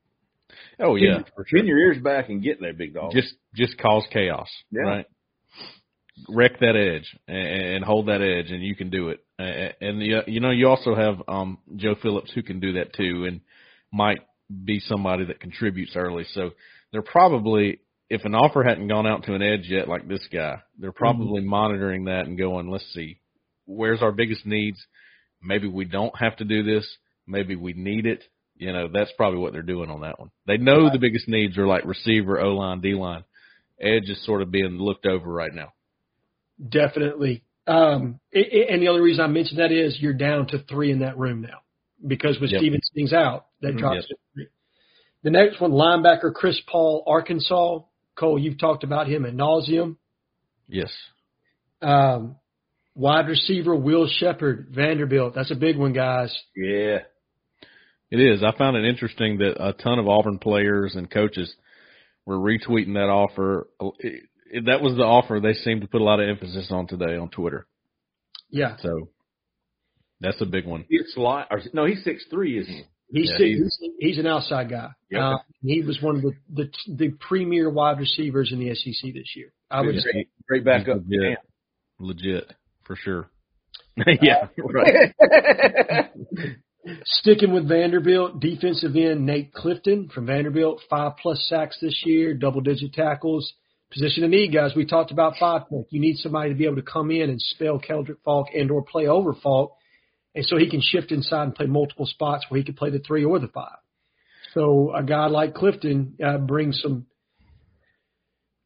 Oh 0.79 0.95
yeah, 0.95 1.19
Pin 1.53 1.65
your 1.65 1.77
ears 1.79 2.01
back 2.03 2.27
and 2.29 2.43
get 2.43 2.59
there, 2.59 2.73
big 2.73 2.93
dog. 2.93 3.13
just 3.13 3.33
just 3.55 3.77
cause 3.77 4.05
chaos, 4.11 4.49
Yeah. 4.71 4.81
right? 4.81 5.05
Wreck 6.29 6.59
that 6.59 6.75
edge 6.77 7.13
and, 7.27 7.75
and 7.75 7.83
hold 7.86 8.07
that 8.07 8.21
edge, 8.21 8.49
and 8.51 8.63
you 8.63 8.75
can 8.75 8.89
do 8.89 9.09
it. 9.09 9.19
And, 9.38 9.73
and 9.81 10.01
the, 10.01 10.23
you 10.27 10.39
know 10.39 10.51
you 10.51 10.67
also 10.67 10.95
have 10.95 11.21
um, 11.27 11.57
Joe 11.75 11.95
Phillips 12.01 12.31
who 12.33 12.41
can 12.43 12.59
do 12.59 12.73
that 12.73 12.93
too, 12.93 13.25
and 13.25 13.41
might 13.91 14.19
be 14.63 14.79
somebody 14.79 15.25
that 15.25 15.39
contributes 15.39 15.95
early. 15.95 16.25
So 16.33 16.51
they're 16.91 17.01
probably 17.01 17.79
if 18.09 18.23
an 18.25 18.35
offer 18.35 18.63
hadn't 18.63 18.87
gone 18.87 19.07
out 19.07 19.23
to 19.23 19.33
an 19.33 19.41
edge 19.41 19.65
yet, 19.67 19.87
like 19.87 20.07
this 20.07 20.25
guy, 20.31 20.61
they're 20.79 20.91
Mm-hmm. 20.91 20.97
probably 20.97 21.41
monitoring 21.41 22.05
that 22.05 22.25
and 22.27 22.37
going, 22.37 22.69
let's 22.69 22.85
see, 22.93 23.19
where's 23.65 24.01
our 24.01 24.11
biggest 24.11 24.45
needs? 24.45 24.77
Maybe 25.41 25.67
we 25.67 25.85
don't 25.85 26.17
have 26.19 26.35
to 26.37 26.45
do 26.45 26.63
this. 26.63 26.87
Maybe 27.27 27.55
we 27.55 27.73
need 27.73 28.05
it. 28.05 28.23
You 28.57 28.71
know, 28.71 28.87
that's 28.87 29.11
probably 29.17 29.39
what 29.39 29.51
they're 29.53 29.61
doing 29.63 29.89
on 29.89 30.01
that 30.01 30.19
one. 30.19 30.31
They 30.47 30.57
know 30.57 30.89
the 30.89 30.99
biggest 30.99 31.27
needs 31.27 31.57
are 31.57 31.67
like 31.67 31.83
receiver, 31.85 32.39
O 32.39 32.55
line, 32.55 32.79
D 32.81 32.93
line. 32.93 33.23
Edge 33.81 34.09
is 34.09 34.23
sort 34.25 34.41
of 34.41 34.49
being 34.51 34.77
looked 34.79 35.05
over 35.05 35.29
right 35.31 35.53
now. 35.53 35.73
Definitely. 36.69 37.43
Um, 37.67 38.19
it, 38.31 38.47
it- 38.53 38.69
and 38.69 38.81
the 38.81 38.87
only 38.87 39.01
reason 39.01 39.23
I 39.23 39.27
mentioned 39.27 39.59
that 39.59 39.71
is 39.71 39.97
you're 39.99 40.13
down 40.13 40.47
to 40.47 40.59
three 40.69 40.91
in 40.91 40.99
that 40.99 41.17
room 41.17 41.41
now 41.41 41.59
because 42.05 42.39
with 42.39 42.51
Yep. 42.51 42.61
Stevenson's 42.61 43.13
out, 43.13 43.47
that 43.61 43.73
Mhm. 43.73 43.79
drops 43.79 44.07
to 44.07 44.15
three. 44.33 44.47
The 45.23 45.31
next 45.31 45.59
one, 45.59 45.71
linebacker 45.71 46.33
Chris 46.33 46.59
Paul, 46.67 47.03
Arkansas. 47.07 47.79
Cole, 48.18 48.39
you've 48.39 48.59
talked 48.59 48.84
about 48.84 49.07
him 49.07 49.26
at 49.26 49.34
nauseum. 49.34 49.97
Yes. 50.68 50.91
Um, 51.82 52.38
wide 52.95 53.28
receiver 53.28 53.76
Will 53.76 54.07
Sheppard, 54.07 54.70
Vanderbilt. 54.72 55.36
That's 55.36 55.51
a 55.51 55.55
big 55.55 55.78
one, 55.78 55.93
guys. 55.93 56.36
Yeah. 56.55 56.99
It 58.11 58.20
is. 58.20 58.43
I 58.43 58.55
found 58.57 58.78
it 58.78 58.86
interesting 58.86 59.39
that 59.39 59.61
a 59.61 59.74
ton 59.74 59.99
of 59.99 60.07
Auburn 60.07 60.39
players 60.39 60.95
and 60.95 61.09
coaches 61.09 61.53
were 62.26 62.38
retweeting 62.38 62.93
that 62.93 63.09
offer. 63.09 63.68
It, 63.99 64.24
it, 64.51 64.66
that 64.66 64.82
was 64.82 64.95
the 64.95 65.03
offer 65.03 65.39
they 65.39 65.53
seemed 65.53 65.82
to 65.82 65.88
put 65.88 66.01
a 66.01 66.03
lot 66.03 66.20
of 66.20 66.30
emphasis 66.30 66.68
on 66.70 66.88
today 66.88 67.18
on 67.18 67.30
Twitter. 67.30 67.68
Yeah, 68.49 68.78
So 68.78 69.09
that's 70.22 70.39
a 70.39 70.45
big 70.45 70.66
one. 70.66 70.86
He's 70.88 71.13
slot, 71.13 71.47
or 71.51 71.61
no, 71.74 71.86
he's 71.86 72.03
six 72.03 72.26
three, 72.30 72.59
isn't 72.59 72.74
he? 72.74 72.86
He's 73.11 73.31
Yeah, 73.37 73.45
he's, 73.45 73.79
he's 73.99 74.17
an 74.17 74.27
outside 74.27 74.69
guy. 74.69 74.89
Yep. 75.11 75.21
Uh, 75.21 75.37
he 75.61 75.81
was 75.81 76.01
one 76.01 76.17
of 76.17 76.21
the, 76.21 76.33
the 76.53 76.69
the 76.95 77.09
premier 77.19 77.69
wide 77.69 77.99
receivers 77.99 78.51
in 78.51 78.59
the 78.59 78.73
SEC 78.73 79.13
this 79.13 79.35
year. 79.35 79.53
I 79.69 79.81
would 79.81 79.95
He's 79.95 80.03
say. 80.03 80.11
great, 80.11 80.29
great 80.47 80.65
backup. 80.65 81.01
He's 81.07 81.19
legit. 81.19 81.39
Legit 81.99 82.53
for 82.83 82.95
sure. 82.95 83.29
yeah, 84.21 84.47
right. 84.57 86.11
Sticking 87.05 87.53
with 87.53 87.67
Vanderbilt, 87.67 88.39
defensive 88.39 88.95
end 88.95 89.25
Nate 89.25 89.53
Clifton 89.53 90.09
from 90.13 90.27
Vanderbilt, 90.27 90.81
five 90.89 91.13
plus 91.21 91.43
sacks 91.49 91.77
this 91.81 92.03
year, 92.05 92.33
double 92.33 92.61
digit 92.61 92.93
tackles. 92.93 93.53
Position 93.91 94.23
of 94.23 94.29
need, 94.29 94.53
guys. 94.53 94.73
We 94.75 94.85
talked 94.85 95.11
about 95.11 95.35
five 95.39 95.61
tech. 95.69 95.85
You 95.89 96.01
need 96.01 96.17
somebody 96.17 96.49
to 96.49 96.55
be 96.55 96.65
able 96.65 96.75
to 96.75 96.81
come 96.81 97.11
in 97.11 97.29
and 97.29 97.39
spell 97.39 97.79
Keldrick 97.79 98.17
Faulk 98.23 98.47
and 98.53 98.69
or 98.69 98.83
play 98.83 99.07
over 99.07 99.33
Faulk, 99.33 99.73
and 100.36 100.45
so 100.45 100.57
he 100.57 100.69
can 100.69 100.81
shift 100.81 101.11
inside 101.11 101.43
and 101.43 101.55
play 101.55 101.65
multiple 101.65 102.05
spots 102.05 102.45
where 102.49 102.57
he 102.57 102.63
can 102.63 102.75
play 102.75 102.89
the 102.89 102.99
three 102.99 103.23
or 103.23 103.39
the 103.39 103.47
five. 103.47 103.77
So 104.53 104.93
a 104.93 105.03
guy 105.03 105.27
like 105.27 105.53
Clifton 105.53 106.15
uh, 106.23 106.38
brings 106.38 106.81
some 106.81 107.05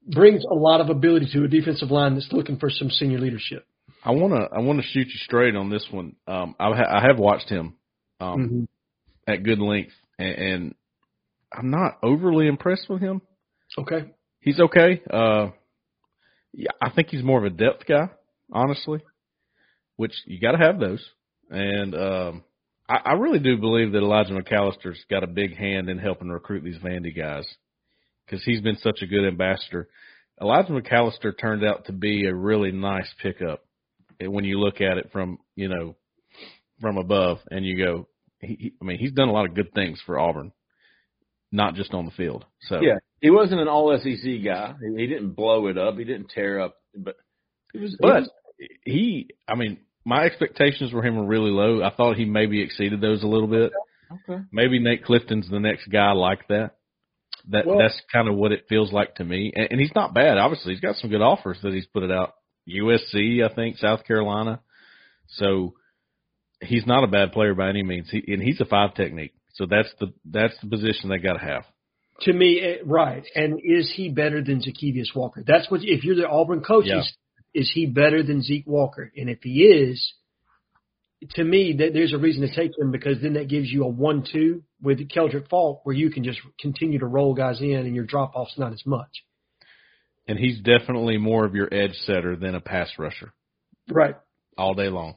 brings 0.07 0.43
a 0.43 0.55
lot 0.55 0.82
of 0.82 0.89
ability 0.89 1.30
to 1.34 1.43
a 1.43 1.47
defensive 1.47 1.91
line 1.91 2.15
that's 2.15 2.32
looking 2.32 2.57
for 2.57 2.70
some 2.70 2.89
senior 2.89 3.20
leadership. 3.20 3.65
I 4.03 4.11
wanna 4.11 4.47
I 4.51 4.59
wanna 4.59 4.82
shoot 4.82 5.07
you 5.07 5.20
straight 5.24 5.55
on 5.55 5.70
this 5.70 5.86
one. 5.91 6.15
Um, 6.28 6.55
I, 6.59 6.76
ha- 6.76 6.97
I 6.99 7.07
have 7.07 7.20
watched 7.20 7.49
him 7.49 7.76
um, 8.20 8.49
Mhm. 8.49 8.67
at 9.28 9.43
good 9.43 9.59
length, 9.59 9.93
and, 10.17 10.36
and 10.36 10.76
I'm 11.51 11.70
not 11.70 11.97
overly 12.01 12.47
impressed 12.47 12.89
with 12.89 13.01
him. 13.01 13.22
Okay. 13.78 14.11
He's 14.41 14.59
okay. 14.59 15.01
Uh, 15.09 15.49
yeah, 16.53 16.72
I 16.82 16.89
think 16.89 17.09
he's 17.09 17.24
more 17.24 17.39
of 17.39 17.45
a 17.45 17.55
depth 17.55 17.86
guy, 17.86 18.09
honestly, 18.51 19.01
which 19.97 20.13
you 20.26 20.39
got 20.39 20.53
to 20.53 20.57
have 20.57 20.80
those. 20.80 21.07
And 21.50 21.95
um, 21.95 22.43
I, 22.88 22.97
I 23.06 23.14
really 23.14 23.39
do 23.39 23.58
believe 23.58 23.91
that 23.93 24.00
Elijah 24.00 24.34
McAllister's 24.34 25.04
got 25.10 25.24
a 25.24 25.28
big 25.28 25.56
hand 25.56 25.89
in 25.89 25.97
helping 25.97 26.30
recruit 26.30 26.64
these 26.64 26.78
Vandy 26.78 27.16
guys 27.16 27.45
because 28.26 28.43
he's 28.43 28.62
been 28.62 28.78
such 28.78 29.02
a 29.02 29.08
good 29.08 29.28
ambassador. 29.28 29.88
Elijah 30.41 30.72
McAllister 30.72 31.38
turned 31.39 31.66
out 31.66 31.86
to 31.86 31.91
be 31.91 32.26
a 32.26 32.34
really 32.34 32.72
nice 32.72 33.10
pickup 33.22 33.64
when 34.22 34.43
you 34.45 34.60
look 34.60 34.82
at 34.82 34.97
it 34.97 35.10
from 35.12 35.39
you 35.56 35.70
know 35.70 35.95
from 36.82 36.97
above, 36.97 37.39
and 37.52 37.66
you 37.66 37.84
go, 37.84 38.08
he, 38.39 38.56
he, 38.60 38.74
I 38.82 38.86
mean, 38.86 38.97
he's 39.00 39.12
done 39.12 39.28
a 39.28 39.34
lot 39.34 39.45
of 39.45 39.54
good 39.54 39.74
things 39.74 40.02
for 40.06 40.18
Auburn, 40.18 40.54
not 41.52 41.76
just 41.76 41.93
on 41.93 42.06
the 42.06 42.12
field. 42.12 42.45
So 42.62 42.80
Yeah, 42.82 43.00
he 43.22 43.30
wasn't 43.30 43.62
an 43.62 43.68
All 43.68 43.97
SEC 43.97 44.43
guy. 44.43 44.76
He, 44.82 45.02
he 45.02 45.08
didn't 45.08 45.32
blow 45.32 45.68
it 45.68 45.78
up. 45.78 45.97
He 45.97 46.06
didn't 46.06 46.30
tear 46.30 46.62
up, 46.62 46.76
but 46.95 47.16
he 47.74 47.80
was. 47.80 47.97
But 48.00 48.22
was- 48.22 48.30
he, 48.84 49.30
I 49.47 49.56
mean, 49.56 49.80
my 50.10 50.24
expectations 50.26 50.89
for 50.91 51.03
him 51.05 51.16
were 51.18 51.26
really 51.26 51.51
low. 51.51 51.84
I 51.84 51.91
thought 51.95 52.18
he 52.18 52.26
maybe 52.26 52.62
exceeded 52.62 52.99
those 52.99 53.22
a 53.24 53.28
little 53.28 53.47
bit. 53.47 53.72
okay. 54.28 54.41
Maybe 54.51 54.80
Nate 54.80 55.05
Clifton's 55.05 55.47
the 55.49 55.60
next 55.60 55.88
guy 55.88 56.12
like 56.14 56.47
that. 56.47 56.72
That 57.49 57.66
Well- 57.68 57.78
that's 57.78 57.99
kind 58.12 58.28
of 58.28 58.36
what 58.36 58.51
it 58.51 58.66
feels 58.68 58.91
like 58.91 59.16
to 59.16 59.24
me. 59.24 59.53
And, 59.55 59.68
and 59.72 59.80
he's 59.80 59.93
not 59.95 60.14
bad. 60.16 60.38
Obviously, 60.39 60.74
he's 60.74 60.82
got 60.82 60.95
some 60.95 61.12
good 61.12 61.22
offers 61.22 61.57
that 61.62 61.74
he's 61.74 61.86
put 61.86 62.03
it 62.03 62.12
out. 62.12 62.34
USC, 62.68 63.43
I 63.43 63.53
think, 63.53 63.78
South 63.78 64.03
Carolina. 64.05 64.60
So 65.28 65.76
he's 66.62 66.86
not 66.88 67.03
a 67.03 67.07
bad 67.07 67.32
player 67.32 67.53
by 67.53 67.70
any 67.70 67.84
means. 67.84 68.10
He, 68.10 68.24
and 68.34 68.41
he's 68.41 68.60
a 68.60 68.66
five 68.66 68.95
technique. 68.95 69.34
So 69.53 69.66
that's 69.70 69.89
the 69.99 70.14
that's 70.26 70.53
the 70.62 70.68
position 70.70 71.10
they 71.10 71.18
got 71.20 71.34
to 71.34 71.39
have. 71.45 71.66
To 72.22 72.34
me, 72.34 72.60
eh, 72.62 72.78
right. 72.86 73.24
And 73.36 73.60
is 73.64 73.91
he 73.95 74.10
better 74.10 74.43
than 74.43 74.62
Zykeivous 74.62 75.16
Walker? 75.16 75.43
That's 75.45 75.70
what, 75.72 75.82
if 75.84 76.03
you're 76.03 76.16
the 76.16 76.28
Auburn 76.28 76.62
coach, 76.62 76.86
Yeah. 76.88 77.01
Is 77.54 77.72
he 77.74 77.86
better 77.88 78.22
than 78.24 78.41
Zeke 78.41 78.68
Walker? 78.68 79.12
And 79.16 79.30
if 79.30 79.39
he 79.41 79.64
is, 79.64 80.14
to 81.32 81.43
me, 81.43 81.76
that 81.80 81.93
there's 81.93 82.14
a 82.14 82.18
reason 82.18 82.47
to 82.47 82.56
take 82.56 82.72
him 82.78 82.91
because 82.91 83.22
then 83.22 83.34
that 83.34 83.50
gives 83.50 83.70
you 83.70 83.84
a 83.84 83.88
one-two 83.88 84.64
with 84.82 85.00
Keldrick 85.10 85.50
Faulk 85.50 85.86
where 85.86 85.95
you 85.95 86.10
can 86.10 86.24
just 86.24 86.39
continue 86.60 87.00
to 87.00 87.06
roll 87.06 87.34
guys 87.34 87.60
in 87.62 87.72
and 87.74 87.95
your 87.95 88.06
drop 88.06 88.36
off's 88.36 88.58
not 88.58 88.72
as 88.72 88.86
much. 88.86 89.10
And 90.28 90.38
he's 90.38 90.60
definitely 90.60 91.18
more 91.18 91.43
of 91.45 91.56
your 91.56 91.74
edge 91.74 91.93
setter 92.06 92.36
than 92.36 92.54
a 92.56 92.62
pass 92.62 92.89
rusher 93.00 93.34
Right. 93.89 94.16
all 94.58 94.76
day 94.76 94.88
long. 94.89 95.16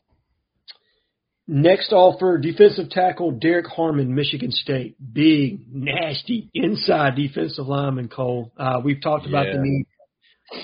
Next 1.46 1.92
offer, 1.92 2.38
defensive 2.38 2.88
tackle 2.90 3.32
Derek 3.32 3.66
Harmon, 3.66 4.14
Michigan 4.14 4.50
State. 4.52 4.96
Big, 5.12 5.66
nasty 5.72 6.48
inside 6.54 7.16
defensive 7.16 7.66
lineman, 7.66 8.08
Cole. 8.08 8.52
Uh, 8.56 8.80
we've 8.82 9.02
talked 9.02 9.26
about 9.26 9.46
Yeah. 9.46 9.56
the 9.56 9.62
need 9.62 9.86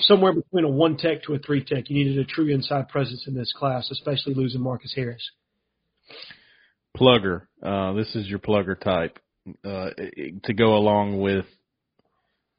somewhere 0.01 0.33
between 0.33 0.65
a 0.65 0.69
one 0.69 0.97
tech 0.97 1.23
to 1.23 1.33
a 1.33 1.39
three 1.39 1.63
tech. 1.63 1.89
You 1.89 1.95
needed 1.95 2.19
a 2.19 2.25
true 2.25 2.47
inside 2.47 2.89
presence 2.89 3.25
in 3.27 3.33
this 3.33 3.53
class, 3.55 3.89
especially 3.91 4.33
losing 4.33 4.61
Marcus 4.61 4.93
Harris. 4.95 5.29
plugger. 6.97 7.43
Uh, 7.63 7.93
this 7.93 8.15
is 8.15 8.27
your 8.27 8.39
plugger 8.39 8.79
type 8.79 9.19
uh, 9.63 9.89
to 10.43 10.53
go 10.53 10.75
along 10.75 11.19
with 11.21 11.45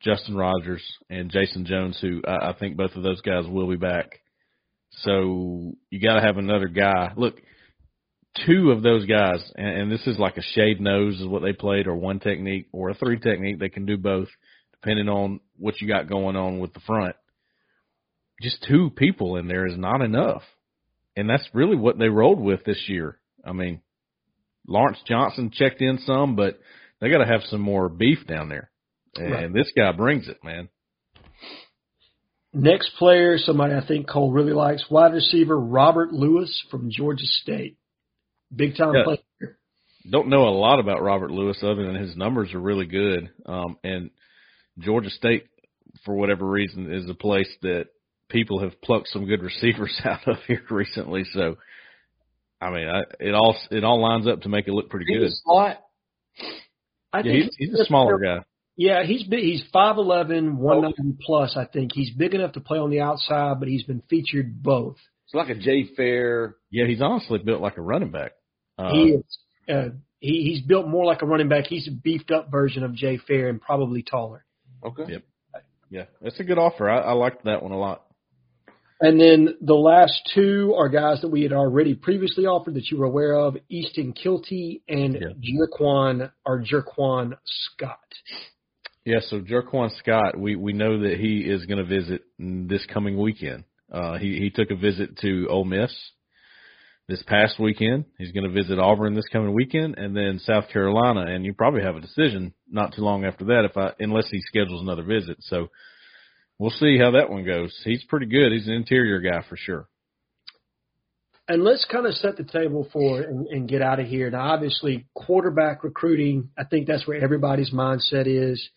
Justin 0.03 0.37
Rogers 0.37 0.83
and 1.09 1.31
Jayson 1.31 1.66
Jones, 1.66 1.99
who 2.01 2.22
I, 2.26 2.51
I 2.51 2.53
think 2.59 2.76
both 2.76 2.95
of 2.95 3.03
those 3.03 3.20
guys 3.20 3.45
will 3.47 3.68
be 3.68 3.76
back. 3.76 4.20
So 5.03 5.74
you 5.91 6.01
got 6.01 6.14
to 6.14 6.26
have 6.26 6.37
another 6.37 6.68
guy. 6.68 7.12
Look, 7.16 7.37
two 8.47 8.70
of 8.70 8.83
those 8.83 9.07
guys, 9.07 9.39
and, 9.57 9.83
and 9.83 9.93
this 9.93 10.07
is 10.07 10.18
like 10.18 10.37
a 10.37 10.43
shade 10.43 10.81
nose 10.81 11.20
is 11.20 11.26
what 11.26 11.43
they 11.43 11.53
played, 11.53 11.87
or 11.87 11.95
one 11.95 12.18
technique, 12.18 12.66
or 12.72 12.91
a 12.91 12.95
three 12.95 13.18
technique. 13.18 13.59
They 13.59 13.68
can 13.68 13.87
do 13.87 13.97
both, 13.97 14.28
depending 14.72 15.09
on 15.09 15.41
what 15.57 15.81
you 15.81 15.89
got 15.89 16.09
going 16.09 16.37
on 16.37 16.59
with 16.59 16.72
the 16.72 16.81
front. 16.81 17.14
Just 18.41 18.64
two 18.66 18.91
people 18.91 19.36
in 19.36 19.49
there 19.49 19.66
is 19.66 19.76
not 19.76 20.01
enough, 20.01 20.43
and 21.16 21.28
that's 21.28 21.49
really 21.53 21.76
what 21.76 21.99
they 21.99 22.09
rolled 22.09 22.41
with 22.41 22.64
this 22.64 22.88
year. 22.88 23.18
I 23.45 23.53
mean, 23.53 23.82
Lawrence 24.66 24.99
Johnson 25.07 25.51
checked 25.53 25.82
in 25.82 25.99
some, 25.99 26.36
but 26.36 26.59
they 27.01 27.11
got 27.11 27.18
to 27.18 27.26
have 27.26 27.43
some 27.45 27.61
more 27.61 27.88
beef 27.88 28.26
down 28.26 28.49
there. 28.49 28.70
And 29.16 29.32
Right. 29.32 29.53
this 29.53 29.72
guy 29.76 29.93
brings 29.93 30.28
it, 30.28 30.43
man. 30.45 30.68
Next 32.53 32.91
player, 32.97 33.38
somebody 33.38 33.74
I 33.74 33.80
think 33.86 34.09
Cole 34.09 34.32
really 34.32 34.53
likes, 34.53 34.91
wide 34.91 35.12
receiver 35.12 35.59
Robert 35.59 36.12
Lewis 36.12 36.64
from 36.70 36.91
Georgia 36.91 37.26
State. 37.26 37.76
Big 38.55 38.76
time 38.76 38.95
Yeah. 38.95 39.05
player. 39.05 39.59
Don't 40.09 40.28
know 40.28 40.49
a 40.49 40.51
lot 40.51 40.80
about 40.80 41.03
Robert 41.03 41.30
Lewis 41.30 41.62
other 41.62 41.84
than 41.86 41.95
his 41.95 42.16
numbers 42.16 42.53
are 42.55 42.61
really 42.61 42.86
good. 42.86 43.30
Um, 43.47 43.78
and 43.84 44.11
Georgia 44.78 45.11
State, 45.11 45.47
for 46.05 46.14
whatever 46.14 46.47
reason, 46.47 46.91
is 46.91 47.09
a 47.09 47.14
place 47.14 47.55
that 47.62 47.88
people 48.31 48.61
have 48.61 48.81
plucked 48.83 49.09
some 49.09 49.26
good 49.26 49.43
receivers 49.43 50.01
out 50.05 50.26
of 50.26 50.37
here 50.47 50.62
recently. 50.70 51.24
So, 51.33 51.57
I 52.61 52.70
mean, 52.70 52.89
I, 52.89 53.03
it 53.20 53.35
all 53.35 53.57
it 53.70 53.85
all 53.85 54.01
lines 54.01 54.26
up 54.26 54.43
to 54.43 54.49
make 54.49 54.66
it 54.68 54.72
look 54.72 54.89
pretty 54.91 55.07
He's 55.09 55.18
good. 55.18 55.26
a 55.28 55.31
slot. 55.45 55.81
I 57.12 57.18
Yeah, 57.18 57.22
think 57.22 57.45
he's, 57.59 57.70
he's 57.70 57.81
a 57.81 57.85
smaller 57.85 58.18
guy. 58.18 58.39
Yeah, 58.76 59.03
he's 59.05 59.24
big, 59.24 59.41
he's 59.41 59.62
5'11", 59.74 60.55
190 60.55 61.18
plus. 61.26 61.55
I 61.57 61.66
think 61.66 61.91
he's 61.93 62.11
big 62.14 62.35
enough 62.35 62.53
to 62.53 62.61
play 62.61 62.78
on 62.78 62.89
the 62.91 63.01
outside, 63.01 63.59
but 63.59 63.68
he's 63.68 63.83
been 63.83 64.03
featured 64.09 64.62
both. 64.62 64.97
It's 65.26 65.35
like 65.35 65.51
a 65.51 65.55
Jay 65.55 65.85
Fair. 65.97 66.57
Yeah, 66.70 66.87
he's 66.87 67.03
honestly 67.03 67.39
built 67.41 67.61
like 67.61 67.76
a 67.76 67.83
running 67.83 68.11
back. 68.11 68.33
Uh, 68.78 68.91
he 68.93 69.03
is. 69.11 69.39
Uh, 69.68 69.89
he 70.20 70.45
he's 70.55 70.62
built 70.66 70.89
more 70.89 71.05
like 71.05 71.22
a 71.22 71.26
running 71.26 71.49
back. 71.49 71.66
He's 71.66 71.89
a 71.89 71.91
beefed 71.91 72.31
up 72.31 72.51
version 72.51 72.83
of 72.83 72.95
Jay 72.95 73.18
Fair 73.18 73.49
and 73.49 73.61
probably 73.61 74.03
taller. 74.03 74.45
Okay. 74.85 75.05
Yep. 75.09 75.22
Yeah, 75.91 76.05
that's 76.22 76.39
a 76.41 76.45
good 76.45 76.59
offer. 76.59 76.89
I, 76.89 77.01
I 77.01 77.12
liked 77.12 77.45
that 77.45 77.62
one 77.62 77.72
a 77.72 77.78
lot. 77.78 78.05
And 79.01 79.18
then 79.18 79.57
the 79.62 79.74
last 79.74 80.20
two 80.34 80.74
are 80.76 80.90
guys 80.90 81.22
that 81.22 81.28
we 81.28 81.42
had 81.42 81.53
already 81.55 81.94
previously 81.94 82.44
offered 82.44 82.74
that 82.74 82.90
you 82.90 82.98
were 82.98 83.07
aware 83.07 83.34
of: 83.34 83.57
Easton 83.70 84.12
Kilty 84.12 84.82
and 84.88 85.14
Yeah. 85.14 85.28
Jerquan 85.38 86.30
or 86.44 86.62
Jerquan 86.62 87.36
Scott. 87.44 87.98
Yeah, 89.07 89.20
so 89.20 89.40
Jerquan 89.40 89.90
Scott, 89.98 90.38
we 90.38 90.55
we 90.55 90.74
know 90.74 91.01
that 91.01 91.18
he 91.18 91.38
is 91.40 91.64
going 91.64 91.78
to 91.78 91.84
visit 91.84 92.22
this 92.38 92.84
coming 92.86 93.16
weekend. 93.18 93.64
Uh, 93.90 94.18
he 94.18 94.38
he 94.38 94.51
took 94.51 94.70
a 94.70 94.76
visit 94.76 95.16
to 95.18 95.46
Ole 95.48 95.64
Miss 95.64 95.92
this 97.09 97.22
past 97.22 97.59
weekend. 97.59 98.05
He's 98.18 98.32
going 98.32 98.44
to 98.44 98.53
visit 98.53 98.78
Auburn 98.78 99.14
this 99.14 99.28
coming 99.32 99.55
weekend, 99.55 99.96
and 99.96 100.14
then 100.14 100.38
South 100.40 100.68
Carolina. 100.68 101.22
And 101.22 101.46
you 101.46 101.55
probably 101.55 101.82
have 101.82 101.96
a 101.96 102.01
decision 102.01 102.53
not 102.70 102.94
too 102.94 103.03
long 103.03 103.24
after 103.24 103.46
that, 103.46 103.64
if 103.64 103.76
I 103.78 103.92
unless 103.98 104.28
he 104.30 104.40
schedules 104.42 104.82
another 104.82 105.03
visit. 105.03 105.38
So 105.40 105.68
we'll 106.61 106.71
see 106.71 106.99
how 106.99 107.13
that 107.13 107.31
one 107.31 107.45
goes. 107.45 107.75
He's 107.85 108.05
pretty 108.05 108.27
good. 108.27 108.53
He's 108.53 108.69
an 108.69 108.75
interior 108.75 109.19
guy 109.21 109.43
for 109.49 109.57
sure. 109.57 109.89
And 111.49 111.65
let's 111.65 111.85
kind 111.91 112.07
of 112.07 112.15
set 112.15 112.37
the 112.37 112.45
table 112.45 112.87
for 112.93 113.23
and, 113.23 113.47
and 113.49 113.69
get 113.69 113.83
out 113.83 113.99
of 113.99 114.07
here. 114.07 114.31
Now, 114.31 114.53
obviously, 114.53 115.07
quarterback 115.15 115.83
recruiting. 115.83 116.51
I 116.57 116.63
think 116.65 116.87
that's 116.87 117.09
where 117.09 117.21
everybody's 117.21 117.73
mindset 117.73 118.27
is. 118.27 118.69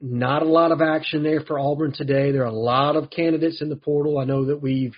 Not 0.00 0.42
a 0.42 0.46
lot 0.46 0.72
of 0.72 0.80
action 0.80 1.22
there 1.22 1.42
for 1.42 1.60
Auburn 1.60 1.92
today. 1.92 2.32
There 2.32 2.42
are 2.42 2.46
a 2.46 2.52
lot 2.52 2.96
of 2.96 3.10
candidates 3.10 3.60
in 3.60 3.68
the 3.68 3.76
portal. 3.76 4.18
I 4.18 4.24
know 4.24 4.46
that 4.46 4.60
we've 4.60 4.94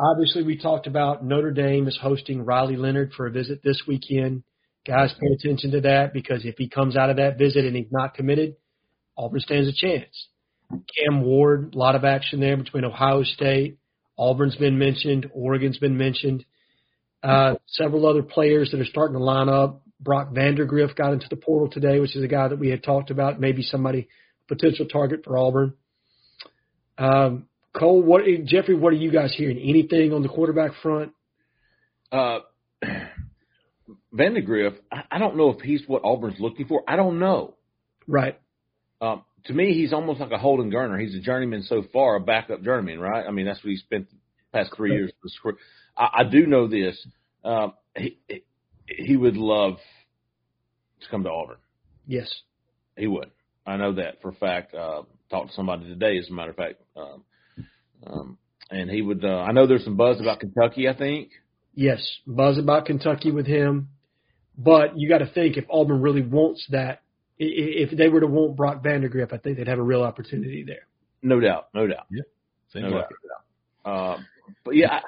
obviously 0.00 0.42
we 0.42 0.56
talked 0.56 0.86
about 0.86 1.24
Notre 1.24 1.52
Dame 1.52 1.86
is 1.86 1.98
hosting 2.00 2.44
Riley 2.44 2.76
Leonard 2.76 3.12
for 3.12 3.26
a 3.26 3.30
visit 3.30 3.60
this 3.62 3.82
weekend. 3.86 4.42
Guys, 4.86 5.12
pay 5.20 5.34
attention 5.34 5.72
to 5.72 5.82
that 5.82 6.14
because 6.14 6.46
if 6.46 6.56
he 6.56 6.70
comes 6.70 6.96
out 6.96 7.10
of 7.10 7.16
that 7.18 7.38
visit 7.38 7.66
and 7.66 7.76
he's 7.76 7.92
not 7.92 8.14
committed, 8.14 8.56
Auburn 9.16 9.40
stands 9.40 9.68
a 9.68 9.72
chance. 9.74 10.28
Cam 10.70 11.22
Ward, 11.22 11.74
a 11.74 11.78
lot 11.78 11.94
of 11.94 12.04
action 12.04 12.40
there 12.40 12.56
between 12.56 12.84
Ohio 12.84 13.22
State. 13.22 13.78
Auburn's 14.16 14.56
been 14.56 14.78
mentioned. 14.78 15.30
Oregon's 15.32 15.78
been 15.78 15.96
mentioned. 15.96 16.44
Uh, 17.22 17.54
several 17.66 18.06
other 18.06 18.22
players 18.22 18.70
that 18.70 18.80
are 18.80 18.84
starting 18.84 19.16
to 19.16 19.22
line 19.22 19.48
up. 19.48 19.82
Brock 20.00 20.32
Vandagriff 20.32 20.96
got 20.96 21.12
into 21.12 21.26
the 21.28 21.36
portal 21.36 21.68
today, 21.68 22.00
which 22.00 22.16
is 22.16 22.24
a 22.24 22.28
guy 22.28 22.48
that 22.48 22.58
we 22.58 22.68
had 22.68 22.82
talked 22.82 23.10
about, 23.10 23.40
maybe 23.40 23.62
somebody 23.62 24.08
potential 24.48 24.86
target 24.86 25.24
for 25.24 25.36
Auburn. 25.36 25.74
Um, 26.96 27.46
Cole, 27.74 28.02
what 28.02 28.22
Jeffrey, 28.44 28.74
what 28.74 28.92
are 28.92 28.96
you 28.96 29.12
guys 29.12 29.34
hearing? 29.36 29.58
Anything 29.58 30.12
on 30.12 30.22
the 30.22 30.28
quarterback 30.28 30.72
front? 30.82 31.12
Uh, 32.10 32.40
Vandagriff, 34.14 34.76
I, 34.90 35.02
I 35.10 35.18
don't 35.18 35.36
know 35.36 35.50
if 35.50 35.60
he's 35.60 35.82
what 35.86 36.02
Auburn's 36.04 36.40
looking 36.40 36.66
for. 36.66 36.82
I 36.88 36.96
don't 36.96 37.18
know. 37.18 37.54
Right. 38.06 38.38
Um, 39.00 39.22
to 39.44 39.52
me, 39.52 39.74
he's 39.74 39.92
almost 39.92 40.20
like 40.20 40.30
a 40.30 40.38
Holden 40.38 40.70
Geriner. 40.70 41.00
He's 41.00 41.14
a 41.14 41.20
journeyman 41.20 41.62
so 41.62 41.82
far, 41.92 42.16
a 42.16 42.20
backup 42.20 42.62
journeyman, 42.62 43.00
right? 43.00 43.24
I 43.26 43.30
mean, 43.30 43.46
that's 43.46 43.62
what 43.62 43.70
he 43.70 43.76
spent 43.76 44.08
the 44.10 44.16
past 44.58 44.72
three 44.76 44.92
years. 44.92 45.12
I, 45.96 46.08
I 46.18 46.24
do 46.24 46.46
know 46.46 46.68
this. 46.68 46.96
Um, 47.44 47.74
he 47.96 48.18
he 48.86 49.16
would 49.16 49.36
love 49.36 49.76
to 51.00 51.08
come 51.10 51.22
to 51.24 51.30
Auburn. 51.30 51.56
Yes, 52.06 52.32
he 52.96 53.06
would. 53.06 53.30
I 53.66 53.76
know 53.76 53.94
that 53.94 54.20
for 54.20 54.30
a 54.30 54.34
fact. 54.34 54.74
Uh, 54.74 55.02
talked 55.30 55.50
to 55.50 55.54
somebody 55.54 55.84
today, 55.84 56.18
as 56.18 56.28
a 56.28 56.32
matter 56.32 56.50
of 56.50 56.56
fact, 56.56 56.82
um, 56.96 57.24
um, 58.06 58.38
and 58.70 58.90
he 58.90 59.00
would. 59.00 59.24
Uh, 59.24 59.38
I 59.38 59.52
know 59.52 59.66
there's 59.66 59.84
some 59.84 59.96
buzz 59.96 60.20
about 60.20 60.40
Kentucky. 60.40 60.88
I 60.88 60.96
think. 60.96 61.30
Yes, 61.74 62.04
buzz 62.26 62.58
about 62.58 62.86
Kentucky 62.86 63.30
with 63.30 63.46
him, 63.46 63.90
but 64.58 64.98
you 64.98 65.08
got 65.08 65.18
to 65.18 65.30
think 65.32 65.56
if 65.56 65.64
Auburn 65.70 66.02
really 66.02 66.22
wants 66.22 66.66
that, 66.70 67.00
if 67.40 67.96
they 67.96 68.08
were 68.08 68.20
to 68.20 68.26
want 68.26 68.56
Brock 68.56 68.84
Vandagriff, 68.84 69.32
I 69.32 69.38
think 69.38 69.56
they'd 69.56 69.68
have 69.68 69.78
a 69.78 69.82
real 69.82 70.02
opportunity 70.02 70.62
there. 70.62 70.86
No 71.22 71.40
doubt, 71.40 71.68
no 71.74 71.86
doubt. 71.86 72.06
Yeah, 72.10 72.22
no 72.74 72.88
like 72.88 73.08
doubt. 73.08 74.14
Um, 74.14 74.26
but 74.64 74.76
yeah, 74.76 75.00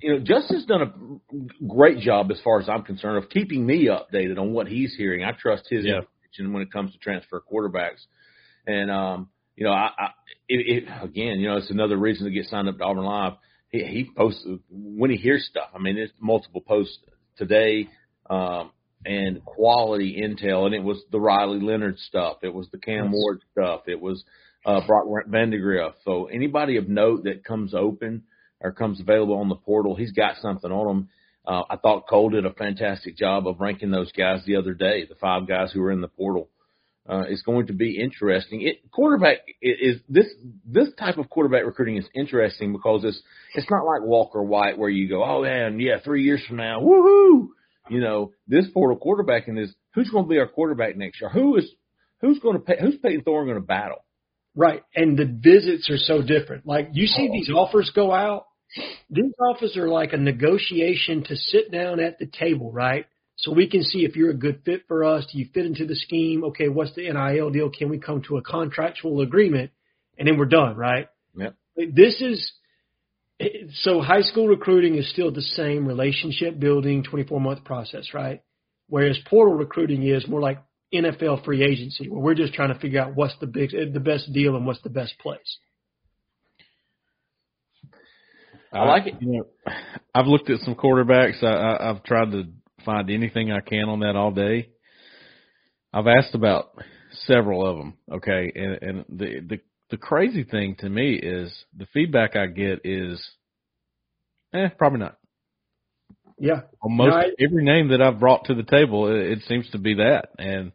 you 0.00 0.12
know, 0.12 0.18
Justin's 0.20 0.66
done 0.66 0.82
a 0.82 1.66
great 1.66 1.98
job 1.98 2.30
as 2.30 2.40
far 2.42 2.60
as 2.60 2.68
I'm 2.68 2.82
concerned 2.82 3.22
of 3.22 3.30
keeping 3.30 3.66
me 3.66 3.88
updated 3.88 4.38
on 4.38 4.52
what 4.52 4.68
he's 4.68 4.94
hearing. 4.96 5.24
I 5.24 5.32
trust 5.32 5.64
his 5.68 5.84
yeah. 5.84 5.96
information 5.96 6.52
when 6.52 6.62
it 6.62 6.72
comes 6.72 6.92
to 6.92 6.98
transfer 6.98 7.42
quarterbacks, 7.52 8.04
and 8.66 8.90
um, 8.90 9.28
you 9.56 9.64
know, 9.64 9.72
I, 9.72 9.90
I 9.98 10.06
it, 10.48 10.84
it, 10.84 11.02
again, 11.02 11.40
you 11.40 11.48
know, 11.48 11.56
it's 11.56 11.70
another 11.70 11.96
reason 11.96 12.26
to 12.26 12.30
get 12.30 12.46
signed 12.46 12.68
up 12.68 12.78
to 12.78 12.84
Auburn 12.84 13.04
Live. 13.04 13.32
He, 13.70 13.78
he 13.84 14.10
posts 14.16 14.46
when 14.70 15.10
he 15.10 15.16
hears 15.16 15.46
stuff. 15.50 15.70
I 15.74 15.78
mean, 15.78 15.96
it's 15.96 16.12
multiple 16.20 16.60
posts 16.60 16.98
today. 17.36 17.88
Um, 18.30 18.70
and 19.06 19.44
quality 19.44 20.20
intel, 20.20 20.66
and 20.66 20.74
it 20.74 20.82
was 20.82 21.02
the 21.12 21.20
Riley 21.20 21.60
Leonard 21.60 21.98
stuff, 21.98 22.38
it 22.42 22.52
was 22.52 22.68
the 22.72 22.78
Cam 22.78 23.12
Ward 23.12 23.40
stuff, 23.52 23.82
it 23.86 24.00
was 24.00 24.24
uh, 24.64 24.80
Brock 24.86 25.04
Vandagriff. 25.28 25.92
So 26.04 26.26
anybody 26.26 26.76
of 26.76 26.88
note 26.88 27.24
that 27.24 27.44
comes 27.44 27.72
open 27.72 28.24
or 28.60 28.72
comes 28.72 29.00
available 29.00 29.38
on 29.38 29.48
the 29.48 29.54
portal, 29.54 29.94
he's 29.94 30.12
got 30.12 30.36
something 30.42 30.70
on 30.70 30.96
him. 30.96 31.08
Uh, 31.46 31.62
I 31.70 31.76
thought 31.76 32.08
Cole 32.08 32.30
did 32.30 32.44
a 32.44 32.52
fantastic 32.52 33.16
job 33.16 33.46
of 33.46 33.60
ranking 33.60 33.92
those 33.92 34.10
guys 34.10 34.40
the 34.44 34.56
other 34.56 34.74
day, 34.74 35.06
the 35.06 35.14
five 35.14 35.46
guys 35.46 35.70
who 35.72 35.80
were 35.80 35.92
in 35.92 36.00
the 36.00 36.08
portal. 36.08 36.48
Uh, 37.08 37.22
it's 37.28 37.42
going 37.42 37.68
to 37.68 37.72
be 37.72 38.00
interesting. 38.00 38.62
It, 38.62 38.90
quarterback 38.90 39.38
is 39.62 40.00
this 40.08 40.26
this 40.66 40.88
type 40.98 41.18
of 41.18 41.30
quarterback 41.30 41.64
recruiting 41.64 41.98
is 41.98 42.08
interesting 42.16 42.72
because 42.72 43.04
it's 43.04 43.22
it's 43.54 43.70
not 43.70 43.86
like 43.86 44.02
Walker 44.02 44.42
White 44.42 44.76
where 44.76 44.90
you 44.90 45.08
go, 45.08 45.22
oh 45.22 45.42
man, 45.42 45.78
yeah, 45.78 45.98
three 46.02 46.24
years 46.24 46.42
from 46.48 46.56
now, 46.56 46.80
woohoo, 46.80 47.50
you 47.88 48.00
know, 48.00 48.32
this 48.46 48.66
portal 48.72 48.98
quarterbacking 48.98 49.58
is 49.60 49.74
who's 49.94 50.10
going 50.10 50.24
to 50.24 50.28
be 50.28 50.38
our 50.38 50.46
quarterback 50.46 50.96
next 50.96 51.20
year? 51.20 51.30
Who 51.30 51.56
is 51.56 51.70
who's 52.20 52.38
going 52.38 52.56
to 52.56 52.62
pay? 52.62 52.76
Who's 52.80 52.96
Payton 53.02 53.22
Thorne 53.22 53.46
going 53.46 53.60
to 53.60 53.66
battle? 53.66 54.04
Right, 54.54 54.82
and 54.94 55.18
the 55.18 55.26
visits 55.26 55.90
are 55.90 55.98
so 55.98 56.22
different. 56.22 56.66
Like 56.66 56.90
you 56.92 57.06
see 57.06 57.28
oh. 57.30 57.32
these 57.32 57.50
offers 57.50 57.90
go 57.94 58.12
out. 58.12 58.46
These 59.10 59.32
offers 59.38 59.76
are 59.76 59.88
like 59.88 60.12
a 60.12 60.16
negotiation 60.16 61.24
to 61.24 61.36
sit 61.36 61.70
down 61.70 62.00
at 62.00 62.18
the 62.18 62.26
table, 62.26 62.72
right? 62.72 63.06
So 63.36 63.52
we 63.52 63.68
can 63.68 63.82
see 63.82 64.00
if 64.04 64.16
you're 64.16 64.30
a 64.30 64.36
good 64.36 64.62
fit 64.64 64.84
for 64.88 65.04
us. 65.04 65.26
Do 65.30 65.38
you 65.38 65.46
fit 65.52 65.66
into 65.66 65.86
the 65.86 65.94
scheme? 65.94 66.42
Okay, 66.44 66.68
what's 66.68 66.94
the 66.94 67.10
NIL 67.12 67.50
deal? 67.50 67.70
Can 67.70 67.90
we 67.90 67.98
come 67.98 68.22
to 68.28 68.38
a 68.38 68.42
contractual 68.42 69.20
agreement? 69.20 69.70
And 70.18 70.26
then 70.26 70.38
we're 70.38 70.46
done, 70.46 70.74
right? 70.76 71.08
Yep. 71.36 71.54
This 71.76 72.20
is 72.22 72.52
so 73.74 74.00
high 74.00 74.22
school 74.22 74.48
recruiting 74.48 74.96
is 74.96 75.10
still 75.10 75.30
the 75.30 75.42
same 75.42 75.86
relationship 75.86 76.58
building 76.58 77.02
24 77.02 77.40
month 77.40 77.64
process, 77.64 78.14
right? 78.14 78.42
Whereas 78.88 79.18
portal 79.28 79.54
recruiting 79.54 80.02
is 80.04 80.26
more 80.28 80.40
like 80.40 80.62
NFL 80.94 81.44
free 81.44 81.62
agency, 81.62 82.08
where 82.08 82.20
we're 82.20 82.34
just 82.34 82.54
trying 82.54 82.72
to 82.72 82.78
figure 82.78 83.00
out 83.00 83.14
what's 83.14 83.34
the 83.40 83.46
big, 83.46 83.70
the 83.70 84.00
best 84.00 84.32
deal 84.32 84.56
and 84.56 84.64
what's 84.64 84.82
the 84.82 84.90
best 84.90 85.18
place. 85.18 85.58
I 88.72 88.84
like 88.84 89.06
it. 89.06 89.14
You 89.20 89.32
know, 89.32 89.72
I've 90.14 90.26
looked 90.26 90.50
at 90.50 90.60
some 90.60 90.74
quarterbacks. 90.74 91.42
I, 91.42 91.46
I, 91.46 91.90
I've 91.90 92.02
tried 92.04 92.30
to 92.32 92.44
find 92.84 93.10
anything 93.10 93.50
I 93.50 93.60
can 93.60 93.88
on 93.88 94.00
that 94.00 94.16
all 94.16 94.30
day. 94.30 94.70
I've 95.92 96.06
asked 96.06 96.34
about 96.34 96.70
several 97.26 97.66
of 97.66 97.78
them. 97.78 97.94
Okay, 98.12 98.52
and 98.54 98.78
and 98.82 99.04
the 99.08 99.40
the 99.48 99.60
the 99.90 99.96
crazy 99.96 100.44
thing 100.44 100.76
to 100.80 100.88
me 100.88 101.14
is 101.14 101.52
the 101.76 101.86
feedback 101.92 102.36
I 102.36 102.46
get 102.46 102.80
is, 102.84 103.24
eh, 104.52 104.68
probably 104.76 105.00
not. 105.00 105.16
Yeah. 106.38 106.62
Almost 106.82 107.10
no, 107.10 107.16
I, 107.16 107.24
every 107.38 107.64
name 107.64 107.88
that 107.88 108.02
I've 108.02 108.20
brought 108.20 108.46
to 108.46 108.54
the 108.54 108.62
table, 108.62 109.08
it, 109.08 109.38
it 109.38 109.38
seems 109.48 109.68
to 109.70 109.78
be 109.78 109.94
that. 109.94 110.28
And 110.38 110.72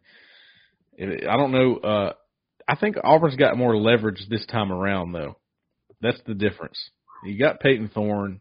it, 0.94 1.28
I 1.28 1.36
don't 1.36 1.52
know. 1.52 1.76
Uh, 1.76 2.12
I 2.66 2.76
think 2.76 2.96
Auburn's 3.02 3.36
got 3.36 3.56
more 3.56 3.76
leverage 3.76 4.26
this 4.28 4.46
time 4.46 4.72
around, 4.72 5.12
though. 5.12 5.36
That's 6.00 6.20
the 6.26 6.34
difference. 6.34 6.78
You 7.24 7.38
got 7.38 7.60
Payton 7.60 7.90
Thorne, 7.94 8.40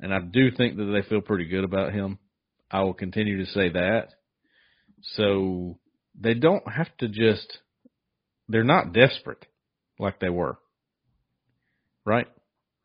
and 0.00 0.12
I 0.12 0.20
do 0.20 0.50
think 0.50 0.76
that 0.76 0.84
they 0.84 1.08
feel 1.08 1.22
pretty 1.22 1.46
good 1.46 1.64
about 1.64 1.92
him. 1.92 2.18
I 2.70 2.82
will 2.82 2.94
continue 2.94 3.38
to 3.38 3.50
say 3.50 3.70
that. 3.70 4.08
So 5.14 5.78
they 6.18 6.34
don't 6.34 6.66
have 6.70 6.94
to 6.98 7.08
just, 7.08 7.58
they're 8.48 8.64
not 8.64 8.92
desperate 8.92 9.46
like 10.00 10.18
they 10.18 10.30
were. 10.30 10.58
Right? 12.04 12.26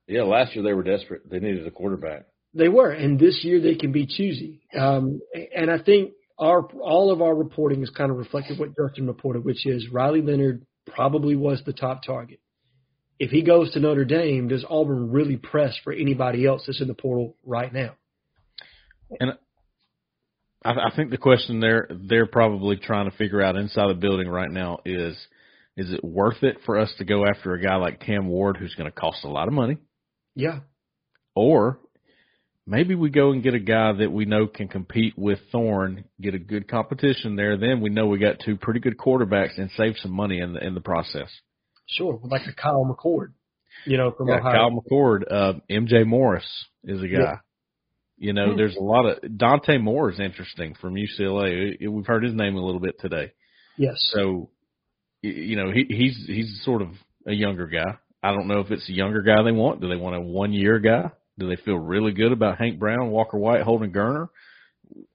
Yeah, 0.08 0.24
last 0.24 0.56
year 0.56 0.64
they 0.64 0.74
were 0.74 0.84
desperate. 0.84 1.30
They 1.30 1.40
needed 1.40 1.66
a 1.66 1.72
quarterback. 1.72 2.26
They 2.54 2.70
were, 2.70 2.92
and 2.92 3.20
this 3.20 3.42
year 3.44 3.60
they 3.60 3.76
can 3.76 3.92
be 3.92 4.06
choosy. 4.06 4.62
Um, 4.78 5.20
and 5.56 5.70
I 5.70 5.80
think 5.80 6.12
our 6.38 6.62
all 6.82 7.12
of 7.12 7.22
our 7.22 7.34
reporting 7.34 7.82
is 7.82 7.90
kind 7.90 8.12
of 8.12 8.18
reflected 8.18 8.60
what 8.60 8.76
Justin 8.76 9.08
reported, 9.08 9.44
which 9.44 9.66
is 9.66 9.90
Riley 9.92 10.22
Leonard 10.22 10.66
probably 10.88 11.36
was 11.36 11.62
the 11.66 11.74
top 11.74 12.04
target. 12.04 12.40
If 13.18 13.32
he 13.32 13.42
goes 13.42 13.72
to 13.74 13.80
Notre 13.80 14.06
Dame, 14.06 14.50
does 14.50 14.66
Auburn 14.70 15.12
really 15.12 15.38
press 15.38 15.78
for 15.84 15.94
anybody 15.94 16.46
else 16.46 16.64
that's 16.68 16.82
in 16.82 16.88
the 16.88 16.94
portal 16.94 17.36
right 17.46 17.74
now? 17.74 17.96
And 19.20 19.32
I, 20.64 20.72
I 20.72 20.96
think 20.96 21.12
the 21.12 21.18
question 21.18 21.60
they're 21.60 21.88
they're 21.90 22.26
probably 22.26 22.78
trying 22.78 23.10
to 23.10 23.18
figure 23.18 23.42
out 23.42 23.56
inside 23.56 23.90
the 23.90 23.96
building 23.96 24.28
right 24.28 24.52
now 24.52 24.80
is 24.86 25.16
is 25.78 25.92
it 25.92 26.04
worth 26.04 26.42
it 26.44 26.58
for 26.66 26.80
us 26.80 26.94
to 26.98 27.06
go 27.06 27.26
after 27.26 27.54
a 27.54 27.62
guy 27.62 27.76
like 27.76 28.00
Cam 28.00 28.28
Ward 28.28 28.58
who's 28.58 28.76
going 28.76 28.92
to 28.92 28.98
cost 28.98 29.24
a 29.24 29.30
lot 29.30 29.48
of 29.48 29.54
money? 29.54 29.78
Yeah. 30.36 30.60
Or 31.36 31.80
maybe 32.66 32.96
we 32.96 33.10
go 33.10 33.32
and 33.32 33.44
get 33.44 33.54
a 33.54 33.60
guy 33.60 33.94
that 33.94 34.12
we 34.12 34.26
know 34.26 34.48
can 34.48 34.68
compete 34.68 35.18
with 35.18 35.40
Thorne, 35.52 36.06
get 36.22 36.34
a 36.34 36.40
good 36.40 36.68
competition 36.68 37.36
there. 37.36 37.58
Then 37.58 37.82
we 37.82 37.90
know 37.90 38.08
we 38.08 38.20
got 38.20 38.40
two 38.44 38.58
pretty 38.58 38.80
good 38.80 38.98
quarterbacks 38.98 39.58
and 39.58 39.70
save 39.76 39.96
some 39.98 40.12
money 40.12 40.40
in 40.40 40.54
the 40.54 40.66
in 40.66 40.74
the 40.74 40.82
process. 40.82 41.30
Sure, 41.88 42.20
like 42.24 42.48
a 42.48 42.54
Kyle 42.54 42.86
McCord, 42.86 43.34
you 43.86 43.98
know, 43.98 44.12
from 44.12 44.30
yeah, 44.30 44.40
Ohio. 44.40 44.52
Kyle 44.52 44.72
McCord, 44.72 45.32
uh, 45.32 45.54
MJ 45.70 46.06
Morris 46.06 46.48
is 46.84 47.02
a 47.02 47.08
guy. 47.08 47.20
Yeah. 47.20 47.36
You 48.18 48.34
know, 48.34 48.52
hmm. 48.52 48.58
there's 48.58 48.78
a 48.78 48.82
lot 48.82 49.06
of 49.06 49.38
Dante 49.38 49.78
Moore 49.78 50.10
is 50.10 50.20
interesting 50.20 50.76
from 50.80 50.96
UCLA. 50.96 51.76
We've 51.88 52.06
heard 52.06 52.24
his 52.24 52.34
name 52.34 52.56
a 52.56 52.66
little 52.66 52.80
bit 52.80 52.96
today. 53.00 53.34
Yes. 53.78 53.96
So 54.14 54.50
you 55.28 55.56
know, 55.56 55.72
he, 55.72 55.86
he's 55.90 56.26
he's 56.28 56.62
sort 56.64 56.82
of 56.82 56.90
a 57.26 57.34
younger 57.34 57.68
guy. 57.68 57.98
I 58.22 58.34
don't 58.34 58.48
know 58.48 58.60
if 58.60 58.72
it's 58.72 58.90
a 58.90 58.94
younger 58.94 59.22
guy 59.22 59.44
they 59.44 59.52
want. 59.52 59.82
Do 59.82 59.88
they 59.88 59.96
want 59.96 60.16
a 60.16 60.22
one 60.22 60.54
year 60.54 60.80
guy? 60.80 61.12
Do 61.38 61.48
they 61.48 61.58
feel 61.58 61.78
really 61.78 62.12
good 62.14 62.32
about 62.32 62.58
Hank 62.58 62.80
Brown, 62.80 63.12
Walker 63.12 63.38
White, 63.38 63.62
Holden 63.62 63.92
Geriner? 63.92 64.30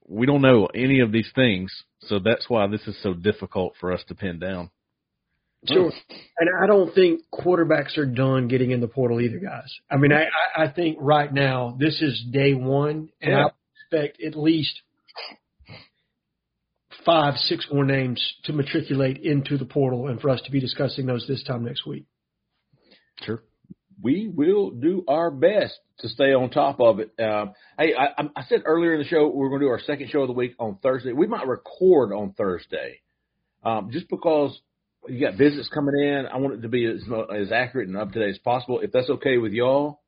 We 0.07 0.27
don't 0.27 0.43
know 0.43 0.67
any 0.67 1.01
of 1.01 1.13
these 1.13 1.31
things, 1.35 1.73
so 2.03 2.19
that's 2.19 2.49
why 2.49 2.67
this 2.67 2.83
is 2.87 2.97
so 3.03 3.15
difficult 3.15 3.75
for 3.81 3.93
us 3.93 4.03
to 4.09 4.15
pin 4.15 4.39
down. 4.39 4.71
Sure. 5.67 5.93
And 6.39 6.51
I 6.63 6.67
don't 6.67 6.95
think 6.95 7.21
quarterbacks 7.33 7.99
are 7.99 8.07
done 8.07 8.49
getting 8.49 8.71
in 8.71 8.81
the 8.81 8.89
portal 8.89 9.21
either, 9.21 9.39
guys. 9.39 9.71
I 9.91 9.99
mean, 9.99 10.11
I, 10.13 10.27
I 10.57 10.69
think 10.69 10.97
right 11.01 11.33
now 11.33 11.77
this 11.79 12.01
is 12.01 12.23
day 12.31 12.55
one, 12.55 13.11
and 13.21 13.31
Yeah. 13.33 13.47
I 13.47 13.51
expect 13.85 14.23
at 14.23 14.37
least 14.37 14.81
five, 17.11 17.35
six 17.39 17.67
more 17.73 17.85
names 17.85 18.25
to 18.45 18.53
matriculate 18.53 19.19
into 19.19 19.59
the 19.59 19.65
portal 19.65 20.07
and 20.07 20.21
for 20.21 20.31
us 20.31 20.41
to 20.43 20.51
be 20.53 20.61
discussing 20.61 21.07
those 21.07 21.27
this 21.27 21.43
time 21.43 21.65
next 21.65 21.85
week. 21.85 22.05
Sure. 23.23 23.43
we 24.01 24.29
will 24.33 24.71
do 24.71 25.05
our 25.09 25.31
best 25.31 25.77
to 25.99 26.09
stay 26.09 26.33
on 26.33 26.51
top 26.51 26.81
of 26.81 27.01
it. 27.01 27.11
Um, 27.21 27.53
hey, 27.77 27.95
I, 27.99 28.23
I 28.37 28.45
said 28.49 28.63
earlier 28.65 28.95
in 28.95 29.01
the 29.01 29.09
show 29.09 29.29
we're 29.29 29.49
going 29.49 29.61
to 29.61 29.67
do 29.67 29.71
our 29.71 29.81
second 29.81 30.09
show 30.11 30.23
of 30.23 30.29
the 30.29 30.35
week 30.35 30.55
on 30.61 30.79
Thursday. 30.83 31.13
We 31.13 31.27
might 31.27 31.49
record 31.49 32.13
on 32.13 32.33
Thursday, 32.33 33.01
um, 33.65 33.91
just 33.91 34.09
because 34.09 34.57
you 35.09 35.21
got 35.21 35.37
visits 35.37 35.69
coming 35.69 36.01
in. 36.01 36.27
I 36.33 36.37
want 36.39 36.55
it 36.55 36.63
to 36.63 36.69
be 36.69 36.87
as 36.87 37.03
as 37.35 37.51
accurate 37.51 37.89
and 37.89 37.97
up 37.97 38.13
to 38.13 38.21
date 38.21 38.31
as 38.31 38.39
possible. 38.39 38.81
If 38.81 38.93
that's 38.93 39.11
okay 39.11 39.37
with 39.37 39.53
y'all, 39.53 40.01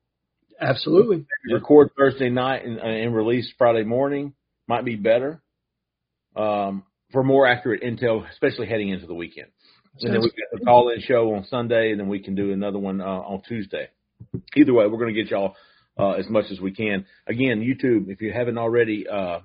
Absolutely. 0.59 1.25
record 1.51 1.91
Thursday 1.97 2.29
night 2.29 2.65
and, 2.65 2.79
and 2.79 3.13
release 3.13 3.51
Friday 3.57 3.83
morning 3.83 4.33
might 4.67 4.85
be 4.85 4.95
better 4.95 5.43
um, 6.35 6.83
for 7.13 7.23
more 7.23 7.47
accurate 7.47 7.81
intel, 7.81 8.29
especially 8.29 8.67
heading 8.67 8.89
into 8.89 9.07
the 9.07 9.13
weekend. 9.13 9.47
And 10.01 10.13
then 10.13 10.21
we've 10.21 10.31
got 10.31 10.59
the 10.59 10.65
call 10.65 10.89
in 10.89 11.01
show 11.01 11.33
on 11.35 11.45
Sunday, 11.45 11.91
and 11.91 11.99
then 11.99 12.07
we 12.09 12.19
can 12.19 12.33
do 12.33 12.51
another 12.51 12.79
one 12.79 12.99
uh, 12.99 13.05
on 13.05 13.43
Tuesday. 13.47 13.89
Either 14.55 14.73
way, 14.73 14.87
we're 14.87 14.97
going 14.97 15.13
to 15.13 15.21
get 15.21 15.29
y'all 15.29 15.55
uh, 15.99 16.13
as 16.13 16.27
much 16.27 16.45
as 16.51 16.59
we 16.59 16.73
can. 16.73 17.05
Again, 17.27 17.61
YouTube, 17.61 18.09
if 18.09 18.19
you 18.19 18.33
haven't 18.33 18.57
already, 18.57 19.07
uh, 19.07 19.39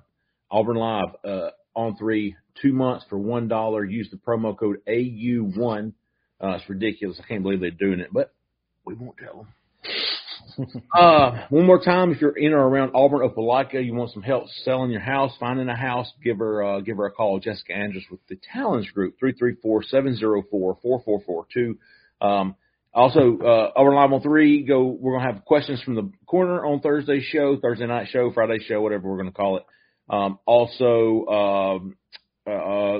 Auburn 0.50 0.76
Live 0.76 1.08
uh, 1.22 1.50
on 1.74 1.96
three, 1.96 2.34
two 2.62 2.72
months 2.72 3.04
for 3.10 3.18
one 3.18 3.46
dollar. 3.46 3.84
Use 3.84 4.08
the 4.10 4.16
promo 4.16 4.58
code 4.58 4.78
AU1. 4.88 5.92
Uh, 6.42 6.48
it's 6.48 6.68
ridiculous. 6.68 7.20
I 7.22 7.28
can't 7.28 7.42
believe 7.42 7.60
they're 7.60 7.70
doing 7.70 8.00
it, 8.00 8.08
but 8.10 8.32
we 8.86 8.94
won't 8.94 9.18
tell 9.18 9.36
them. 9.36 9.48
Uh, 10.94 11.46
one 11.50 11.66
more 11.66 11.82
time, 11.82 12.12
if 12.12 12.20
you're 12.20 12.36
in 12.36 12.52
or 12.52 12.66
around 12.66 12.92
Auburn, 12.94 13.28
Opelika, 13.28 13.84
you 13.84 13.94
want 13.94 14.12
some 14.12 14.22
help 14.22 14.48
selling 14.64 14.90
your 14.90 15.00
house, 15.00 15.32
finding 15.38 15.68
a 15.68 15.76
house, 15.76 16.10
give 16.22 16.38
her 16.38 16.62
uh, 16.62 16.80
give 16.80 16.96
her 16.96 17.06
a 17.06 17.10
call. 17.10 17.38
Jessica 17.40 17.74
Andrews 17.74 18.04
with 18.10 18.20
the 18.28 18.38
Talents 18.52 18.90
Group, 18.90 19.18
three 19.18 19.32
three 19.32 19.54
four 19.62 19.82
seven 19.82 20.16
zero 20.16 20.42
four 20.50 20.78
four 20.82 21.02
four 21.04 21.22
four 21.24 21.46
two. 21.52 21.78
Um, 22.20 22.56
also, 22.92 23.38
uh, 23.38 23.72
Auburn 23.76 23.94
Live 23.94 24.12
on 24.12 24.22
three. 24.22 24.64
Go. 24.64 24.84
We're 24.86 25.18
gonna 25.18 25.32
have 25.32 25.44
questions 25.44 25.82
from 25.82 25.94
the 25.94 26.10
corner 26.26 26.64
on 26.64 26.80
Thursday's 26.80 27.24
show, 27.24 27.56
Thursday 27.60 27.86
night 27.86 28.08
show, 28.10 28.32
Friday 28.32 28.58
show, 28.66 28.80
whatever 28.80 29.08
we're 29.08 29.18
gonna 29.18 29.30
call 29.30 29.58
it. 29.58 29.64
Um, 30.10 30.38
also, 30.46 31.26
um, 31.26 31.96
uh, 32.46 32.50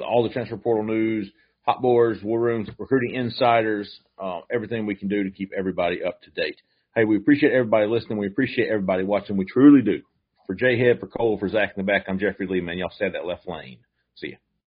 all 0.01 0.23
the 0.23 0.33
transfer 0.33 0.59
portal 0.59 0.85
news, 0.85 1.31
hot 1.63 1.81
boards, 1.81 2.23
war 2.23 2.39
rooms, 2.39 2.69
recruiting 2.79 3.15
insiders, 3.15 4.01
uh, 4.19 4.41
everything 4.53 4.87
we 4.87 4.95
can 4.95 5.09
do 5.09 5.25
to 5.25 5.31
keep 5.31 5.53
everybody 5.57 6.05
up 6.05 6.21
to 6.23 6.31
date. 6.31 6.61
Hey, 6.99 7.05
we 7.05 7.17
appreciate 7.17 7.53
everybody 7.53 7.87
listening. 7.87 8.19
We 8.19 8.27
appreciate 8.27 8.67
everybody 8.67 9.05
watching. 9.05 9.37
We 9.37 9.45
truly 9.45 9.83
do. 9.83 10.03
For 10.49 10.57
Jay 10.57 10.77
Head, 10.77 10.99
for 10.99 11.07
Cole, 11.07 11.39
for 11.39 11.49
Zach 11.49 11.75
in 11.77 11.87
the 11.87 11.87
back, 11.87 12.07
I'm 12.09 12.19
Jeffrey 12.19 12.49
Lee, 12.49 12.61
man. 12.61 12.77
Y'all 12.77 12.91
stay 12.91 13.07
at 13.07 13.13
that 13.13 13.25
left 13.25 13.47
lane. 13.47 13.79
See 14.17 14.31
ya. 14.31 14.37